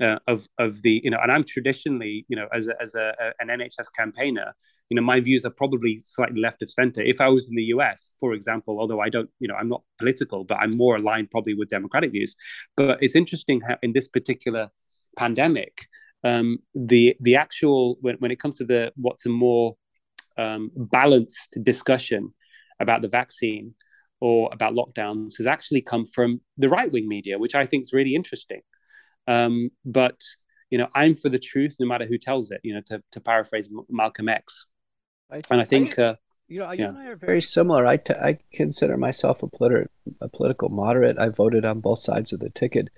uh, 0.01 0.19
of 0.27 0.47
of 0.59 0.83
the 0.83 1.01
you 1.03 1.11
know, 1.11 1.19
and 1.23 1.33
I'm 1.33 1.45
traditionally 1.45 2.27
you 2.29 2.37
know 2.37 2.49
as 2.55 2.69
a, 2.69 2.75
as 2.81 2.95
a, 2.95 3.15
a, 3.21 3.33
an 3.41 3.49
NHS 3.49 3.89
campaigner, 3.97 4.55
you 4.89 4.95
know, 4.95 5.03
my 5.03 5.21
views 5.21 5.45
are 5.45 5.51
probably 5.51 5.99
slightly 5.99 6.41
left 6.41 6.63
of 6.63 6.71
center. 6.71 7.03
If 7.03 7.21
I 7.21 7.29
was 7.29 7.49
in 7.49 7.57
the 7.57 7.65
US, 7.65 8.13
for 8.21 8.35
example, 8.35 8.79
although 8.79 9.01
I 9.01 9.09
don't, 9.09 9.29
you 9.41 9.49
know, 9.49 9.55
I'm 9.55 9.69
not 9.69 9.83
political, 9.99 10.45
but 10.45 10.59
I'm 10.61 10.77
more 10.77 10.97
aligned 10.97 11.31
probably 11.31 11.55
with 11.55 11.69
democratic 11.69 12.13
views. 12.13 12.37
But 12.77 13.03
it's 13.03 13.17
interesting 13.17 13.61
how 13.67 13.77
in 13.83 13.93
this 13.93 14.09
particular 14.09 14.71
pandemic, 15.17 15.87
um, 16.25 16.59
the 16.75 17.17
the 17.21 17.37
actual 17.37 17.99
when 18.01 18.17
when 18.17 18.31
it 18.31 18.39
comes 18.39 18.59
to 18.59 18.65
the 18.65 18.93
what's 18.97 19.27
a 19.27 19.29
more 19.29 19.77
um, 20.39 20.71
balanced 20.75 21.57
discussion 21.63 22.35
about 22.79 23.03
the 23.03 23.09
vaccine 23.09 23.75
or 24.21 24.49
about 24.53 24.75
lockdowns 24.75 25.37
has 25.37 25.47
actually 25.47 25.83
come 25.83 26.05
from 26.05 26.41
the 26.57 26.69
right 26.69 26.91
wing 26.91 27.07
media, 27.09 27.39
which 27.39 27.55
I 27.55 27.67
think 27.67 27.83
is 27.83 27.93
really 27.93 28.15
interesting. 28.15 28.61
Um, 29.27 29.71
but 29.85 30.21
you 30.71 30.79
know, 30.79 30.89
I'm 30.95 31.15
for 31.15 31.29
the 31.29 31.39
truth, 31.39 31.77
no 31.79 31.87
matter 31.87 32.07
who 32.07 32.19
tells 32.19 32.51
it. 32.51 32.61
You 32.63 32.75
know, 32.75 32.81
to, 32.87 33.03
to 33.13 33.21
paraphrase 33.21 33.71
Malcolm 33.89 34.29
X. 34.29 34.67
I, 35.31 35.43
and 35.51 35.61
I 35.61 35.65
think, 35.65 35.99
I, 35.99 36.03
uh, 36.03 36.15
you 36.49 36.61
know, 36.61 36.73
you 36.73 36.85
yeah. 36.85 36.89
and 36.89 36.99
I 36.99 37.07
are 37.09 37.17
very 37.17 37.41
similar. 37.41 37.87
I, 37.87 37.97
t- 37.97 38.15
I 38.15 38.39
consider 38.53 38.97
myself 38.97 39.43
a, 39.43 39.49
politi- 39.49 39.89
a 40.21 40.29
political 40.29 40.69
moderate. 40.69 41.19
I 41.19 41.29
voted 41.29 41.65
on 41.65 41.81
both 41.81 41.99
sides 41.99 42.33
of 42.33 42.41
the 42.41 42.51
ticket 42.51 42.89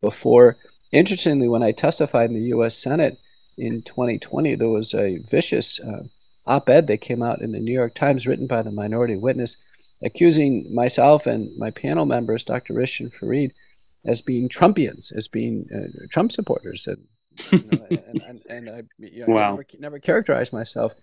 before. 0.00 0.56
Interestingly, 0.92 1.48
when 1.48 1.62
I 1.62 1.72
testified 1.72 2.30
in 2.30 2.36
the 2.36 2.48
U.S. 2.48 2.76
Senate 2.76 3.18
in 3.58 3.82
2020, 3.82 4.54
there 4.54 4.68
was 4.68 4.94
a 4.94 5.18
vicious 5.18 5.80
uh, 5.80 6.04
op-ed 6.46 6.86
that 6.86 7.00
came 7.00 7.22
out 7.22 7.42
in 7.42 7.52
the 7.52 7.60
New 7.60 7.72
York 7.72 7.94
Times, 7.94 8.26
written 8.26 8.46
by 8.46 8.62
the 8.62 8.70
minority 8.70 9.16
witness 9.16 9.56
accusing 10.02 10.72
myself 10.74 11.26
and 11.26 11.56
my 11.56 11.70
panel 11.70 12.06
members, 12.06 12.44
Dr. 12.44 12.74
Risch 12.74 13.00
and 13.00 13.12
Fareed, 13.12 13.50
as 14.04 14.22
being 14.22 14.48
Trumpians, 14.48 15.14
as 15.16 15.28
being 15.28 15.66
uh, 15.74 16.06
Trump 16.10 16.32
supporters. 16.32 16.86
And, 16.86 17.04
you 17.50 17.68
know, 17.70 17.86
and, 17.90 18.22
and, 18.22 18.42
and, 18.50 18.70
I, 18.70 18.82
you 18.98 19.26
know, 19.26 19.34
wow. 19.34 19.50
never, 19.50 19.64
never 19.78 19.98
characterized 19.98 20.52
myself 20.52 20.94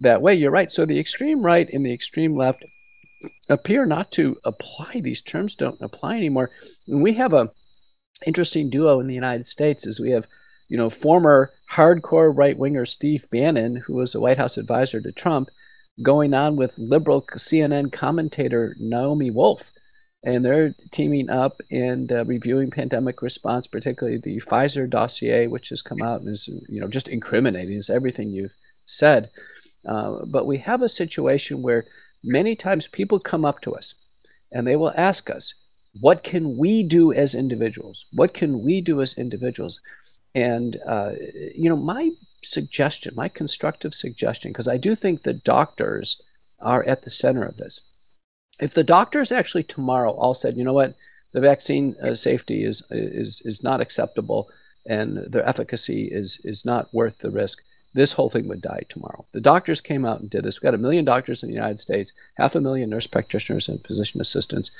that 0.00 0.22
way. 0.22 0.34
You're 0.34 0.50
right. 0.50 0.70
So 0.70 0.84
the 0.84 0.98
extreme 0.98 1.42
right 1.42 1.68
and 1.68 1.84
the 1.84 1.92
extreme 1.92 2.36
left 2.36 2.64
appear 3.48 3.86
not 3.86 4.10
to 4.12 4.36
apply. 4.44 5.00
These 5.00 5.22
terms 5.22 5.54
don't 5.54 5.80
apply 5.80 6.16
anymore. 6.16 6.50
And 6.86 7.02
we 7.02 7.14
have 7.14 7.32
a 7.32 7.50
interesting 8.24 8.70
duo 8.70 9.00
in 9.00 9.06
the 9.06 9.14
United 9.14 9.46
States 9.46 9.86
is 9.86 10.00
we 10.00 10.10
have, 10.10 10.26
you 10.68 10.76
know, 10.76 10.90
former 10.90 11.52
hardcore 11.72 12.32
right 12.34 12.56
winger 12.56 12.86
Steve 12.86 13.26
Bannon, 13.30 13.76
who 13.76 13.94
was 13.94 14.14
a 14.14 14.20
White 14.20 14.38
House 14.38 14.56
advisor 14.56 15.00
to 15.00 15.12
Trump, 15.12 15.50
going 16.02 16.34
on 16.34 16.56
with 16.56 16.78
liberal 16.78 17.22
CNN 17.22 17.92
commentator 17.92 18.76
Naomi 18.78 19.30
Wolf. 19.30 19.72
And 20.22 20.44
they're 20.44 20.74
teaming 20.90 21.30
up 21.30 21.60
and 21.70 22.10
uh, 22.10 22.24
reviewing 22.24 22.70
pandemic 22.70 23.22
response, 23.22 23.68
particularly 23.68 24.18
the 24.18 24.40
Pfizer 24.40 24.90
dossier, 24.90 25.46
which 25.46 25.68
has 25.68 25.82
come 25.82 26.02
out 26.02 26.20
and 26.20 26.28
is, 26.28 26.48
you 26.68 26.80
know, 26.80 26.88
just 26.88 27.06
incriminating, 27.06 27.76
is 27.76 27.88
everything 27.88 28.32
you've 28.32 28.54
said. 28.86 29.30
Uh, 29.86 30.24
but 30.26 30.46
we 30.46 30.58
have 30.58 30.82
a 30.82 30.88
situation 30.88 31.62
where 31.62 31.86
many 32.24 32.56
times 32.56 32.88
people 32.88 33.20
come 33.20 33.44
up 33.44 33.60
to 33.60 33.74
us 33.74 33.94
and 34.50 34.66
they 34.66 34.74
will 34.74 34.92
ask 34.96 35.30
us, 35.30 35.54
what 36.00 36.22
can 36.22 36.56
we 36.56 36.82
do 36.82 37.12
as 37.12 37.34
individuals? 37.34 38.06
What 38.12 38.34
can 38.34 38.62
we 38.62 38.80
do 38.80 39.00
as 39.00 39.14
individuals? 39.14 39.80
And, 40.34 40.76
uh, 40.86 41.12
you 41.54 41.68
know, 41.68 41.76
my 41.76 42.10
suggestion, 42.46 43.14
my 43.16 43.28
constructive 43.28 43.94
suggestion, 43.94 44.52
because 44.52 44.68
I 44.68 44.76
do 44.76 44.94
think 44.94 45.22
the 45.22 45.32
doctors 45.32 46.20
are 46.60 46.84
at 46.84 47.02
the 47.02 47.10
center 47.10 47.44
of 47.44 47.56
this. 47.56 47.80
If 48.60 48.72
the 48.72 48.84
doctors 48.84 49.32
actually 49.32 49.64
tomorrow 49.64 50.12
all 50.12 50.34
said, 50.34 50.56
you 50.56 50.64
know 50.64 50.72
what, 50.72 50.94
the 51.32 51.40
vaccine 51.40 51.96
uh, 52.02 52.14
safety 52.14 52.64
is, 52.64 52.82
is, 52.90 53.42
is 53.44 53.62
not 53.62 53.80
acceptable 53.80 54.48
and 54.86 55.18
their 55.18 55.46
efficacy 55.46 56.08
is, 56.10 56.40
is 56.44 56.64
not 56.64 56.92
worth 56.94 57.18
the 57.18 57.30
risk, 57.30 57.62
this 57.92 58.12
whole 58.12 58.28
thing 58.28 58.46
would 58.48 58.60
die 58.60 58.82
tomorrow. 58.88 59.26
The 59.32 59.40
doctors 59.40 59.80
came 59.80 60.04
out 60.04 60.20
and 60.20 60.30
did 60.30 60.44
this. 60.44 60.60
We've 60.60 60.66
got 60.70 60.74
a 60.74 60.78
million 60.78 61.04
doctors 61.04 61.42
in 61.42 61.48
the 61.48 61.54
United 61.54 61.80
States, 61.80 62.12
half 62.36 62.54
a 62.54 62.60
million 62.60 62.90
nurse 62.90 63.06
practitioners 63.06 63.68
and 63.68 63.84
physician 63.84 64.20
assistants. 64.20 64.70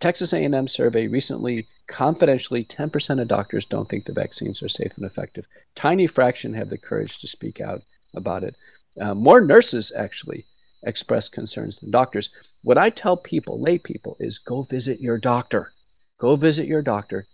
Texas 0.00 0.32
A&M 0.32 0.68
survey 0.68 1.06
recently 1.06 1.66
confidentially 1.86 2.64
10% 2.64 3.20
of 3.20 3.28
doctors 3.28 3.64
don't 3.64 3.88
think 3.88 4.04
the 4.04 4.12
vaccines 4.12 4.62
are 4.62 4.68
safe 4.68 4.96
and 4.96 5.06
effective. 5.06 5.46
Tiny 5.74 6.06
fraction 6.06 6.54
have 6.54 6.68
the 6.68 6.78
courage 6.78 7.18
to 7.20 7.26
speak 7.26 7.60
out 7.60 7.82
about 8.14 8.44
it. 8.44 8.54
Uh, 9.00 9.14
more 9.14 9.40
nurses 9.40 9.92
actually 9.96 10.44
express 10.82 11.28
concerns 11.28 11.80
than 11.80 11.90
doctors. 11.90 12.30
What 12.62 12.78
I 12.78 12.90
tell 12.90 13.16
people, 13.16 13.60
lay 13.60 13.78
people, 13.78 14.16
is 14.20 14.38
go 14.38 14.62
visit 14.62 15.00
your 15.00 15.18
doctor. 15.18 15.72
Go 16.18 16.36
visit 16.36 16.66
your 16.66 16.82
doctor 16.82 17.26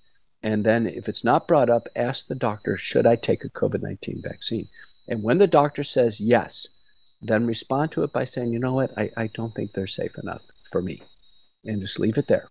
And 0.43 0.63
then, 0.63 0.87
if 0.87 1.09
it's 1.09 1.25
not 1.25 1.49
brought 1.49 1.71
up, 1.71 1.89
ask 1.97 2.27
the 2.27 2.35
doctor, 2.35 2.77
should 2.77 3.07
I 3.07 3.17
take 3.17 3.45
a 3.45 3.49
COVID 3.49 3.83
19 3.83 4.21
vaccine? 4.23 4.69
And 5.09 5.23
when 5.23 5.39
the 5.39 5.47
doctor 5.47 5.83
says 5.83 6.21
yes, 6.21 6.69
then 7.23 7.47
respond 7.47 7.93
to 7.93 8.03
it 8.03 8.13
by 8.13 8.25
saying, 8.25 8.53
you 8.53 8.59
know 8.59 8.75
what, 8.75 8.93
I, 8.99 9.11
I 9.17 9.27
don't 9.29 9.55
think 9.55 9.73
they're 9.73 9.87
safe 9.87 10.19
enough 10.19 10.45
for 10.71 10.83
me. 10.83 11.03
And 11.65 11.81
just 11.81 12.01
leave 12.01 12.19
it 12.19 12.27
there. 12.27 12.49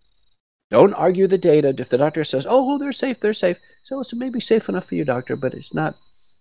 Don't 0.70 0.94
argue 0.94 1.26
the 1.26 1.38
data. 1.38 1.74
If 1.76 1.90
the 1.90 1.98
doctor 1.98 2.24
says, 2.24 2.46
oh, 2.48 2.64
well, 2.64 2.78
they're 2.78 2.92
safe, 2.92 3.20
they're 3.20 3.32
safe. 3.32 3.60
So 3.82 4.00
it's 4.00 4.12
maybe 4.14 4.40
safe 4.40 4.68
enough 4.68 4.86
for 4.86 4.94
you, 4.94 5.04
doctor, 5.04 5.36
but 5.36 5.54
it's 5.54 5.74
not, 5.74 5.96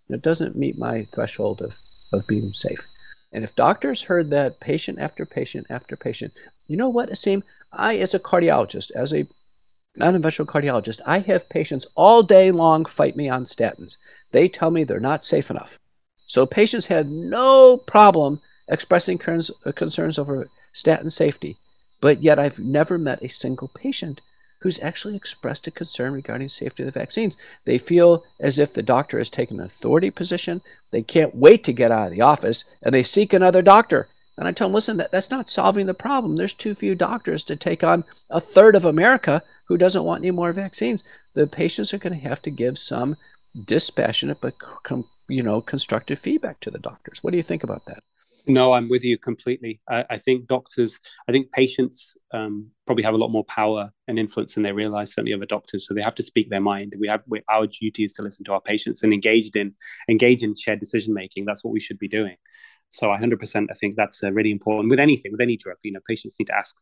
it 0.09 0.21
doesn't 0.21 0.55
meet 0.55 0.77
my 0.77 1.07
threshold 1.11 1.61
of, 1.61 1.77
of 2.11 2.25
being 2.25 2.53
safe. 2.53 2.87
And 3.31 3.43
if 3.43 3.55
doctors 3.55 4.03
heard 4.03 4.29
that 4.29 4.59
patient 4.59 4.99
after 4.99 5.25
patient 5.25 5.67
after 5.69 5.95
patient, 5.95 6.33
you 6.67 6.77
know 6.77 6.89
what, 6.89 7.09
Aseem? 7.09 7.43
I, 7.71 7.97
as 7.97 8.13
a 8.13 8.19
cardiologist, 8.19 8.91
as 8.91 9.13
a 9.13 9.27
non-interventional 9.95 10.45
cardiologist, 10.45 11.01
I 11.05 11.19
have 11.19 11.49
patients 11.49 11.85
all 11.95 12.23
day 12.23 12.51
long 12.51 12.85
fight 12.85 13.15
me 13.15 13.29
on 13.29 13.43
statins. 13.43 13.97
They 14.31 14.47
tell 14.47 14.71
me 14.71 14.83
they're 14.83 14.99
not 14.99 15.23
safe 15.23 15.49
enough. 15.49 15.79
So 16.25 16.45
patients 16.45 16.87
have 16.87 17.07
no 17.07 17.77
problem 17.77 18.41
expressing 18.67 19.17
concerns 19.17 20.17
uh, 20.17 20.21
over 20.21 20.49
statin 20.71 21.09
safety, 21.09 21.57
but 22.03 22.21
yet 22.21 22.37
I've 22.37 22.59
never 22.59 22.97
met 22.97 23.23
a 23.23 23.29
single 23.29 23.69
patient 23.69 24.19
who's 24.59 24.77
actually 24.81 25.15
expressed 25.15 25.67
a 25.67 25.71
concern 25.71 26.11
regarding 26.11 26.49
safety 26.49 26.83
of 26.83 26.91
the 26.91 26.99
vaccines. 26.99 27.37
They 27.63 27.77
feel 27.77 28.25
as 28.41 28.59
if 28.59 28.73
the 28.73 28.83
doctor 28.83 29.19
has 29.19 29.29
taken 29.29 29.61
an 29.61 29.65
authority 29.65 30.11
position. 30.11 30.61
They 30.91 31.01
can't 31.01 31.33
wait 31.33 31.63
to 31.63 31.71
get 31.71 31.93
out 31.93 32.07
of 32.07 32.11
the 32.11 32.19
office 32.19 32.65
and 32.81 32.93
they 32.93 33.03
seek 33.03 33.31
another 33.31 33.61
doctor. 33.61 34.09
And 34.37 34.49
I 34.49 34.51
tell 34.51 34.67
them, 34.67 34.75
listen, 34.75 34.97
that, 34.97 35.11
that's 35.11 35.31
not 35.31 35.49
solving 35.49 35.85
the 35.85 35.93
problem. 35.93 36.35
There's 36.35 36.53
too 36.53 36.75
few 36.75 36.93
doctors 36.93 37.45
to 37.45 37.55
take 37.55 37.85
on 37.85 38.03
a 38.29 38.41
third 38.41 38.75
of 38.75 38.83
America 38.83 39.41
who 39.69 39.77
doesn't 39.77 40.03
want 40.03 40.23
any 40.23 40.31
more 40.31 40.51
vaccines. 40.51 41.05
The 41.35 41.47
patients 41.47 41.93
are 41.93 41.99
going 41.99 42.19
to 42.19 42.27
have 42.27 42.41
to 42.41 42.51
give 42.51 42.77
some 42.77 43.15
dispassionate 43.63 44.41
but 44.41 44.55
you 45.29 45.41
know 45.41 45.61
constructive 45.61 46.19
feedback 46.19 46.59
to 46.59 46.69
the 46.69 46.79
doctors. 46.79 47.23
What 47.23 47.31
do 47.31 47.37
you 47.37 47.43
think 47.43 47.63
about 47.63 47.85
that? 47.85 48.03
No, 48.45 48.73
I'm 48.73 48.89
with 48.89 49.03
you 49.03 49.17
completely. 49.17 49.79
I, 49.89 50.05
I 50.09 50.17
think 50.17 50.47
doctors, 50.47 50.99
I 51.27 51.31
think 51.31 51.51
patients 51.51 52.17
um, 52.33 52.69
probably 52.85 53.03
have 53.03 53.13
a 53.13 53.17
lot 53.17 53.29
more 53.29 53.45
power 53.45 53.89
and 54.07 54.19
influence 54.19 54.53
than 54.53 54.63
they 54.63 54.71
realize. 54.73 55.13
Certainly, 55.13 55.33
over 55.33 55.45
doctors, 55.45 55.87
so 55.87 55.93
they 55.93 56.01
have 56.01 56.15
to 56.15 56.23
speak 56.23 56.49
their 56.49 56.59
mind. 56.59 56.93
We 56.99 57.07
have 57.07 57.21
we, 57.27 57.41
our 57.47 57.67
duty 57.67 58.03
is 58.03 58.11
to 58.13 58.21
listen 58.21 58.43
to 58.45 58.53
our 58.53 58.61
patients 58.61 59.03
and 59.03 59.13
engaged 59.13 59.55
in 59.55 59.73
engage 60.09 60.43
in 60.43 60.55
shared 60.55 60.81
decision 60.81 61.13
making. 61.13 61.45
That's 61.45 61.63
what 61.63 61.73
we 61.73 61.79
should 61.79 61.99
be 61.99 62.09
doing. 62.09 62.35
So, 62.89 63.07
100%, 63.07 63.67
I 63.71 63.73
think 63.73 63.95
that's 63.95 64.23
uh, 64.23 64.31
really 64.31 64.51
important 64.51 64.91
with 64.91 64.99
anything, 64.99 65.31
with 65.31 65.41
any 65.41 65.57
drug. 65.57 65.77
You 65.81 65.93
know, 65.93 65.99
patients 66.07 66.37
need 66.37 66.45
to 66.45 66.55
ask. 66.55 66.75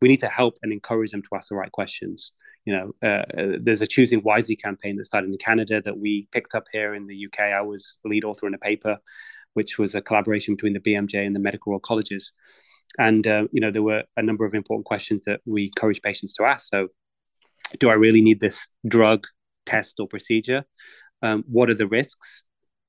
We 0.00 0.08
need 0.08 0.20
to 0.20 0.28
help 0.28 0.56
and 0.62 0.72
encourage 0.72 1.10
them 1.10 1.22
to 1.22 1.28
ask 1.34 1.48
the 1.48 1.56
right 1.56 1.70
questions. 1.72 2.32
You 2.64 2.76
know, 2.76 2.92
uh, 3.02 3.24
uh 3.38 3.56
there's 3.60 3.82
a 3.82 3.86
choosing 3.86 4.22
wisely 4.24 4.56
campaign 4.56 4.96
that 4.96 5.04
started 5.04 5.30
in 5.30 5.38
Canada 5.38 5.82
that 5.82 5.98
we 5.98 6.28
picked 6.30 6.54
up 6.54 6.66
here 6.72 6.94
in 6.94 7.08
the 7.08 7.26
UK. 7.26 7.40
I 7.40 7.62
was 7.62 7.98
lead 8.04 8.24
author 8.24 8.46
in 8.46 8.54
a 8.54 8.58
paper 8.58 8.98
which 9.54 9.78
was 9.78 9.94
a 9.94 10.00
collaboration 10.00 10.54
between 10.54 10.72
the 10.72 10.80
BMJ 10.80 11.26
and 11.26 11.34
the 11.34 11.40
medical 11.40 11.72
royal 11.72 11.80
colleges. 11.80 12.32
And 12.98 13.26
uh, 13.26 13.44
you 13.52 13.60
know, 13.60 13.70
there 13.70 13.82
were 13.82 14.02
a 14.16 14.22
number 14.22 14.44
of 14.44 14.54
important 14.54 14.86
questions 14.86 15.24
that 15.26 15.40
we 15.46 15.64
encourage 15.64 16.02
patients 16.02 16.32
to 16.34 16.44
ask. 16.44 16.68
So, 16.68 16.88
do 17.78 17.88
I 17.88 17.94
really 17.94 18.20
need 18.20 18.40
this 18.40 18.66
drug, 18.86 19.26
test, 19.66 20.00
or 20.00 20.08
procedure? 20.08 20.64
Um, 21.22 21.44
what 21.46 21.70
are 21.70 21.74
the 21.74 21.86
risks? 21.86 22.42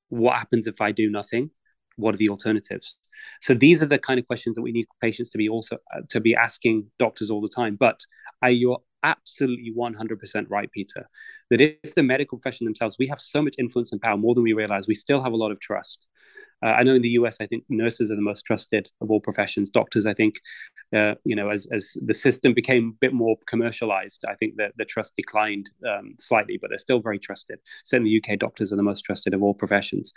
What 0.08 0.36
happens 0.36 0.66
if 0.66 0.80
I 0.80 0.92
do 0.92 1.10
nothing? 1.10 1.50
What 1.96 2.14
are 2.14 2.18
the 2.18 2.30
alternatives? 2.30 2.96
So 3.40 3.54
these 3.54 3.82
are 3.82 3.86
the 3.86 3.98
kind 3.98 4.18
of 4.18 4.26
questions 4.26 4.56
that 4.56 4.62
we 4.62 4.72
need 4.72 4.86
patients 5.00 5.30
to 5.30 5.38
be 5.38 5.48
also 5.48 5.76
uh, 5.94 6.00
to 6.10 6.20
be 6.20 6.34
asking 6.34 6.90
doctors 6.98 7.30
all 7.30 7.40
the 7.40 7.48
time. 7.48 7.76
But 7.78 8.00
you're 8.44 8.80
absolutely 9.02 9.72
100% 9.76 10.46
right, 10.48 10.70
Peter, 10.72 11.08
that 11.50 11.60
if 11.60 11.94
the 11.94 12.02
medical 12.02 12.38
profession 12.38 12.64
themselves, 12.64 12.96
we 12.98 13.06
have 13.08 13.20
so 13.20 13.42
much 13.42 13.54
influence 13.58 13.92
and 13.92 14.00
power, 14.00 14.16
more 14.16 14.34
than 14.34 14.44
we 14.44 14.52
realize, 14.52 14.86
we 14.86 14.94
still 14.94 15.22
have 15.22 15.32
a 15.32 15.36
lot 15.36 15.50
of 15.50 15.60
trust. 15.60 16.06
Uh, 16.62 16.70
I 16.70 16.82
know 16.82 16.94
in 16.94 17.02
the 17.02 17.10
US, 17.10 17.38
I 17.40 17.46
think 17.46 17.64
nurses 17.68 18.10
are 18.10 18.16
the 18.16 18.22
most 18.22 18.42
trusted 18.42 18.90
of 19.00 19.10
all 19.10 19.20
professions. 19.20 19.70
Doctors, 19.70 20.06
I 20.06 20.14
think, 20.14 20.34
uh, 20.94 21.14
you 21.24 21.34
know, 21.34 21.50
as, 21.50 21.66
as 21.72 21.96
the 22.04 22.14
system 22.14 22.54
became 22.54 22.94
a 22.94 22.98
bit 23.00 23.12
more 23.12 23.36
commercialized, 23.46 24.24
I 24.28 24.34
think 24.34 24.56
that 24.56 24.72
the 24.76 24.84
trust 24.84 25.16
declined 25.16 25.70
um, 25.88 26.14
slightly, 26.18 26.58
but 26.60 26.70
they're 26.70 26.78
still 26.78 27.00
very 27.00 27.18
trusted. 27.18 27.58
So 27.84 27.96
in 27.96 28.04
the 28.04 28.22
UK, 28.22 28.38
doctors 28.38 28.72
are 28.72 28.76
the 28.76 28.82
most 28.82 29.02
trusted 29.02 29.34
of 29.34 29.42
all 29.42 29.54
professions. 29.54 30.12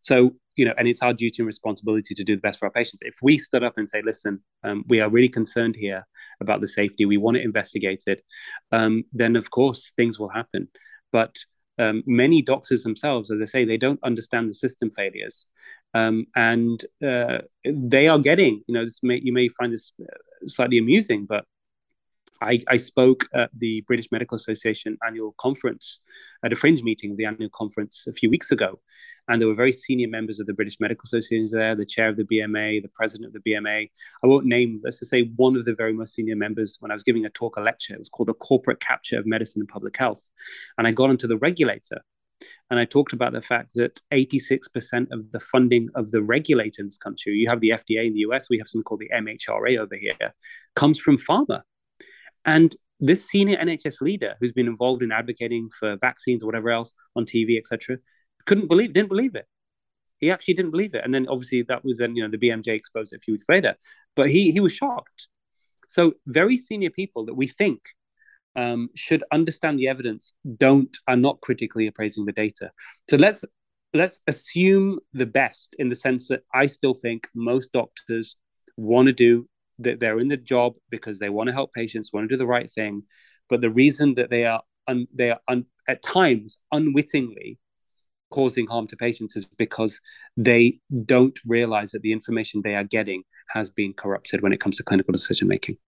So, 0.00 0.34
you 0.56 0.64
know, 0.64 0.74
and 0.78 0.86
it's 0.86 1.02
our 1.02 1.12
duty 1.12 1.36
and 1.40 1.46
responsibility 1.46 2.14
to 2.14 2.24
do 2.24 2.36
the 2.36 2.40
best 2.40 2.58
for 2.58 2.66
our 2.66 2.72
patients. 2.72 3.02
If 3.02 3.18
we 3.22 3.38
stood 3.38 3.64
up 3.64 3.74
and 3.76 3.88
say, 3.88 4.02
listen, 4.04 4.40
um, 4.64 4.84
we 4.88 5.00
are 5.00 5.10
really 5.10 5.28
concerned 5.28 5.76
here 5.76 6.06
about 6.40 6.60
the 6.60 6.68
safety, 6.68 7.04
we 7.04 7.16
want 7.16 7.36
it 7.36 7.44
investigated, 7.44 8.22
um, 8.72 9.04
then 9.12 9.36
of 9.36 9.50
course 9.50 9.92
things 9.96 10.18
will 10.18 10.28
happen. 10.28 10.68
But 11.12 11.36
um, 11.78 12.02
many 12.06 12.42
doctors 12.42 12.82
themselves, 12.82 13.30
as 13.30 13.40
I 13.40 13.44
say, 13.44 13.64
they 13.64 13.76
don't 13.76 14.02
understand 14.02 14.48
the 14.48 14.54
system 14.54 14.90
failures, 14.90 15.46
um, 15.94 16.26
and 16.36 16.84
uh, 17.06 17.38
they 17.64 18.08
are 18.08 18.18
getting. 18.18 18.62
You 18.66 18.74
know, 18.74 18.84
this 18.84 19.00
may, 19.02 19.20
you 19.22 19.32
may 19.32 19.48
find 19.48 19.72
this 19.72 19.92
uh, 20.00 20.06
slightly 20.46 20.78
amusing, 20.78 21.26
but 21.26 21.44
I, 22.40 22.60
I, 22.68 22.76
spoke 22.76 23.26
at 23.34 23.50
the 23.56 23.82
British 23.86 24.12
Medical 24.12 24.36
Association 24.36 24.96
annual 25.04 25.34
conference 25.38 26.00
at 26.44 26.52
a 26.52 26.56
fringe 26.56 26.82
meeting 26.82 27.10
of 27.10 27.16
the 27.16 27.24
annual 27.24 27.50
conference 27.50 28.06
a 28.06 28.12
few 28.12 28.30
weeks 28.30 28.52
ago. 28.52 28.78
And 29.26 29.40
there 29.40 29.48
were 29.48 29.54
very 29.54 29.72
senior 29.72 30.08
members 30.08 30.38
of 30.38 30.46
the 30.46 30.54
British 30.54 30.78
Medical 30.80 31.04
Association 31.04 31.48
there, 31.50 31.74
the 31.74 31.84
chair 31.84 32.08
of 32.08 32.16
the 32.16 32.24
BMA, 32.24 32.82
the 32.82 32.90
president 32.94 33.26
of 33.26 33.32
the 33.42 33.50
BMA. 33.50 33.90
I 34.22 34.26
won't 34.26 34.46
name, 34.46 34.80
let's 34.84 35.00
just 35.00 35.10
say, 35.10 35.32
one 35.36 35.56
of 35.56 35.64
the 35.64 35.74
very 35.74 35.92
most 35.92 36.14
senior 36.14 36.36
members 36.36 36.76
when 36.80 36.90
I 36.90 36.94
was 36.94 37.02
giving 37.02 37.24
a 37.26 37.30
talk, 37.30 37.56
a 37.56 37.60
lecture. 37.60 37.94
It 37.94 37.98
was 37.98 38.08
called 38.08 38.28
The 38.28 38.34
Corporate 38.34 38.80
Capture 38.80 39.18
of 39.18 39.26
Medicine 39.26 39.60
and 39.60 39.68
Public 39.68 39.96
Health. 39.96 40.22
And 40.78 40.86
I 40.86 40.92
got 40.92 41.10
onto 41.10 41.26
the 41.26 41.38
regulator 41.38 42.02
and 42.70 42.78
I 42.78 42.84
talked 42.84 43.12
about 43.12 43.32
the 43.32 43.42
fact 43.42 43.70
that 43.74 44.00
86% 44.12 45.10
of 45.10 45.30
the 45.30 45.40
funding 45.40 45.88
of 45.94 46.10
the 46.10 46.22
regulator 46.22 46.82
in 46.82 46.86
this 46.86 46.98
country, 46.98 47.32
you 47.32 47.48
have 47.48 47.60
the 47.60 47.70
FDA 47.70 48.06
in 48.06 48.14
the 48.14 48.20
US, 48.20 48.48
we 48.48 48.58
have 48.58 48.68
something 48.68 48.84
called 48.84 49.00
the 49.00 49.10
MHRA 49.14 49.78
over 49.78 49.96
here, 49.96 50.34
comes 50.76 50.98
from 50.98 51.18
pharma. 51.18 51.62
And 52.44 52.74
this 53.00 53.28
senior 53.28 53.56
NHS 53.58 54.00
leader 54.00 54.34
who's 54.40 54.52
been 54.52 54.66
involved 54.66 55.02
in 55.02 55.12
advocating 55.12 55.70
for 55.78 55.96
vaccines 55.96 56.42
or 56.42 56.46
whatever 56.46 56.70
else 56.70 56.94
on 57.16 57.24
TV, 57.24 57.58
etc., 57.58 57.98
couldn't 58.46 58.68
believe, 58.68 58.92
didn't 58.92 59.08
believe 59.08 59.34
it. 59.34 59.46
He 60.18 60.30
actually 60.30 60.54
didn't 60.54 60.72
believe 60.72 60.94
it. 60.94 61.04
And 61.04 61.14
then 61.14 61.28
obviously 61.28 61.62
that 61.62 61.84
was 61.84 61.98
then, 61.98 62.16
you 62.16 62.22
know, 62.22 62.30
the 62.30 62.38
BMJ 62.38 62.68
exposed 62.68 63.12
it 63.12 63.16
a 63.16 63.20
few 63.20 63.34
weeks 63.34 63.48
later. 63.48 63.76
But 64.16 64.30
he 64.30 64.50
he 64.50 64.60
was 64.60 64.72
shocked. 64.72 65.28
So 65.88 66.14
very 66.26 66.58
senior 66.58 66.90
people 66.90 67.26
that 67.26 67.34
we 67.34 67.46
think 67.46 67.80
um, 68.58 68.90
should 68.96 69.22
understand 69.32 69.78
the 69.78 69.86
evidence 69.86 70.34
don't 70.56 70.94
are 71.06 71.16
not 71.16 71.40
critically 71.40 71.86
appraising 71.86 72.24
the 72.24 72.32
data. 72.32 72.70
So 73.08 73.16
let's 73.16 73.44
let's 73.94 74.18
assume 74.26 74.98
the 75.12 75.26
best 75.26 75.76
in 75.78 75.88
the 75.88 75.94
sense 75.94 76.26
that 76.28 76.42
I 76.52 76.66
still 76.66 76.94
think 76.94 77.28
most 77.34 77.72
doctors 77.72 78.36
want 78.76 79.06
to 79.06 79.12
do 79.12 79.48
that 79.78 80.00
they're 80.00 80.18
in 80.18 80.28
the 80.28 80.36
job 80.36 80.74
because 80.90 81.20
they 81.20 81.28
want 81.28 81.46
to 81.46 81.52
help 81.52 81.72
patients, 81.72 82.12
want 82.12 82.28
to 82.28 82.34
do 82.34 82.36
the 82.36 82.46
right 82.46 82.70
thing, 82.70 83.04
but 83.48 83.60
the 83.60 83.70
reason 83.70 84.14
that 84.16 84.28
they 84.28 84.44
are 84.44 84.62
un, 84.88 85.06
they 85.14 85.30
are 85.30 85.40
un, 85.46 85.64
at 85.88 86.02
times 86.02 86.58
unwittingly 86.72 87.58
causing 88.30 88.66
harm 88.66 88.88
to 88.88 88.96
patients 88.96 89.36
is 89.36 89.46
because 89.46 90.00
they 90.36 90.80
don't 91.06 91.38
realize 91.46 91.92
that 91.92 92.02
the 92.02 92.12
information 92.12 92.60
they 92.60 92.74
are 92.74 92.84
getting 92.84 93.22
has 93.50 93.70
been 93.70 93.92
corrupted 93.92 94.42
when 94.42 94.52
it 94.52 94.60
comes 94.60 94.76
to 94.76 94.82
clinical 94.82 95.12
decision 95.12 95.46
making. 95.46 95.78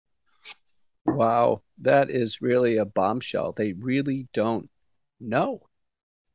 Wow, 1.07 1.63
that 1.79 2.11
is 2.11 2.43
really 2.43 2.77
a 2.77 2.85
bombshell. 2.85 3.53
They 3.53 3.73
really 3.73 4.29
don't 4.33 4.71
know. 5.19 5.63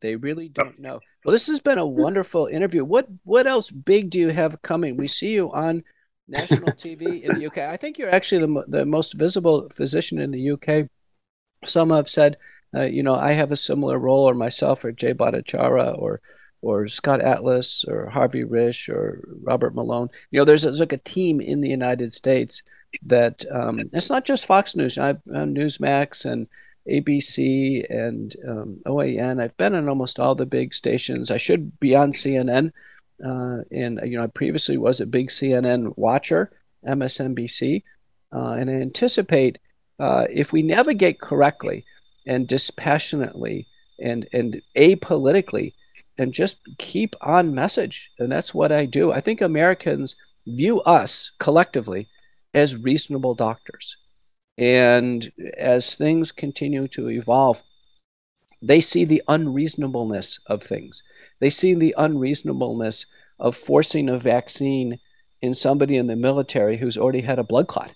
They 0.01 0.16
really 0.16 0.49
don't 0.49 0.80
know. 0.80 0.99
Well, 1.24 1.32
this 1.32 1.47
has 1.47 1.59
been 1.59 1.78
a 1.78 1.86
wonderful 1.86 2.47
interview. 2.47 2.84
What 2.84 3.07
what 3.24 3.47
else 3.47 3.72
big 3.72 4.09
do 4.09 4.20
you 4.20 4.30
have 4.30 4.61
coming? 4.61 4.97
We 4.97 5.07
see 5.07 5.34
you 5.34 5.51
on 5.51 5.84
national 6.28 6.74
TV 6.74 7.24
in 7.24 7.39
the 7.39 7.47
UK. 7.47 7.59
I 7.59 7.78
think 7.78 7.97
you're 7.97 8.13
actually 8.13 8.45
the, 8.45 8.66
the 8.68 8.86
most 8.86 9.13
visible 9.13 9.70
physician 9.70 10.20
in 10.20 10.32
the 10.32 10.51
UK. 10.51 10.88
Some 11.63 11.89
have 11.89 12.09
said, 12.09 12.38
uh, 12.76 12.84
you 12.84 13.01
know, 13.01 13.16
I 13.16 13.32
have 13.32 13.51
a 13.51 13.55
similar 13.55 13.97
role, 13.97 14.30
or 14.30 14.36
myself, 14.36 14.84
or 14.84 14.91
Jay 14.91 15.13
Bhattacharya, 15.13 15.97
or 15.97 16.22
or 16.66 16.88
Scott 16.88 17.22
Atlas, 17.22 17.86
or 17.88 18.09
Harvey 18.09 18.43
Risch, 18.43 18.89
or 18.89 19.24
Robert 19.41 19.76
Malone. 19.76 20.09
You 20.32 20.39
know, 20.39 20.45
there's, 20.45 20.63
there's 20.63 20.80
like 20.80 20.93
a 20.93 20.97
team 20.97 21.39
in 21.39 21.61
the 21.61 21.70
United 21.70 22.13
States 22.13 22.63
that 23.03 23.45
um, 23.51 23.80
it's 23.93 24.09
not 24.09 24.26
just 24.26 24.45
Fox 24.45 24.76
News. 24.76 24.97
I've 24.97 25.22
uh, 25.34 25.45
Newsmax 25.45 26.26
and 26.26 26.47
ABC 26.89 27.86
and 27.89 28.36
um, 28.47 28.82
OAN. 28.86 29.41
I've 29.41 29.57
been 29.57 29.76
on 29.76 29.89
almost 29.89 30.20
all 30.20 30.36
the 30.36 30.45
big 30.45 30.74
stations. 30.74 31.32
I 31.32 31.38
should 31.38 31.80
be 31.80 31.95
on 31.95 32.11
CNN 32.11 32.72
uh, 33.24 33.59
and 33.72 33.99
you 34.03 34.18
know, 34.18 34.24
I 34.24 34.28
previously 34.28 34.78
was 34.78 34.99
a 34.99 35.05
big 35.05 35.30
CNN 35.30 35.93
watcher, 35.97 36.51
MSNBC, 36.86 37.84
uh, 38.34 38.51
and 38.51 38.70
I 38.70 38.74
anticipate 38.74 39.59
uh, 39.99 40.26
if 40.30 40.51
we 40.51 40.61
navigate 40.61 41.22
correctly 41.22 41.86
and 42.28 42.47
dispassionately 42.47 43.68
and 43.99 44.28
and 44.34 44.61
apolitically, 44.78 45.74
and 46.18 46.34
just 46.34 46.57
keep 46.78 47.16
on 47.22 47.53
message, 47.55 48.11
and 48.20 48.32
that's 48.32 48.53
what 48.53 48.72
I 48.72 48.86
do. 48.86 49.11
I 49.11 49.22
think 49.22 49.41
Americans 49.41 50.16
view 50.47 50.82
us 50.82 51.32
collectively 51.39 52.07
as 52.53 52.76
reasonable 52.78 53.36
doctors, 53.36 53.97
and 54.57 55.32
as 55.57 55.95
things 55.95 56.32
continue 56.32 56.88
to 56.89 57.09
evolve, 57.09 57.63
They 58.61 58.82
see 58.82 59.05
the 59.05 59.22
unreasonableness 59.28 60.39
of 60.47 60.63
things. 60.63 61.03
They 61.39 61.49
see 61.49 61.74
the 61.76 61.93
unreasonableness 61.97 63.05
of 63.39 63.55
forcing 63.55 64.09
a 64.09 64.18
vaccine 64.18 64.99
in 65.41 65.53
somebody 65.53 65.97
in 65.97 66.07
the 66.07 66.16
military 66.16 66.78
who's 66.78 66.97
already 66.97 67.22
had 67.22 67.38
a 67.38 67.43
blood 67.43 67.68
clot 67.68 67.93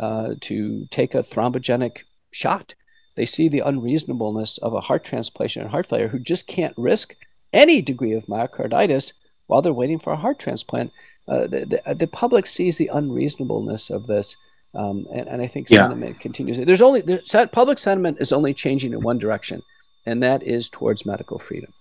uh, 0.00 0.34
to 0.42 0.86
take 0.90 1.14
a 1.14 1.18
thrombogenic 1.18 2.04
shot. 2.32 2.74
They 3.16 3.26
see 3.26 3.48
the 3.48 3.60
unreasonableness 3.60 4.58
of 4.58 4.72
a 4.72 4.80
heart 4.80 5.04
transplant 5.04 5.56
and 5.56 5.70
heart 5.70 5.86
failure 5.86 6.08
who 6.08 6.18
just 6.18 6.46
can't 6.46 6.74
risk 6.76 7.16
any 7.56 7.82
degree 7.82 8.12
of 8.12 8.26
myocarditis 8.26 9.12
while 9.46 9.62
they're 9.62 9.72
waiting 9.72 9.98
for 9.98 10.12
a 10.12 10.16
heart 10.16 10.38
transplant. 10.38 10.92
Uh, 11.26 11.46
the, 11.46 11.82
the, 11.86 11.94
the, 11.94 12.06
public 12.06 12.46
sees 12.46 12.78
the 12.78 12.90
unreasonableness 12.92 13.90
of 13.90 14.06
this. 14.06 14.36
Um, 14.74 15.06
and, 15.12 15.28
and, 15.28 15.42
I 15.42 15.46
think 15.46 15.70
yeah. 15.70 15.88
sentiment 15.88 16.20
continues. 16.20 16.58
There's 16.58 16.82
only 16.82 17.00
the, 17.00 17.48
public 17.50 17.78
sentiment 17.78 18.18
is 18.20 18.32
only 18.32 18.52
changing 18.52 18.92
in 18.92 19.00
one 19.00 19.18
direction, 19.18 19.62
and 20.04 20.22
that 20.22 20.42
is 20.42 20.68
towards 20.68 21.06
medical 21.06 21.38
freedom. 21.38 21.72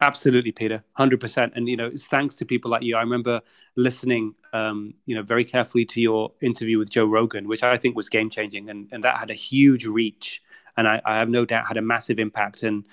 Absolutely, 0.00 0.50
Peter, 0.50 0.82
hundred 0.94 1.20
percent. 1.20 1.52
And 1.54 1.68
you 1.68 1.76
know, 1.76 1.86
it's 1.86 2.08
thanks 2.08 2.34
to 2.36 2.44
people 2.44 2.70
like 2.70 2.82
you. 2.82 2.96
I 2.96 3.00
remember 3.00 3.40
listening, 3.76 4.34
um, 4.52 4.94
you 5.06 5.14
know, 5.14 5.22
very 5.22 5.44
carefully 5.44 5.84
to 5.86 6.00
your 6.00 6.32
interview 6.42 6.78
with 6.78 6.90
Joe 6.90 7.06
Rogan, 7.06 7.46
which 7.46 7.62
I 7.62 7.78
think 7.78 7.94
was 7.94 8.08
game 8.08 8.28
changing, 8.28 8.68
and 8.68 8.88
and 8.90 9.04
that 9.04 9.16
had 9.16 9.30
a 9.30 9.34
huge 9.34 9.86
reach, 9.86 10.42
and 10.76 10.88
I, 10.88 11.00
I 11.06 11.18
have 11.18 11.28
no 11.28 11.44
doubt 11.44 11.68
had 11.68 11.76
a 11.76 11.82
massive 11.82 12.18
impact, 12.18 12.64
and 12.64 12.84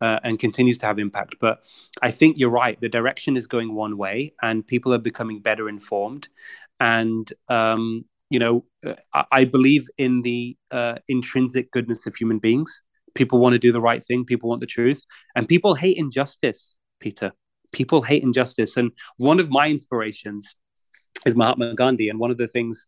uh, 0.00 0.20
and 0.22 0.38
continues 0.38 0.78
to 0.78 0.86
have 0.86 0.98
impact. 0.98 1.36
But 1.40 1.66
I 2.02 2.10
think 2.10 2.38
you're 2.38 2.50
right. 2.50 2.80
The 2.80 2.88
direction 2.88 3.36
is 3.36 3.46
going 3.46 3.74
one 3.74 3.96
way, 3.96 4.34
and 4.42 4.66
people 4.66 4.94
are 4.94 4.98
becoming 4.98 5.40
better 5.40 5.68
informed, 5.68 6.28
and 6.78 7.32
um, 7.48 8.04
you 8.30 8.38
know, 8.38 8.64
uh, 8.86 8.94
I, 9.12 9.24
I 9.32 9.44
believe 9.44 9.86
in 9.98 10.22
the 10.22 10.56
uh, 10.70 10.96
intrinsic 11.08 11.70
goodness 11.72 12.06
of 12.06 12.16
human 12.16 12.38
beings. 12.38 12.82
People 13.14 13.40
want 13.40 13.54
to 13.54 13.58
do 13.58 13.72
the 13.72 13.80
right 13.80 14.04
thing. 14.04 14.24
People 14.24 14.48
want 14.48 14.60
the 14.60 14.66
truth. 14.66 15.04
And 15.34 15.48
people 15.48 15.74
hate 15.74 15.96
injustice 15.96 16.76
peter. 17.00 17.32
People 17.72 18.02
hate 18.02 18.22
injustice. 18.22 18.76
And 18.76 18.92
one 19.16 19.40
of 19.40 19.50
my 19.50 19.66
inspirations 19.66 20.54
is 21.26 21.34
mahatma 21.34 21.74
gandhi. 21.74 22.08
And 22.08 22.20
one 22.20 22.30
of 22.30 22.38
the 22.38 22.46
things 22.46 22.86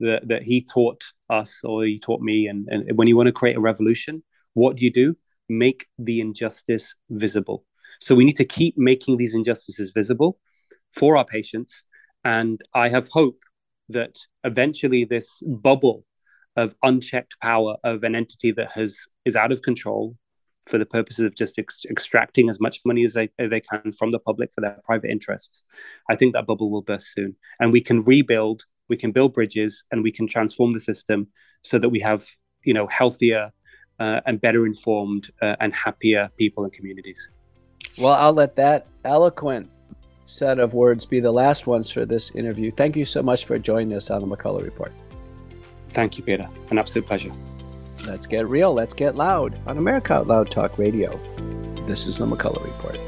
that, 0.00 0.28
that 0.28 0.42
he 0.42 0.62
taught 0.62 1.02
us 1.30 1.60
or 1.64 1.84
he 1.84 1.98
taught 1.98 2.20
me 2.20 2.46
and, 2.46 2.68
and 2.68 2.96
when 2.96 3.08
you 3.08 3.16
want 3.16 3.26
to 3.26 3.32
create 3.32 3.56
a 3.56 3.60
revolution 3.60 4.22
what 4.54 4.76
do 4.76 4.84
you 4.84 4.92
do 4.92 5.16
make 5.58 5.86
the 5.98 6.20
injustice 6.20 6.94
visible 7.10 7.64
so 8.00 8.14
we 8.14 8.24
need 8.24 8.36
to 8.36 8.44
keep 8.44 8.76
making 8.76 9.16
these 9.16 9.34
injustices 9.34 9.90
visible 9.94 10.38
for 10.92 11.16
our 11.16 11.24
patients 11.24 11.84
and 12.24 12.62
i 12.74 12.88
have 12.88 13.08
hope 13.08 13.42
that 13.88 14.18
eventually 14.44 15.04
this 15.04 15.42
bubble 15.46 16.04
of 16.56 16.74
unchecked 16.82 17.36
power 17.40 17.76
of 17.84 18.04
an 18.04 18.14
entity 18.14 18.52
that 18.52 18.72
has 18.72 18.98
is 19.24 19.36
out 19.36 19.52
of 19.52 19.62
control 19.62 20.16
for 20.66 20.78
the 20.78 20.86
purposes 20.86 21.24
of 21.24 21.34
just 21.34 21.58
ex- 21.58 21.84
extracting 21.90 22.48
as 22.48 22.60
much 22.60 22.80
money 22.84 23.04
as 23.04 23.14
they, 23.14 23.28
as 23.38 23.50
they 23.50 23.60
can 23.60 23.92
from 23.92 24.10
the 24.10 24.18
public 24.18 24.52
for 24.52 24.60
their 24.60 24.78
private 24.84 25.10
interests. 25.10 25.64
I 26.08 26.16
think 26.16 26.32
that 26.32 26.46
bubble 26.46 26.70
will 26.70 26.82
burst 26.82 27.12
soon. 27.12 27.36
And 27.60 27.72
we 27.72 27.80
can 27.80 28.00
rebuild, 28.00 28.64
we 28.88 28.96
can 28.96 29.12
build 29.12 29.34
bridges, 29.34 29.84
and 29.90 30.02
we 30.02 30.12
can 30.12 30.26
transform 30.26 30.72
the 30.72 30.80
system 30.80 31.28
so 31.62 31.78
that 31.78 31.90
we 31.90 32.00
have, 32.00 32.26
you 32.64 32.74
know, 32.74 32.86
healthier 32.86 33.52
uh, 34.00 34.20
and 34.26 34.40
better 34.40 34.66
informed 34.66 35.30
uh, 35.42 35.56
and 35.60 35.74
happier 35.74 36.30
people 36.36 36.64
and 36.64 36.72
communities. 36.72 37.30
Well, 37.98 38.14
I'll 38.14 38.32
let 38.32 38.56
that 38.56 38.86
eloquent 39.04 39.70
set 40.24 40.58
of 40.58 40.74
words 40.74 41.06
be 41.06 41.20
the 41.20 41.32
last 41.32 41.66
ones 41.66 41.90
for 41.90 42.04
this 42.04 42.30
interview. 42.32 42.70
Thank 42.70 42.96
you 42.96 43.04
so 43.04 43.22
much 43.22 43.44
for 43.44 43.58
joining 43.58 43.94
us 43.94 44.10
on 44.10 44.20
the 44.20 44.36
McCullough 44.36 44.64
Report. 44.64 44.92
Thank 45.90 46.18
you, 46.18 46.24
Peter. 46.24 46.48
An 46.70 46.78
absolute 46.78 47.06
pleasure. 47.06 47.30
Let's 48.06 48.26
get 48.26 48.48
real. 48.48 48.74
Let's 48.74 48.94
get 48.94 49.14
loud 49.14 49.58
on 49.66 49.78
America 49.78 50.14
Out 50.14 50.26
Loud 50.26 50.50
Talk 50.50 50.78
Radio. 50.78 51.18
This 51.86 52.06
is 52.06 52.18
the 52.18 52.26
McCullough 52.26 52.64
Report. 52.64 52.98